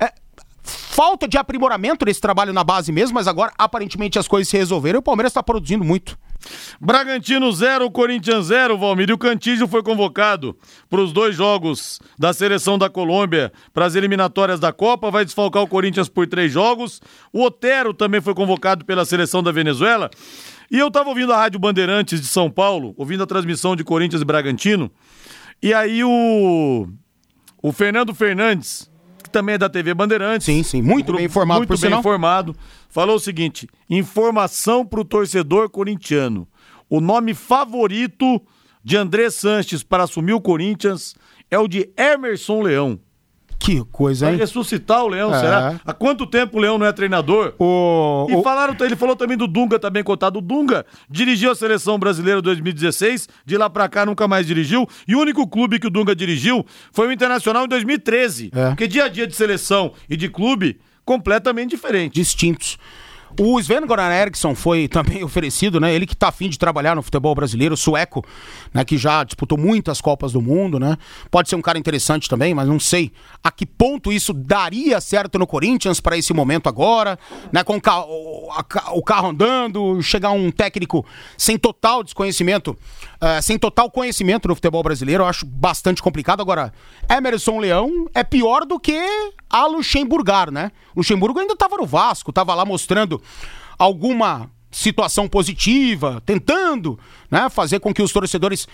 é, 0.00 0.12
falta 0.68 1.26
de 1.26 1.38
aprimoramento 1.38 2.04
nesse 2.04 2.20
trabalho 2.20 2.52
na 2.52 2.62
base 2.62 2.92
mesmo, 2.92 3.14
mas 3.14 3.26
agora 3.26 3.52
aparentemente 3.56 4.18
as 4.18 4.28
coisas 4.28 4.48
se 4.48 4.56
resolveram 4.56 4.98
e 4.98 5.00
o 5.00 5.02
Palmeiras 5.02 5.30
está 5.30 5.42
produzindo 5.42 5.84
muito. 5.84 6.18
Bragantino 6.80 7.50
0, 7.50 7.90
Corinthians 7.90 8.46
0, 8.46 8.78
Valmir. 8.78 9.10
E 9.10 9.12
o 9.12 9.18
Cantígio 9.18 9.66
foi 9.66 9.82
convocado 9.82 10.56
para 10.88 11.00
os 11.00 11.12
dois 11.12 11.34
jogos 11.34 12.00
da 12.18 12.32
seleção 12.32 12.78
da 12.78 12.88
Colômbia 12.88 13.52
para 13.72 13.86
as 13.86 13.94
eliminatórias 13.94 14.60
da 14.60 14.72
Copa. 14.72 15.10
Vai 15.10 15.24
desfalcar 15.24 15.62
o 15.62 15.68
Corinthians 15.68 16.08
por 16.08 16.26
três 16.26 16.52
jogos. 16.52 17.00
O 17.32 17.42
Otero 17.42 17.92
também 17.92 18.20
foi 18.20 18.34
convocado 18.34 18.84
pela 18.84 19.04
seleção 19.04 19.42
da 19.42 19.50
Venezuela. 19.50 20.10
E 20.70 20.78
eu 20.78 20.88
estava 20.88 21.08
ouvindo 21.08 21.32
a 21.32 21.36
Rádio 21.36 21.58
Bandeirantes 21.58 22.20
de 22.20 22.26
São 22.26 22.50
Paulo, 22.50 22.94
ouvindo 22.96 23.22
a 23.22 23.26
transmissão 23.26 23.74
de 23.74 23.82
Corinthians 23.82 24.22
e 24.22 24.24
Bragantino. 24.24 24.90
E 25.62 25.74
aí 25.74 26.04
o, 26.04 26.86
o 27.62 27.72
Fernando 27.72 28.14
Fernandes 28.14 28.88
que 29.28 29.32
também 29.32 29.54
é 29.54 29.58
da 29.58 29.68
TV 29.68 29.94
Bandeirantes. 29.94 30.44
Sim, 30.46 30.62
sim, 30.62 30.82
muito 30.82 31.12
bem 31.12 31.26
informado, 31.26 31.60
Muito 31.60 31.70
bem 31.70 31.78
sinal. 31.78 32.00
informado. 32.00 32.56
Falou 32.88 33.16
o 33.16 33.20
seguinte: 33.20 33.68
informação 33.88 34.84
pro 34.84 35.04
torcedor 35.04 35.70
corintiano. 35.70 36.48
O 36.90 37.00
nome 37.00 37.34
favorito 37.34 38.42
de 38.82 38.96
André 38.96 39.30
Sanches 39.30 39.82
para 39.82 40.04
assumir 40.04 40.32
o 40.32 40.40
Corinthians 40.40 41.14
é 41.50 41.58
o 41.58 41.68
de 41.68 41.90
Emerson 41.96 42.62
Leão. 42.62 42.98
Que 43.58 43.84
coisa, 43.90 44.26
Vai 44.26 44.34
hein? 44.34 44.40
ressuscitar 44.40 45.02
o 45.04 45.08
Leão, 45.08 45.34
É. 45.34 45.40
será? 45.40 45.80
Há 45.84 45.92
quanto 45.92 46.24
tempo 46.26 46.56
o 46.56 46.60
Leão 46.60 46.78
não 46.78 46.86
é 46.86 46.92
treinador? 46.92 47.54
O, 47.58 48.26
E 48.30 48.42
falaram, 48.42 48.74
ele 48.80 48.94
falou 48.96 49.16
também 49.16 49.36
do 49.36 49.46
Dunga, 49.48 49.78
bem 49.90 50.02
cotado. 50.04 50.38
O 50.38 50.42
Dunga 50.42 50.86
dirigiu 51.10 51.50
a 51.50 51.54
seleção 51.54 51.98
brasileira 51.98 52.40
2016, 52.40 53.28
de 53.44 53.56
lá 53.58 53.68
pra 53.68 53.88
cá 53.88 54.06
nunca 54.06 54.28
mais 54.28 54.46
dirigiu. 54.46 54.86
E 55.06 55.14
o 55.16 55.20
único 55.20 55.46
clube 55.46 55.78
que 55.80 55.86
o 55.88 55.90
Dunga 55.90 56.14
dirigiu 56.14 56.64
foi 56.92 57.08
o 57.08 57.12
Internacional 57.12 57.64
em 57.64 57.68
2013. 57.68 58.50
É. 58.54 58.68
Porque 58.68 58.86
dia 58.86 59.04
a 59.04 59.08
dia 59.08 59.26
de 59.26 59.34
seleção 59.34 59.92
e 60.08 60.16
de 60.16 60.28
clube, 60.28 60.78
completamente 61.04 61.70
diferente. 61.70 62.14
distintos. 62.14 62.78
O 63.38 63.58
Sven 63.60 63.86
Goran 63.86 64.12
Eriksson 64.12 64.54
foi 64.54 64.88
também 64.88 65.22
oferecido, 65.24 65.78
né? 65.80 65.92
Ele 65.94 66.06
que 66.06 66.16
tá 66.16 66.28
afim 66.28 66.48
de 66.48 66.58
trabalhar 66.58 66.94
no 66.94 67.02
futebol 67.02 67.34
brasileiro, 67.34 67.76
sueco, 67.76 68.24
né? 68.72 68.84
Que 68.84 68.96
já 68.96 69.22
disputou 69.24 69.58
muitas 69.58 70.00
Copas 70.00 70.32
do 70.32 70.40
Mundo, 70.40 70.78
né? 70.78 70.96
Pode 71.30 71.48
ser 71.48 71.56
um 71.56 71.62
cara 71.62 71.78
interessante 71.78 72.28
também, 72.28 72.54
mas 72.54 72.68
não 72.68 72.80
sei 72.80 73.12
a 73.42 73.50
que 73.50 73.66
ponto 73.66 74.12
isso 74.12 74.32
daria 74.32 75.00
certo 75.00 75.38
no 75.38 75.46
Corinthians 75.46 76.00
para 76.00 76.16
esse 76.16 76.32
momento 76.32 76.68
agora, 76.68 77.18
né? 77.52 77.62
Com 77.64 77.76
o, 77.76 77.80
ca- 77.80 78.04
o- 78.92 79.02
carro 79.02 79.28
andando, 79.30 80.00
chegar 80.02 80.30
um 80.30 80.50
técnico 80.50 81.04
sem 81.36 81.56
total 81.58 82.02
desconhecimento, 82.02 82.76
eh, 83.20 83.40
sem 83.42 83.58
total 83.58 83.90
conhecimento 83.90 84.46
no 84.48 84.54
futebol 84.54 84.82
brasileiro, 84.82 85.22
eu 85.24 85.26
acho 85.28 85.46
bastante 85.46 86.02
complicado. 86.02 86.40
Agora, 86.40 86.72
Emerson 87.10 87.58
Leão 87.58 88.06
é 88.14 88.22
pior 88.22 88.64
do 88.66 88.78
que 88.78 88.98
a 89.48 89.66
Luxemburgar, 89.66 90.50
né? 90.50 90.70
Luxemburgo 90.94 91.38
ainda 91.40 91.54
estava 91.54 91.76
no 91.76 91.86
Vasco, 91.86 92.30
estava 92.30 92.54
lá 92.54 92.64
mostrando 92.64 93.17
alguma 93.78 94.50
situação 94.70 95.28
positiva, 95.28 96.22
tentando, 96.26 96.98
né, 97.30 97.48
fazer 97.48 97.80
com 97.80 97.92
que 97.92 98.02
os 98.02 98.12
torcedores 98.12 98.68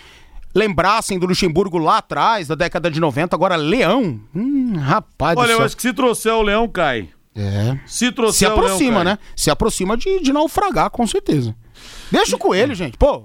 lembrassem 0.55 1.19
do 1.19 1.27
Luxemburgo 1.27 1.79
lá 1.79 1.99
atrás, 1.99 2.49
da 2.49 2.55
década 2.55 2.91
de 2.91 3.01
90. 3.01 3.35
Agora, 3.35 3.57
Leão, 3.57 4.21
hum, 4.35 4.75
rapaz 4.77 5.37
Olha, 5.37 5.53
eu 5.53 5.63
acho 5.63 5.77
que 5.77 5.83
se 5.83 5.93
trouxer 5.93 6.33
o 6.33 6.43
Leão, 6.43 6.69
cai. 6.69 7.09
É. 7.35 7.79
Se 7.87 8.13
trouxer 8.13 8.39
Se 8.39 8.47
o 8.47 8.49
Leão, 8.57 8.65
aproxima, 8.65 8.97
cai. 8.97 9.05
né? 9.05 9.19
Se 9.35 9.51
aproxima 9.51 9.97
de, 9.97 10.21
de 10.21 10.33
naufragar, 10.33 10.91
com 10.91 11.07
certeza. 11.07 11.55
Deixa 12.11 12.37
o 12.37 12.39
coelho, 12.39 12.75
gente. 12.75 12.97
Pô, 12.97 13.25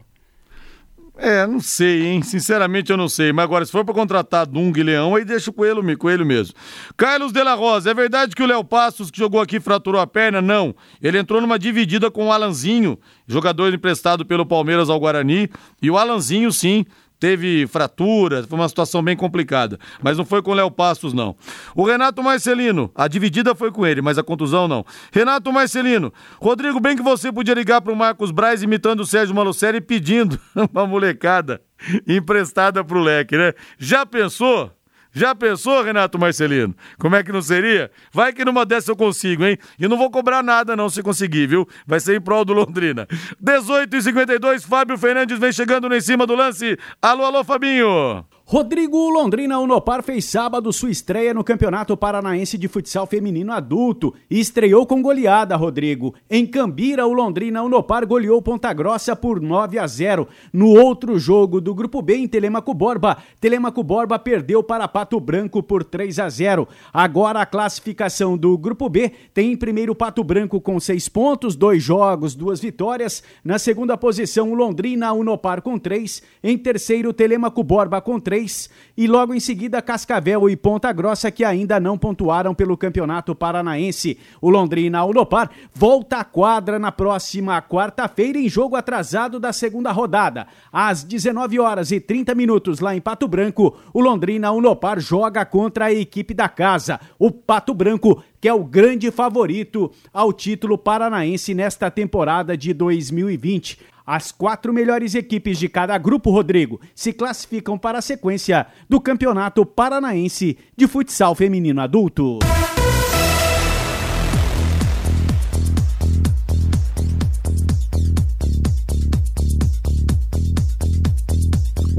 É, 1.21 1.45
não 1.45 1.59
sei, 1.59 2.07
hein? 2.07 2.21
Sinceramente 2.21 2.91
eu 2.91 2.97
não 2.97 3.09
sei. 3.09 3.33
Mas 3.33 3.43
agora, 3.43 3.65
se 3.65 3.71
for 3.71 3.83
pra 3.83 3.93
contratar 3.93 4.45
Dunga 4.45 4.79
e 4.79 4.83
Leão, 4.83 5.15
aí 5.15 5.25
deixa 5.25 5.49
o 5.49 5.53
coelho, 5.53 5.97
coelho 5.97 6.25
mesmo. 6.25 6.55
Carlos 6.95 7.33
de 7.33 7.43
la 7.43 7.55
Rosa, 7.55 7.91
é 7.91 7.93
verdade 7.93 8.33
que 8.33 8.41
o 8.41 8.45
Léo 8.45 8.63
Passos, 8.63 9.11
que 9.11 9.19
jogou 9.19 9.41
aqui, 9.41 9.59
fraturou 9.59 9.99
a 9.99 10.07
perna? 10.07 10.41
Não. 10.41 10.73
Ele 11.01 11.17
entrou 11.17 11.41
numa 11.41 11.59
dividida 11.59 12.09
com 12.09 12.27
o 12.27 12.31
Alanzinho, 12.31 12.97
jogador 13.27 13.73
emprestado 13.73 14.25
pelo 14.25 14.45
Palmeiras 14.45 14.89
ao 14.89 14.99
Guarani. 14.99 15.49
E 15.81 15.91
o 15.91 15.97
Alanzinho, 15.97 16.53
sim, 16.53 16.85
teve 17.19 17.67
fratura, 17.67 18.43
foi 18.43 18.57
uma 18.57 18.69
situação 18.69 19.03
bem 19.03 19.15
complicada. 19.15 19.77
Mas 20.01 20.17
não 20.17 20.25
foi 20.25 20.41
com 20.41 20.51
o 20.51 20.53
Léo 20.53 20.71
Passos, 20.71 21.13
não. 21.13 21.35
O 21.75 21.83
Renato 21.83 22.23
Marcelino, 22.23 22.91
a 22.95 23.07
dividida 23.07 23.53
foi 23.53 23.71
com 23.71 23.85
ele, 23.85 24.01
mas 24.01 24.17
a 24.17 24.23
contusão 24.23 24.67
não. 24.67 24.85
Renato 25.11 25.51
Marcelino, 25.51 26.13
Rodrigo, 26.41 26.79
bem 26.79 26.95
que 26.95 27.03
você 27.03 27.31
podia 27.31 27.53
ligar 27.53 27.81
pro 27.81 27.95
Marcos 27.95 28.31
Braz 28.31 28.63
imitando 28.63 29.01
o 29.01 29.05
Sérgio 29.05 29.35
Malucelli 29.35 29.81
pedindo 29.81 30.39
uma 30.73 30.87
molecada 30.87 31.61
emprestada 32.07 32.83
pro 32.83 33.01
leque, 33.01 33.37
né? 33.37 33.53
Já 33.77 34.05
pensou? 34.05 34.71
Já 35.11 35.33
pensou, 35.33 35.83
Renato 35.83 36.19
Marcelino? 36.19 36.75
Como 36.97 37.15
é 37.15 37.23
que 37.23 37.31
não 37.31 37.41
seria? 37.41 37.89
Vai 38.13 38.31
que 38.31 38.45
numa 38.45 38.65
dessa 38.65 38.91
eu 38.91 38.95
consigo, 38.95 39.43
hein? 39.43 39.57
E 39.79 39.87
não 39.87 39.97
vou 39.97 40.11
cobrar 40.11 40.43
nada 40.43 40.75
não 40.75 40.89
se 40.89 41.01
conseguir, 41.01 41.47
viu? 41.47 41.67
Vai 41.85 41.99
ser 41.99 42.17
em 42.17 42.21
prol 42.21 42.45
do 42.45 42.53
Londrina. 42.53 43.07
18 43.39 43.95
e 43.95 44.01
52 44.01 44.63
Fábio 44.63 44.97
Fernandes 44.97 45.39
vem 45.39 45.51
chegando 45.51 45.93
em 45.93 46.01
cima 46.01 46.27
do 46.27 46.35
lance. 46.35 46.77
Alô, 47.01 47.25
alô, 47.25 47.43
Fabinho! 47.43 48.25
Rodrigo 48.51 49.11
Londrina 49.11 49.59
Unopar 49.59 50.01
fez 50.01 50.25
sábado 50.25 50.73
sua 50.73 50.89
estreia 50.89 51.35
no 51.35 51.43
Campeonato 51.43 51.95
Paranaense 51.95 52.57
de 52.57 52.67
Futsal 52.67 53.05
Feminino 53.05 53.53
Adulto 53.53 54.11
e 54.27 54.39
estreou 54.39 54.87
com 54.87 55.03
goleada, 55.03 55.55
Rodrigo. 55.55 56.15
Em 56.27 56.47
Cambira, 56.47 57.05
o 57.05 57.13
Londrina 57.13 57.61
Unopar 57.61 58.07
goleou 58.07 58.41
Ponta 58.41 58.73
Grossa 58.73 59.15
por 59.15 59.39
9 59.39 59.77
a 59.77 59.85
0. 59.85 60.27
No 60.51 60.69
outro 60.69 61.19
jogo 61.19 61.61
do 61.61 61.75
Grupo 61.75 62.01
B, 62.01 62.15
em 62.15 62.27
Telemaco 62.27 62.73
Borba, 62.73 63.17
Telemaco 63.39 63.83
Borba 63.83 64.17
perdeu 64.17 64.63
para 64.63 64.87
Pato 64.87 65.19
Branco 65.19 65.61
por 65.61 65.83
3 65.83 66.17
a 66.17 66.27
0. 66.27 66.67
Agora 66.91 67.41
a 67.41 67.45
classificação 67.45 68.35
do 68.35 68.57
Grupo 68.57 68.89
B 68.89 69.11
tem 69.31 69.51
em 69.51 69.57
primeiro 69.57 69.93
Pato 69.93 70.23
Branco 70.23 70.59
com 70.59 70.79
seis 70.79 71.07
pontos, 71.07 71.55
dois 71.55 71.83
jogos, 71.83 72.33
duas 72.33 72.59
vitórias. 72.59 73.21
Na 73.43 73.59
segunda 73.59 73.95
posição, 73.95 74.51
o 74.51 74.55
Londrina 74.55 75.13
Unopar 75.13 75.61
com 75.61 75.77
três. 75.77 76.23
Em 76.41 76.57
terceiro, 76.57 77.13
Telemaco 77.13 77.63
Borba 77.63 78.01
com 78.01 78.19
três. 78.39 78.69
E 78.95 79.07
logo 79.07 79.33
em 79.33 79.39
seguida, 79.39 79.81
Cascavel 79.81 80.49
e 80.49 80.57
Ponta 80.57 80.91
Grossa, 80.91 81.31
que 81.31 81.45
ainda 81.45 81.79
não 81.79 81.97
pontuaram 81.97 82.53
pelo 82.53 82.75
Campeonato 82.75 83.33
Paranaense. 83.33 84.17
O 84.41 84.49
Londrina 84.49 85.05
Unopar 85.05 85.49
volta 85.73 86.17
à 86.17 86.23
quadra 86.23 86.77
na 86.77 86.91
próxima 86.91 87.61
quarta-feira 87.61 88.37
em 88.37 88.49
jogo 88.49 88.75
atrasado 88.75 89.39
da 89.39 89.53
segunda 89.53 89.91
rodada. 89.91 90.47
Às 90.71 91.03
19 91.03 91.59
horas 91.59 91.91
e 91.91 91.99
30 91.99 92.35
minutos, 92.35 92.79
lá 92.79 92.93
em 92.95 92.99
Pato 92.99 93.27
Branco, 93.27 93.77
o 93.93 94.01
Londrina 94.01 94.51
Unopar 94.51 94.99
joga 94.99 95.45
contra 95.45 95.85
a 95.85 95.93
equipe 95.93 96.33
da 96.33 96.49
casa. 96.49 96.99
O 97.17 97.31
Pato 97.31 97.73
Branco 97.73 98.21
que 98.41 98.47
é 98.47 98.53
o 98.53 98.63
grande 98.63 99.11
favorito 99.11 99.91
ao 100.13 100.31
título 100.31 100.77
paranaense 100.77 101.53
nesta 101.53 101.91
temporada 101.91 102.55
de 102.55 102.73
2020. 102.73 103.77
As 104.11 104.31
quatro 104.31 104.73
melhores 104.73 105.13
equipes 105.13 105.59
de 105.59 105.69
cada 105.69 105.95
grupo, 105.95 106.31
Rodrigo, 106.31 106.81
se 106.95 107.13
classificam 107.13 107.77
para 107.77 107.99
a 107.99 108.01
sequência 108.01 108.65
do 108.89 108.99
Campeonato 108.99 109.63
Paranaense 109.63 110.57
de 110.75 110.87
Futsal 110.87 111.35
Feminino 111.35 111.79
Adulto. 111.79 112.39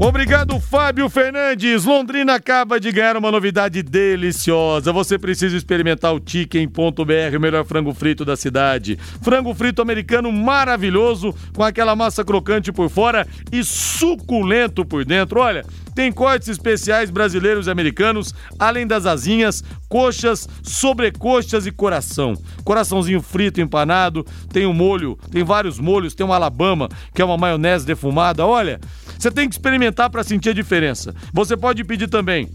Obrigado, 0.03 0.59
Fábio 0.59 1.07
Fernandes. 1.11 1.85
Londrina 1.85 2.33
acaba 2.33 2.79
de 2.79 2.91
ganhar 2.91 3.15
uma 3.15 3.31
novidade 3.31 3.83
deliciosa. 3.83 4.91
Você 4.91 5.15
precisa 5.19 5.55
experimentar 5.55 6.11
o 6.11 6.19
Chicken.br, 6.25 7.37
o 7.37 7.39
melhor 7.39 7.63
frango 7.65 7.93
frito 7.93 8.25
da 8.25 8.35
cidade. 8.35 8.97
Frango 9.21 9.53
frito 9.53 9.79
americano 9.79 10.31
maravilhoso, 10.31 11.35
com 11.55 11.63
aquela 11.63 11.95
massa 11.95 12.25
crocante 12.25 12.71
por 12.71 12.89
fora 12.89 13.27
e 13.51 13.63
suculento 13.63 14.83
por 14.83 15.05
dentro. 15.05 15.39
Olha, 15.39 15.63
tem 15.93 16.11
cortes 16.11 16.47
especiais 16.47 17.11
brasileiros 17.11 17.67
e 17.67 17.69
americanos, 17.69 18.33
além 18.57 18.87
das 18.87 19.05
asinhas, 19.05 19.63
coxas, 19.87 20.49
sobrecoxas 20.63 21.67
e 21.67 21.71
coração. 21.71 22.33
Coraçãozinho 22.63 23.21
frito, 23.21 23.61
empanado, 23.61 24.25
tem 24.51 24.65
um 24.65 24.73
molho, 24.73 25.15
tem 25.31 25.43
vários 25.43 25.77
molhos, 25.77 26.15
tem 26.15 26.25
um 26.25 26.33
Alabama, 26.33 26.89
que 27.13 27.21
é 27.21 27.25
uma 27.25 27.37
maionese 27.37 27.85
defumada. 27.85 28.47
Olha, 28.47 28.79
você 29.21 29.29
tem 29.29 29.47
que 29.47 29.53
experimentar 29.53 30.09
para 30.09 30.23
sentir 30.23 30.49
a 30.49 30.53
diferença. 30.53 31.13
Você 31.31 31.55
pode 31.55 31.83
pedir 31.83 32.07
também 32.07 32.49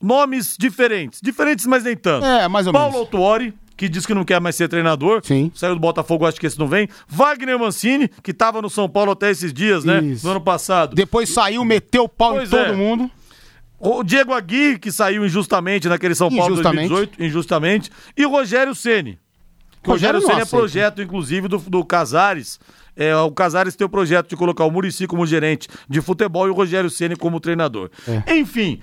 nomes 0.03 0.57
diferentes. 0.59 1.21
Diferentes, 1.23 1.65
mas 1.67 1.85
nem 1.85 1.97
tanto. 1.97 2.27
É, 2.27 2.49
mais 2.49 2.67
ou 2.67 2.73
Paulo 2.73 2.93
menos. 2.93 3.07
Autuori, 3.07 3.55
que 3.77 3.89
diz 3.89 4.07
que 4.07 4.15
não 4.15 4.25
quer 4.25 4.41
mais 4.41 4.57
ser 4.57 4.69
treinador. 4.69 5.21
Sim. 5.25 5.51
Saiu 5.55 5.75
do 5.75 5.81
Botafogo, 5.81 6.27
acho 6.27 6.41
que 6.41 6.47
esse 6.47 6.59
não 6.59 6.69
vem. 6.69 6.89
Wagner 7.09 7.59
Mancini, 7.59 8.09
que 8.23 8.31
estava 8.31 8.63
no 8.63 8.71
São 8.71 8.89
Paulo 8.89 9.13
até 9.13 9.31
esses 9.31 9.53
dias, 9.53 9.85
né? 9.85 10.01
Isso. 10.03 10.25
No 10.25 10.33
ano 10.33 10.41
passado. 10.41 10.95
Depois 10.95 11.29
saiu, 11.33 11.65
meteu 11.65 12.05
o 12.05 12.09
pau 12.09 12.35
Pois 12.35 12.49
em 12.49 12.51
todo 12.51 12.73
é. 12.73 12.73
mundo. 12.73 13.11
O 13.79 14.05
Diego 14.05 14.33
Aguirre, 14.33 14.79
que 14.79 14.93
saiu 14.93 15.27
injustamente 15.27 15.89
naquele 15.89 16.15
São 16.15 16.29
Paulo 16.29 16.53
Injustamente. 16.53 16.89
2018, 16.89 17.25
injustamente. 17.25 17.91
E 18.17 18.25
o 18.25 18.31
Rogério 18.31 18.75
Ceni. 18.77 19.19
O 19.85 19.91
Rogério 19.91 20.21
Ceni 20.21 20.41
é 20.41 20.45
projeto, 20.45 21.03
inclusive, 21.03 21.49
do, 21.49 21.59
do 21.59 21.85
Casares. 21.85 22.61
É, 22.95 23.17
o 23.17 23.33
Casares 23.33 23.75
tem 23.75 23.85
o 23.85 23.91
projeto 23.91 24.29
de 24.29 24.37
colocar 24.37 24.65
o 24.65 24.71
Murici 24.71 25.09
como 25.09 25.27
gerente 25.27 25.67
de 25.89 26.01
futebol 26.01 26.47
e 26.47 26.51
o 26.51 26.55
Rogério 26.55 26.89
Ceni 26.89 27.17
como 27.17 27.41
treinador. 27.41 27.91
É. 28.07 28.37
Enfim, 28.37 28.81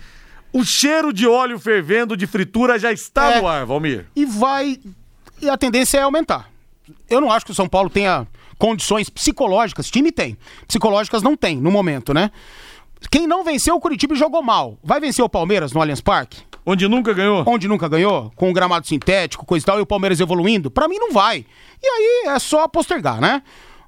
o 0.54 0.64
cheiro 0.64 1.12
de 1.14 1.28
óleo 1.28 1.60
fervendo 1.60 2.16
de 2.18 2.26
fritura 2.28 2.78
já 2.80 2.92
está 2.92 3.34
É. 3.34 3.42
no 3.42 3.48
ar, 3.48 3.66
Valmir. 3.66 4.08
E 4.16 4.26
vai. 4.26 4.80
E 5.42 5.50
a 5.50 5.58
tendência 5.58 5.98
é 5.98 6.02
aumentar. 6.02 6.50
Eu 7.10 7.22
não 7.22 7.32
acho 7.32 7.46
que 7.46 7.52
o 7.52 7.56
São 7.56 7.68
Paulo 7.70 7.90
tenha 7.90 8.28
condições 8.58 9.10
psicológicas. 9.10 9.90
Time 9.90 10.12
tem. 10.12 10.38
Psicológicas 10.68 11.22
não 11.24 11.36
tem, 11.38 11.56
no 11.58 11.72
momento, 11.72 12.14
né? 12.14 12.32
Quem 13.10 13.26
não 13.26 13.44
venceu 13.44 13.76
o 13.76 13.80
Curitiba 13.80 14.14
jogou 14.16 14.42
mal, 14.44 14.78
vai 14.84 15.00
vencer 15.00 15.24
o 15.24 15.30
Palmeiras 15.30 15.72
no 15.72 15.80
Allianz 15.80 16.02
Parque? 16.02 16.42
Onde 16.66 16.86
nunca 16.88 17.14
ganhou. 17.14 17.44
onde 17.48 17.68
nunca 17.68 17.88
ganhou, 17.88 18.32
com 18.36 18.50
o 18.50 18.54
gramado 18.54 18.86
sintético, 18.86 19.46
coisa 19.46 19.64
e 19.64 19.66
tal, 19.66 19.80
e 19.80 19.82
o 19.82 19.86
Palmeiras 19.86 20.20
evoluindo, 20.20 20.70
pra 20.70 20.88
mim 20.88 20.98
não 20.98 21.12
vai. 21.14 21.46
E 21.82 21.88
aí 21.88 22.24
é 22.36 22.40
só 22.40 22.68
postergar, 22.68 23.22
né? 23.22 23.42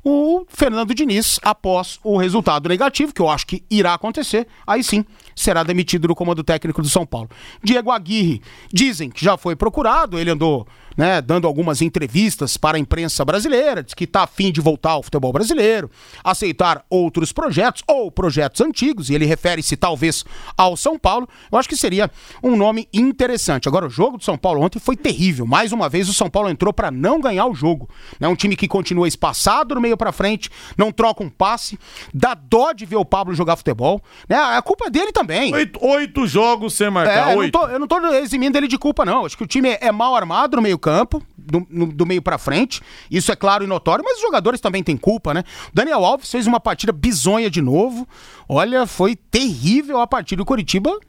O 0.04 0.46
Fernando 0.48 0.96
Diniz, 0.96 1.40
após 1.44 2.00
o 2.04 2.18
resultado 2.18 2.70
negativo, 2.70 3.14
que 3.14 3.22
eu 3.22 3.30
acho 3.30 3.46
que 3.46 3.64
irá 3.70 3.94
acontecer, 3.94 4.48
aí 4.66 4.84
sim 4.84 5.06
será 5.36 5.64
demitido 5.64 6.08
do 6.08 6.16
comando 6.16 6.44
técnico 6.44 6.82
do 6.82 6.90
São 6.90 7.06
Paulo. 7.06 7.30
Diego 7.64 7.92
Aguirre, 7.92 8.42
dizem 8.72 9.10
que 9.10 9.24
já 9.24 9.38
foi 9.38 9.56
procurado, 9.56 10.20
ele 10.20 10.32
andou 10.32 10.68
né, 10.98 11.22
dando 11.22 11.48
algumas 11.48 11.82
entrevistas 11.82 12.58
para 12.58 12.78
a 12.78 12.80
imprensa 12.80 13.24
brasileira, 13.26 13.84
diz 13.84 13.94
que 13.94 14.04
está 14.04 14.24
afim 14.24 14.52
de 14.52 14.62
voltar 14.62 14.92
ao 14.92 15.04
futebol 15.04 15.32
brasileiro, 15.32 15.90
aceitar 16.24 16.84
outros 16.90 17.32
projetos 17.32 17.84
ou 17.88 18.12
projetos 18.12 18.62
antigos, 18.62 19.10
e 19.10 19.16
ele 19.16 19.26
refere-se 19.26 19.76
talvez 19.76 20.24
ao 20.58 20.76
São 20.78 20.98
Paulo. 20.98 21.28
Eu 21.52 21.58
acho 21.58 21.70
que 21.70 21.78
seria 21.78 22.10
um 22.44 22.56
nome 22.56 22.88
interessante. 22.94 23.68
Agora, 23.68 23.88
o 23.88 23.90
jogo 23.90 24.18
do 24.18 24.24
São 24.24 24.38
Paulo 24.38 24.62
ontem 24.62 24.80
foi 24.80 24.96
terrível. 24.96 25.46
Mais 25.46 25.72
uma 25.72 25.90
vez, 25.90 26.10
o 26.10 26.14
São 26.14 26.30
Paulo 26.30 26.50
entrou 26.50 26.74
para 26.74 26.92
não 26.92 27.20
ganhar 27.20 27.46
o 27.46 27.54
jogo. 27.56 27.90
É 28.20 28.28
um 28.28 28.36
time 28.36 28.56
que 28.56 28.68
continua 28.68 29.08
espaçado 29.08 29.76
no 29.76 29.82
meio 29.82 29.98
para 29.98 30.12
frente, 30.12 30.50
não 30.78 30.92
troca 30.92 31.24
um 31.24 31.30
passe, 31.30 31.78
dá 32.14 32.34
dó 32.34 32.72
de 32.74 32.86
ver 32.86 32.98
o 32.98 33.06
Pablo 33.06 33.34
jogar 33.34 33.56
futebol. 33.56 34.02
Né? 34.28 34.36
A 34.36 34.62
culpa 34.62 34.86
é 34.88 34.90
dele 34.90 35.12
também. 35.12 35.54
Oito, 35.54 35.84
oito 35.86 36.28
jogos 36.28 36.74
sem 36.74 36.88
É, 36.88 36.90
marcar. 36.90 37.32
eu, 37.34 37.42
não 37.42 37.50
tô, 37.52 37.68
eu 37.68 37.80
não 37.80 37.88
tô 37.88 38.06
eximindo 38.16 38.58
ele 38.58 38.68
de 38.68 38.78
culpa, 38.78 39.06
não. 39.06 39.26
Acho 39.26 39.38
que 39.38 39.44
o 39.44 39.48
time 39.48 39.70
é, 39.70 39.80
é 39.82 39.92
mal 39.92 40.16
armado 40.16 40.56
no 40.58 40.62
meio-campo, 40.82 41.24
do, 41.38 41.66
no- 41.70 41.86
do 41.92 42.06
meio 42.06 42.22
pra 42.22 42.38
frente. 42.38 42.82
Isso 43.10 43.32
é 43.32 43.36
claro 43.36 43.64
e 43.64 43.68
notório, 43.68 44.04
mas 44.04 44.16
os 44.18 44.22
jogadores 44.22 44.60
também 44.60 44.84
têm 44.84 44.98
culpa, 44.98 45.34
né? 45.34 45.44
Daniel 45.74 46.04
Alves 46.04 46.30
fez 46.30 46.48
uma 46.48 46.60
partida 46.60 46.92
bizonha 46.92 47.50
de 47.50 47.62
novo. 47.62 48.08
Olha, 48.50 48.86
foi 48.88 49.16
terrível 49.16 50.00
a 50.00 50.08
partida 50.08 50.40
do 50.42 50.46
Curitiba. 50.46 51.00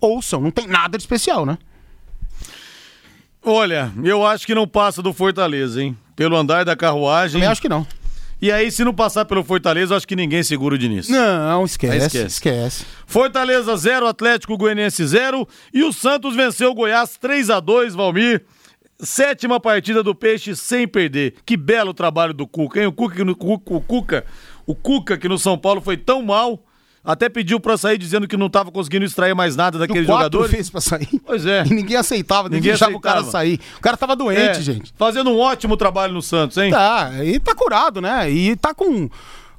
Ouçam, 0.00 0.40
não 0.40 0.50
tem 0.50 0.66
nada 0.66 0.98
de 0.98 1.02
especial, 1.02 1.46
né? 1.46 1.56
Olha, 3.42 3.92
eu 4.02 4.24
acho 4.26 4.46
que 4.46 4.54
não 4.54 4.66
passa 4.66 5.02
do 5.02 5.12
Fortaleza, 5.12 5.82
hein? 5.82 5.96
Pelo 6.16 6.36
andar 6.36 6.64
da 6.64 6.76
carruagem. 6.76 7.34
Também 7.40 7.48
acho 7.48 7.60
que 7.60 7.68
não. 7.68 7.86
E 8.40 8.50
aí, 8.52 8.70
se 8.70 8.84
não 8.84 8.92
passar 8.92 9.24
pelo 9.24 9.42
Fortaleza, 9.44 9.92
eu 9.94 9.96
acho 9.96 10.06
que 10.08 10.16
ninguém 10.16 10.42
segura 10.42 10.74
o 10.74 10.78
Diniz. 10.78 11.08
Não, 11.08 11.64
esquece. 11.64 11.96
Esquece. 12.06 12.26
esquece. 12.26 12.84
Fortaleza 13.06 13.74
0, 13.76 14.06
Atlético 14.06 14.56
Goianiense 14.56 15.06
0. 15.06 15.46
E 15.72 15.82
o 15.82 15.92
Santos 15.92 16.34
venceu 16.36 16.70
o 16.70 16.74
Goiás 16.74 17.16
3 17.16 17.48
a 17.48 17.60
2 17.60 17.94
Valmir. 17.94 18.44
Sétima 19.00 19.58
partida 19.58 20.02
do 20.02 20.14
Peixe 20.14 20.54
sem 20.54 20.86
perder. 20.86 21.34
Que 21.44 21.56
belo 21.56 21.92
trabalho 21.92 22.32
do 22.32 22.46
Cuca, 22.46 22.80
hein? 22.80 22.86
O 22.86 22.92
Cuca, 22.92 23.16
que 23.16 23.24
no, 23.24 23.32
o 23.32 23.80
Cuca, 23.80 24.24
o 24.66 24.74
Cuca 24.74 25.18
que 25.18 25.28
no 25.28 25.38
São 25.38 25.58
Paulo 25.58 25.80
foi 25.80 25.96
tão 25.96 26.22
mal, 26.22 26.62
até 27.04 27.28
pediu 27.28 27.58
pra 27.60 27.76
sair 27.76 27.98
dizendo 27.98 28.26
que 28.28 28.36
não 28.36 28.48
tava 28.48 28.70
conseguindo 28.70 29.04
extrair 29.04 29.34
mais 29.34 29.56
nada 29.56 29.78
quatro 29.86 30.04
jogadores. 30.04 30.50
fez 30.50 30.70
pra 30.70 30.80
sair. 30.80 31.08
Pois 31.26 31.44
é. 31.44 31.64
E 31.66 31.70
ninguém 31.74 31.96
aceitava, 31.96 32.44
ninguém, 32.48 32.60
Ninguém 32.60 32.70
deixava 32.72 32.96
o 32.96 33.00
cara 33.00 33.18
aceitava. 33.20 33.32
sair. 33.32 33.60
O 33.76 33.80
cara 33.80 33.96
tava 33.96 34.16
doente, 34.16 34.40
É, 34.58 34.62
gente. 34.62 34.94
Fazendo 34.96 35.28
um 35.30 35.38
ótimo 35.38 35.76
trabalho 35.76 36.14
no 36.14 36.22
Santos, 36.22 36.56
hein? 36.56 36.70
Tá, 36.70 37.10
e 37.24 37.38
tá 37.40 37.54
curado, 37.54 38.00
né? 38.00 38.30
E 38.30 38.56
tá 38.56 38.72
com, 38.72 39.10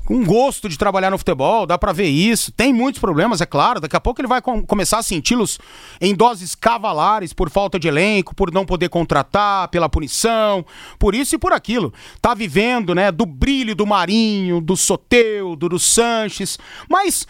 com 0.06 0.24
gosto 0.24 0.70
de 0.70 0.78
trabalhar 0.78 1.10
no 1.10 1.18
futebol, 1.18 1.66
dá 1.66 1.78
pra 1.78 1.91
ver 1.91 2.08
isso. 2.08 2.51
Tem 2.51 2.72
muitos 2.72 3.01
problemas, 3.01 3.41
é 3.41 3.45
claro. 3.45 3.80
Daqui 3.80 3.95
a 3.95 3.99
pouco 3.99 4.22
ele 4.22 4.28
vai 4.28 4.41
com- 4.41 4.64
começar 4.66 4.99
a 4.99 5.03
senti-los 5.03 5.60
em 5.99 6.14
doses 6.14 6.53
cavalares 6.56 7.34
por 7.34 7.49
falta 7.49 7.80
de 7.80 7.88
elenco, 7.88 8.36
por 8.36 8.51
não 8.53 8.66
poder 8.66 8.89
contratar, 8.89 9.68
pela 9.70 9.89
punição, 9.89 10.66
por 10.99 11.16
isso 11.16 11.36
e 11.36 11.39
por 11.39 11.51
aquilo. 11.51 11.93
Tá 12.22 12.34
vivendo, 12.34 12.93
né, 12.93 13.12
do 13.12 13.26
brilho 13.26 13.76
do 13.76 13.86
Marinho, 13.86 14.62
do 14.62 14.78
Soteudo, 14.78 15.68
do 15.68 15.80
Sanches. 15.80 16.58
Mas, 16.89 17.28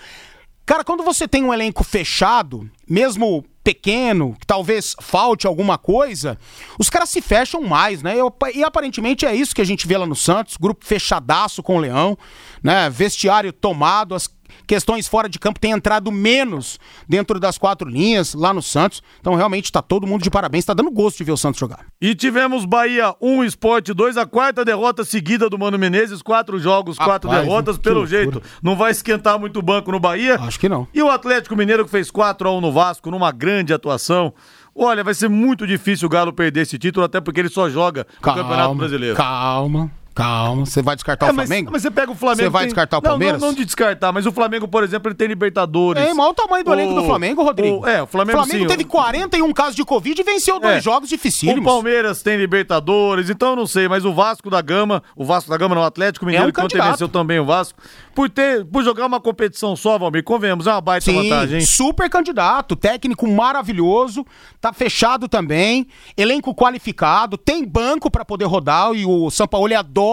cara, 0.65 0.83
quando 0.83 1.03
você 1.03 1.27
tem 1.27 1.43
um 1.43 1.53
elenco 1.53 1.83
fechado, 1.83 2.69
mesmo 2.89 3.43
pequeno, 3.65 4.37
que 4.39 4.45
talvez 4.45 4.95
falte 5.01 5.47
alguma 5.47 5.75
coisa, 5.75 6.37
os 6.77 6.87
caras 6.87 7.09
se 7.09 7.19
fecham 7.19 7.63
mais, 7.63 8.03
né? 8.03 8.13
E, 8.53 8.63
aparentemente 8.63 9.25
é 9.25 9.35
isso 9.35 9.55
que 9.55 9.61
a 9.61 9.65
gente 9.65 9.87
vê 9.87 9.97
lá 9.97 10.05
no 10.05 10.15
Santos, 10.15 10.55
grupo 10.55 10.85
fechadaço 10.85 11.63
com 11.63 11.77
o 11.77 11.79
Leão, 11.79 12.15
né? 12.61 12.87
Vestiário 12.91 13.51
tomado, 13.51 14.13
as 14.13 14.27
questões 14.67 15.07
fora 15.07 15.27
de 15.29 15.39
campo 15.39 15.59
têm 15.59 15.71
entrado 15.71 16.11
menos 16.11 16.79
dentro 17.07 17.39
das 17.39 17.57
quatro 17.57 17.89
linhas 17.89 18.33
lá 18.33 18.53
no 18.53 18.61
Santos. 18.61 19.01
Então 19.19 19.35
realmente 19.35 19.71
tá 19.71 19.81
todo 19.81 20.07
mundo 20.07 20.23
de 20.23 20.29
parabéns, 20.29 20.65
tá 20.65 20.73
dando 20.73 20.91
gosto 20.91 21.17
de 21.17 21.23
ver 21.23 21.31
o 21.31 21.37
Santos 21.37 21.59
jogar. 21.59 21.85
E 22.01 22.15
tivemos 22.15 22.65
Bahia 22.65 23.15
1, 23.21 23.43
Esporte 23.43 23.93
2, 23.93 24.17
a 24.17 24.25
quarta 24.25 24.65
derrota 24.65 25.03
seguida 25.03 25.49
do 25.49 25.57
Mano 25.57 25.77
Menezes, 25.77 26.21
quatro 26.21 26.59
jogos, 26.59 26.97
quatro 26.97 27.29
Rapaz, 27.29 27.47
derrotas, 27.47 27.77
que 27.77 27.83
pelo 27.83 27.99
loucura. 28.01 28.21
jeito. 28.21 28.41
Não 28.61 28.75
vai 28.75 28.91
esquentar 28.91 29.39
muito 29.39 29.59
o 29.59 29.61
banco 29.61 29.91
no 29.91 29.99
Bahia. 29.99 30.35
Acho 30.35 30.59
que 30.59 30.69
não. 30.69 30.87
E 30.93 31.01
o 31.01 31.09
Atlético 31.09 31.55
Mineiro 31.55 31.85
que 31.85 31.91
fez 31.91 32.09
4 32.11 32.47
a 32.47 32.51
1 32.57 32.61
no 32.61 32.71
Vasco, 32.71 33.11
numa 33.11 33.31
grande 33.31 33.73
atuação. 33.73 34.33
Olha, 34.77 35.03
vai 35.03 35.13
ser 35.13 35.29
muito 35.29 35.65
difícil 35.65 36.07
o 36.07 36.09
Galo 36.09 36.33
perder 36.33 36.61
esse 36.61 36.77
título, 36.77 37.05
até 37.05 37.21
porque 37.21 37.39
ele 37.39 37.49
só 37.49 37.69
joga 37.69 38.05
no 38.15 38.21
Campeonato 38.21 38.75
Brasileiro. 38.75 39.15
Calma, 39.15 39.89
calma. 40.15 40.65
Você 40.65 40.81
vai 40.81 40.95
descartar 40.95 41.27
É, 41.27 41.31
o 41.31 41.35
mas, 41.35 41.47
Flamengo? 41.47 41.71
mas 41.71 41.81
você 41.81 41.91
pega 41.91 42.11
o 42.11 42.15
Flamengo. 42.15 42.41
Você 42.43 42.49
vai 42.49 42.61
tem- 42.61 42.67
descartar 42.69 42.97
o 42.97 43.01
Não, 43.01 43.09
Palmeiras? 43.11 43.41
Não, 43.41 43.49
não, 43.49 43.53
de 43.55 43.65
descartar, 43.65 44.11
mas 44.11 44.25
o 44.25 44.31
Flamengo, 44.31 44.67
por 44.67 44.83
exemplo, 44.83 45.09
ele 45.09 45.15
tem 45.15 45.27
Libertadores. 45.27 46.01
É, 46.01 46.11
olha 46.13 46.21
o 46.29 46.33
tamanho 46.33 46.63
do 46.63 46.73
elenco 46.73 46.93
do 46.95 47.03
Flamengo, 47.03 47.43
Rodrigo. 47.43 47.81
o- 47.81 47.87
é, 47.87 48.01
o 48.01 48.07
Flamengo, 48.07 48.43
sim, 48.45 48.65
teve 48.65 48.83
o- 48.83 48.87
41 48.87 49.53
casos 49.53 49.75
de 49.75 49.83
Covid 49.83 50.19
e 50.19 50.23
venceu 50.23 50.59
dois 50.59 50.77
É. 50.77 50.81
jogos 50.81 51.09
O 51.09 51.13
dificílimos. 51.15 51.63
Palmeiras 51.65 52.23
tem 52.23 52.37
Libertadores, 52.37 53.29
então 53.29 53.49
eu 53.51 53.55
não 53.57 53.67
sei, 53.67 53.87
mas 53.89 54.05
o 54.05 54.13
Vasco 54.13 54.49
da 54.49 54.61
Gama, 54.61 55.03
o 55.15 55.25
Vasco 55.25 55.49
da 55.49 55.57
Gama 55.57 55.75
não, 55.75 55.81
o 55.81 55.85
Atlético 55.85 56.25
Mineiro, 56.25 56.45
É 56.45 56.49
um 56.49 56.51
que 56.51 56.59
ontem 56.61 56.69
candidato. 56.77 56.91
venceu 56.91 57.09
também 57.09 57.39
o 57.39 57.45
Vasco, 57.45 57.77
por, 58.13 58.29
ter, 58.29 58.63
por 58.65 58.83
jogar 58.83 59.05
uma 59.05 59.19
competição 59.19 59.75
só, 59.75 59.97
Valmir, 59.97 60.23
convenhamos, 60.23 60.65
é 60.67 60.71
uma 60.71 60.79
baita 60.81 61.05
Sim, 61.11 61.15
vantagem, 61.23 61.59
hein? 61.59 61.65
super 61.65 62.09
candidato, 62.09 62.75
técnico 62.75 63.27
maravilhoso, 63.27 64.25
tá 64.61 64.71
fechado 64.71 65.27
também, 65.27 65.87
elenco 66.15 66.55
qualificado, 66.55 67.37
tem 67.37 67.65
banco 67.65 68.09
pra 68.09 68.23
poder 68.23 68.45
rodar 68.45 68.93
e 68.93 69.05
o 69.05 69.29
Sampaoli 69.29 69.75
adora 69.75 70.04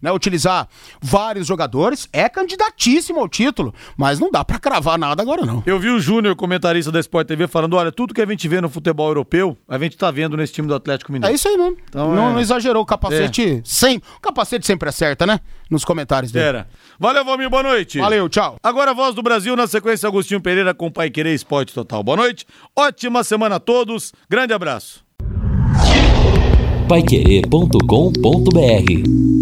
né, 0.00 0.12
utilizar 0.12 0.68
vários 1.00 1.46
jogadores, 1.46 2.08
é 2.12 2.28
candidatíssimo 2.28 3.18
ao 3.18 3.28
título, 3.28 3.74
mas 3.96 4.18
não 4.18 4.30
dá 4.30 4.44
pra 4.44 4.58
cravar 4.58 4.98
nada 4.98 5.22
agora 5.22 5.44
não. 5.44 5.62
Eu 5.66 5.78
vi 5.78 5.88
o 5.88 5.98
Júnior, 5.98 6.36
comentarista 6.36 6.92
da 6.92 7.00
Sport 7.00 7.26
TV, 7.26 7.46
falando: 7.46 7.74
olha, 7.74 7.90
tudo 7.90 8.14
que 8.14 8.20
a 8.20 8.26
gente 8.26 8.46
vê 8.48 8.60
no 8.60 8.68
futebol 8.68 9.08
europeu, 9.08 9.56
a 9.68 9.78
gente 9.78 9.96
tá 9.96 10.10
vendo 10.10 10.36
nesse 10.36 10.52
time 10.52 10.68
do 10.68 10.74
Atlético 10.74 11.10
É 11.10 11.14
Mineiro. 11.14 11.34
isso 11.34 11.48
aí 11.48 11.56
mesmo. 11.56 11.76
Então, 11.88 12.14
não, 12.14 12.28
é. 12.28 12.32
não 12.34 12.40
exagerou 12.40 12.82
o 12.82 12.86
capacete 12.86 13.62
sem, 13.64 13.98
o 13.98 14.20
capacete 14.20 14.66
sempre 14.66 14.88
acerta, 14.88 15.26
né? 15.26 15.40
Nos 15.70 15.84
comentários 15.84 16.30
dele. 16.30 16.46
Era. 16.46 16.68
Valeu, 16.98 17.24
Valmir, 17.24 17.50
boa 17.50 17.62
noite. 17.62 17.98
Valeu, 17.98 18.28
tchau. 18.28 18.56
Agora 18.62 18.92
a 18.92 18.94
voz 18.94 19.14
do 19.14 19.22
Brasil, 19.22 19.56
na 19.56 19.66
sequência, 19.66 20.06
Agostinho 20.06 20.40
Pereira 20.40 20.72
com 20.72 20.90
Pai 20.90 21.10
Querer 21.10 21.34
Esporte 21.34 21.74
Total. 21.74 22.02
Boa 22.02 22.16
noite, 22.16 22.46
ótima 22.76 23.24
semana 23.24 23.56
a 23.56 23.60
todos, 23.60 24.12
grande 24.28 24.52
abraço. 24.52 25.05
Paiquerê.com.br 26.88 29.35